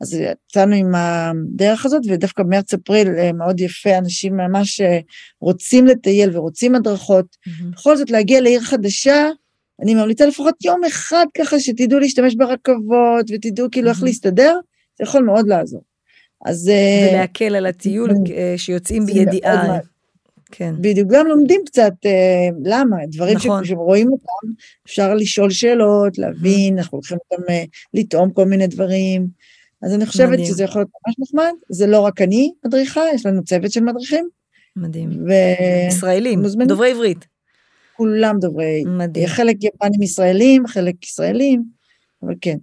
אז 0.00 0.14
יצאנו 0.14 0.74
עם 0.74 0.94
הדרך 0.94 1.86
הזאת, 1.86 2.02
ודווקא 2.08 2.42
מרץ-אפריל 2.42 3.08
אה, 3.08 3.32
מאוד 3.32 3.60
יפה, 3.60 3.98
אנשים 3.98 4.36
ממש 4.36 4.80
אה, 4.80 4.98
רוצים 5.40 5.86
לטייל 5.86 6.36
ורוצים 6.36 6.74
הדרכות. 6.74 7.36
מהמם. 7.46 7.70
בכל 7.70 7.96
זאת, 7.96 8.10
להגיע 8.10 8.40
לעיר 8.40 8.60
חדשה, 8.60 9.28
אני 9.82 9.94
ממליצה 9.94 10.26
לפחות 10.26 10.64
יום 10.64 10.84
אחד 10.84 11.26
ככה 11.38 11.60
שתדעו 11.60 11.98
להשתמש 11.98 12.34
ברכבות, 12.34 13.26
ותדעו 13.30 13.68
כאילו 13.72 13.88
איך 13.88 13.96
מהמם. 13.96 14.06
להסתדר, 14.06 14.58
זה 15.00 15.04
יכול 15.08 15.22
מאוד 15.22 15.48
לעזור. 15.48 15.82
אז... 16.44 16.68
אה, 16.68 17.08
ולהקל 17.10 17.54
על 17.54 17.66
הטיול 17.66 18.10
שיוצאים 18.56 19.06
בידיעה. 19.06 19.78
כן. 20.50 20.74
בדיוק, 20.80 21.08
גם 21.10 21.26
לומדים 21.26 21.60
קצת 21.66 21.92
אה, 22.06 22.48
למה, 22.64 22.96
דברים 23.06 23.36
נכון. 23.36 23.64
שרואים 23.64 24.12
אותם, 24.12 24.52
אפשר 24.86 25.14
לשאול 25.14 25.50
שאלות, 25.50 26.18
להבין, 26.18 26.78
אנחנו 26.78 26.98
הולכים 26.98 27.18
אותם 27.30 27.42
אה, 27.50 27.64
לטעום 27.94 28.30
כל 28.30 28.44
מיני 28.44 28.66
דברים. 28.66 29.26
אז 29.82 29.94
אני 29.94 30.06
חושבת 30.06 30.28
מדהים. 30.28 30.46
שזה 30.46 30.64
יכול 30.64 30.80
להיות 30.80 30.90
ממש 31.06 31.14
נחמד, 31.18 31.52
זה 31.70 31.86
לא 31.86 32.00
רק 32.00 32.20
אני 32.20 32.52
מדריכה, 32.66 33.00
יש 33.14 33.26
לנו 33.26 33.44
צוות 33.44 33.72
של 33.72 33.80
מדריכים. 33.80 34.28
מדהים. 34.76 35.08
ו... 35.28 35.32
ישראלים, 35.88 36.40
מוזמנים. 36.40 36.68
דוברי 36.68 36.90
עברית. 36.90 37.26
כולם 37.96 38.36
דוברי, 38.40 38.84
מדהים. 38.86 39.26
חלק 39.26 39.56
יפנים 39.60 40.02
ישראלים, 40.02 40.66
חלק 40.66 41.04
ישראלים, 41.04 41.62
אבל 42.22 42.34
כן. 42.40 42.56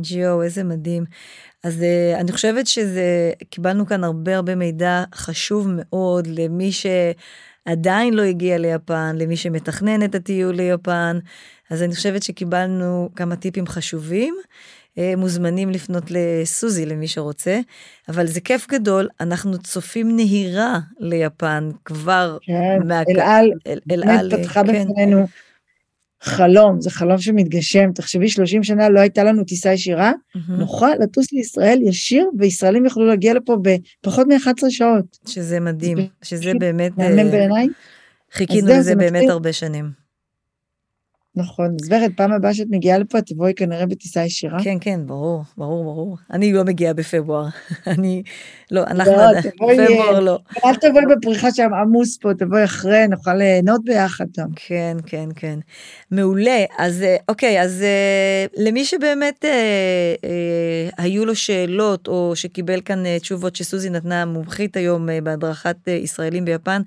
ג'יו, 0.00 0.42
איזה 0.42 0.64
מדהים. 0.64 1.04
אז 1.64 1.80
uh, 1.80 2.20
אני 2.20 2.32
חושבת 2.32 2.66
שזה, 2.66 3.32
קיבלנו 3.50 3.86
כאן 3.86 4.04
הרבה 4.04 4.36
הרבה 4.36 4.54
מידע 4.54 5.04
חשוב 5.14 5.68
מאוד 5.70 6.26
למי 6.26 6.70
שעדיין 6.72 8.14
לא 8.14 8.22
הגיע 8.22 8.58
ליפן, 8.58 9.16
למי 9.16 9.36
שמתכנן 9.36 10.04
את 10.04 10.14
הטיול 10.14 10.54
ליפן, 10.54 11.18
אז 11.70 11.82
אני 11.82 11.94
חושבת 11.94 12.22
שקיבלנו 12.22 13.08
כמה 13.16 13.36
טיפים 13.36 13.66
חשובים. 13.66 14.34
Uh, 14.96 15.16
מוזמנים 15.16 15.70
לפנות 15.70 16.04
לסוזי 16.10 16.86
למי 16.86 17.08
שרוצה, 17.08 17.60
אבל 18.08 18.26
זה 18.26 18.40
כיף 18.40 18.66
גדול, 18.68 19.08
אנחנו 19.20 19.58
צופים 19.58 20.16
נהירה 20.16 20.78
ליפן 20.98 21.70
כבר. 21.84 22.38
כן, 22.42 22.78
מה... 22.88 23.02
אל 23.08 23.20
על, 23.20 23.50
אל, 23.66 23.78
אל 23.92 24.08
על, 24.08 24.36
פתחה 24.36 24.62
כן. 24.64 24.84
בפנינו 24.84 25.26
חלום, 26.22 26.80
זה 26.80 26.90
חלום 26.90 27.18
שמתגשם. 27.18 27.92
תחשבי, 27.94 28.28
30 28.28 28.62
שנה 28.62 28.88
לא 28.88 29.00
הייתה 29.00 29.24
לנו 29.24 29.44
טיסה 29.44 29.72
ישירה, 29.72 30.12
mm-hmm. 30.12 30.52
נוכל 30.52 30.94
לטוס 31.00 31.32
לישראל 31.32 31.82
ישיר, 31.82 32.26
וישראלים 32.38 32.84
יוכלו 32.84 33.06
להגיע 33.06 33.34
לפה 33.34 33.56
בפחות 33.62 34.26
מ-11 34.26 34.70
שעות. 34.70 35.18
שזה 35.28 35.60
מדהים, 35.60 35.98
שזה 36.22 36.52
באמת... 36.58 36.98
מהמם 36.98 37.28
uh, 37.28 37.32
בעיניי. 37.32 37.66
חיכינו 38.32 38.68
לזה 38.68 38.96
באמת. 38.96 39.28
הרבה 39.28 39.52
שנים. 39.52 39.99
נכון, 41.36 41.76
אז 41.82 41.88
ורד, 41.90 42.10
פעם 42.16 42.32
הבאה 42.32 42.54
שאת 42.54 42.66
מגיעה 42.70 42.98
לפה, 42.98 43.22
תבואי 43.22 43.52
כנראה 43.56 43.86
בטיסה 43.86 44.24
ישירה. 44.24 44.58
כן, 44.64 44.76
כן, 44.80 45.00
ברור, 45.06 45.42
ברור, 45.56 45.84
ברור. 45.84 46.16
אני 46.32 46.52
לא 46.52 46.64
מגיעה 46.64 46.94
בפברואר. 46.94 47.46
אני, 47.86 48.22
לא, 48.70 48.82
אנחנו, 48.82 49.12
לא, 49.12 49.40
בפברואר 49.40 50.20
לא. 50.20 50.38
אל 50.64 50.74
תבואי 50.74 51.04
בפריחה 51.16 51.50
שם 51.50 51.74
עמוס 51.82 52.18
פה, 52.18 52.34
תבואי 52.38 52.64
אחרי, 52.64 53.08
נוכל 53.08 53.34
ליהנות 53.34 53.84
ביחד 53.84 54.24
שם. 54.36 54.46
כן, 54.56 54.96
כן, 55.06 55.28
כן. 55.36 55.58
מעולה. 56.10 56.64
אז 56.78 57.02
אה, 57.02 57.16
אוקיי, 57.28 57.62
אז 57.62 57.82
אה, 57.82 58.46
למי 58.56 58.84
שבאמת 58.84 59.44
אה, 59.44 59.50
אה, 60.24 61.04
היו 61.04 61.24
לו 61.24 61.34
שאלות, 61.34 62.08
או 62.08 62.32
שקיבל 62.34 62.80
כאן 62.80 63.06
אה, 63.06 63.18
תשובות 63.20 63.56
שסוזי 63.56 63.90
נתנה 63.90 64.24
מומחית 64.24 64.76
היום 64.76 65.08
אה, 65.08 65.20
בהדרכת 65.20 65.76
אה, 65.88 65.92
ישראלים 65.92 66.44
ביפן, 66.44 66.82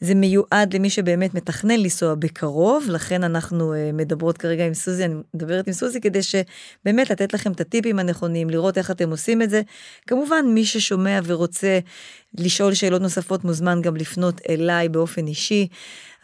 זה 0.00 0.14
מיועד 0.14 0.74
למי 0.74 0.90
שבאמת 0.90 1.34
מתכנן 1.34 1.80
לנסוע 1.80 2.14
בקרוב, 2.14 2.84
לכן 2.88 3.24
אנחנו... 3.24 3.85
מדברות 3.92 4.38
כרגע 4.38 4.66
עם 4.66 4.74
סוזי, 4.74 5.04
אני 5.04 5.14
מדברת 5.34 5.66
עם 5.66 5.72
סוזי 5.72 6.00
כדי 6.00 6.20
שבאמת 6.22 7.10
לתת 7.10 7.34
לכם 7.34 7.52
את 7.52 7.60
הטיפים 7.60 7.98
הנכונים, 7.98 8.50
לראות 8.50 8.78
איך 8.78 8.90
אתם 8.90 9.10
עושים 9.10 9.42
את 9.42 9.50
זה. 9.50 9.62
כמובן, 10.06 10.44
מי 10.48 10.64
ששומע 10.64 11.20
ורוצה 11.24 11.78
לשאול 12.38 12.74
שאלות 12.74 13.02
נוספות 13.02 13.44
מוזמן 13.44 13.82
גם 13.82 13.96
לפנות 13.96 14.40
אליי 14.48 14.88
באופן 14.88 15.26
אישי, 15.26 15.68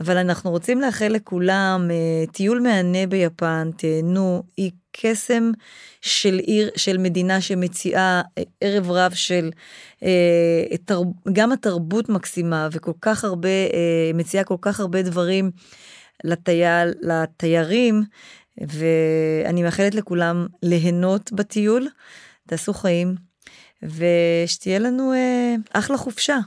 אבל 0.00 0.16
אנחנו 0.16 0.50
רוצים 0.50 0.80
לאחל 0.80 1.08
לכולם 1.08 1.88
אה, 1.90 2.26
טיול 2.32 2.60
מהנה 2.60 3.06
ביפן, 3.06 3.70
תהנו, 3.76 4.42
היא 4.56 4.70
קסם 4.92 5.50
של 6.00 6.38
עיר, 6.38 6.70
של 6.76 6.98
מדינה 6.98 7.40
שמציעה 7.40 8.22
אה, 8.38 8.42
ערב 8.60 8.90
רב 8.90 9.12
של 9.14 9.50
אה, 10.02 10.98
גם 11.32 11.52
התרבות 11.52 12.08
מקסימה 12.08 12.68
וכל 12.72 12.92
כך 13.00 13.24
הרבה, 13.24 13.48
מציעה 14.14 14.44
כל 14.44 14.56
כך 14.60 14.80
הרבה 14.80 15.02
דברים. 15.02 15.50
לטייל, 16.24 16.94
לתיירים, 17.00 18.02
ואני 18.60 19.62
מאחלת 19.62 19.94
לכולם 19.94 20.46
ליהנות 20.62 21.32
בטיול, 21.32 21.88
תעשו 22.46 22.72
חיים, 22.74 23.14
ושתהיה 23.82 24.78
לנו 24.78 25.12
אה, 25.12 25.54
אחלה 25.72 25.96
חופשה. 25.96 26.38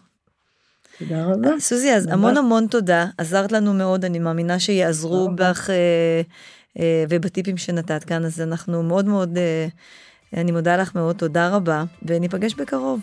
תודה 0.99 1.25
רבה. 1.25 1.59
סוזי, 1.59 1.93
אז 1.93 2.07
המון 2.11 2.37
המון 2.37 2.67
תודה, 2.67 3.05
עזרת 3.17 3.51
לנו 3.51 3.73
מאוד, 3.73 4.05
אני 4.05 4.19
מאמינה 4.19 4.59
שיעזרו 4.59 5.29
בך 5.35 5.69
אה, 5.69 6.21
אה, 6.79 7.03
ובטיפים 7.09 7.57
שנתת 7.57 8.03
כאן, 8.03 8.25
אז 8.25 8.41
אנחנו 8.41 8.83
מאוד 8.83 9.05
מאוד, 9.05 9.37
אה, 9.37 9.67
אני 10.33 10.51
מודה 10.51 10.77
לך 10.77 10.95
מאוד, 10.95 11.15
תודה 11.15 11.49
רבה, 11.49 11.83
וניפגש 12.03 12.53
בקרוב. 12.53 12.99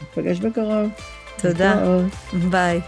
ניפגש 0.00 0.38
בקרוב. 0.38 0.90
תודה. 1.42 1.98
ביי. 2.50 2.80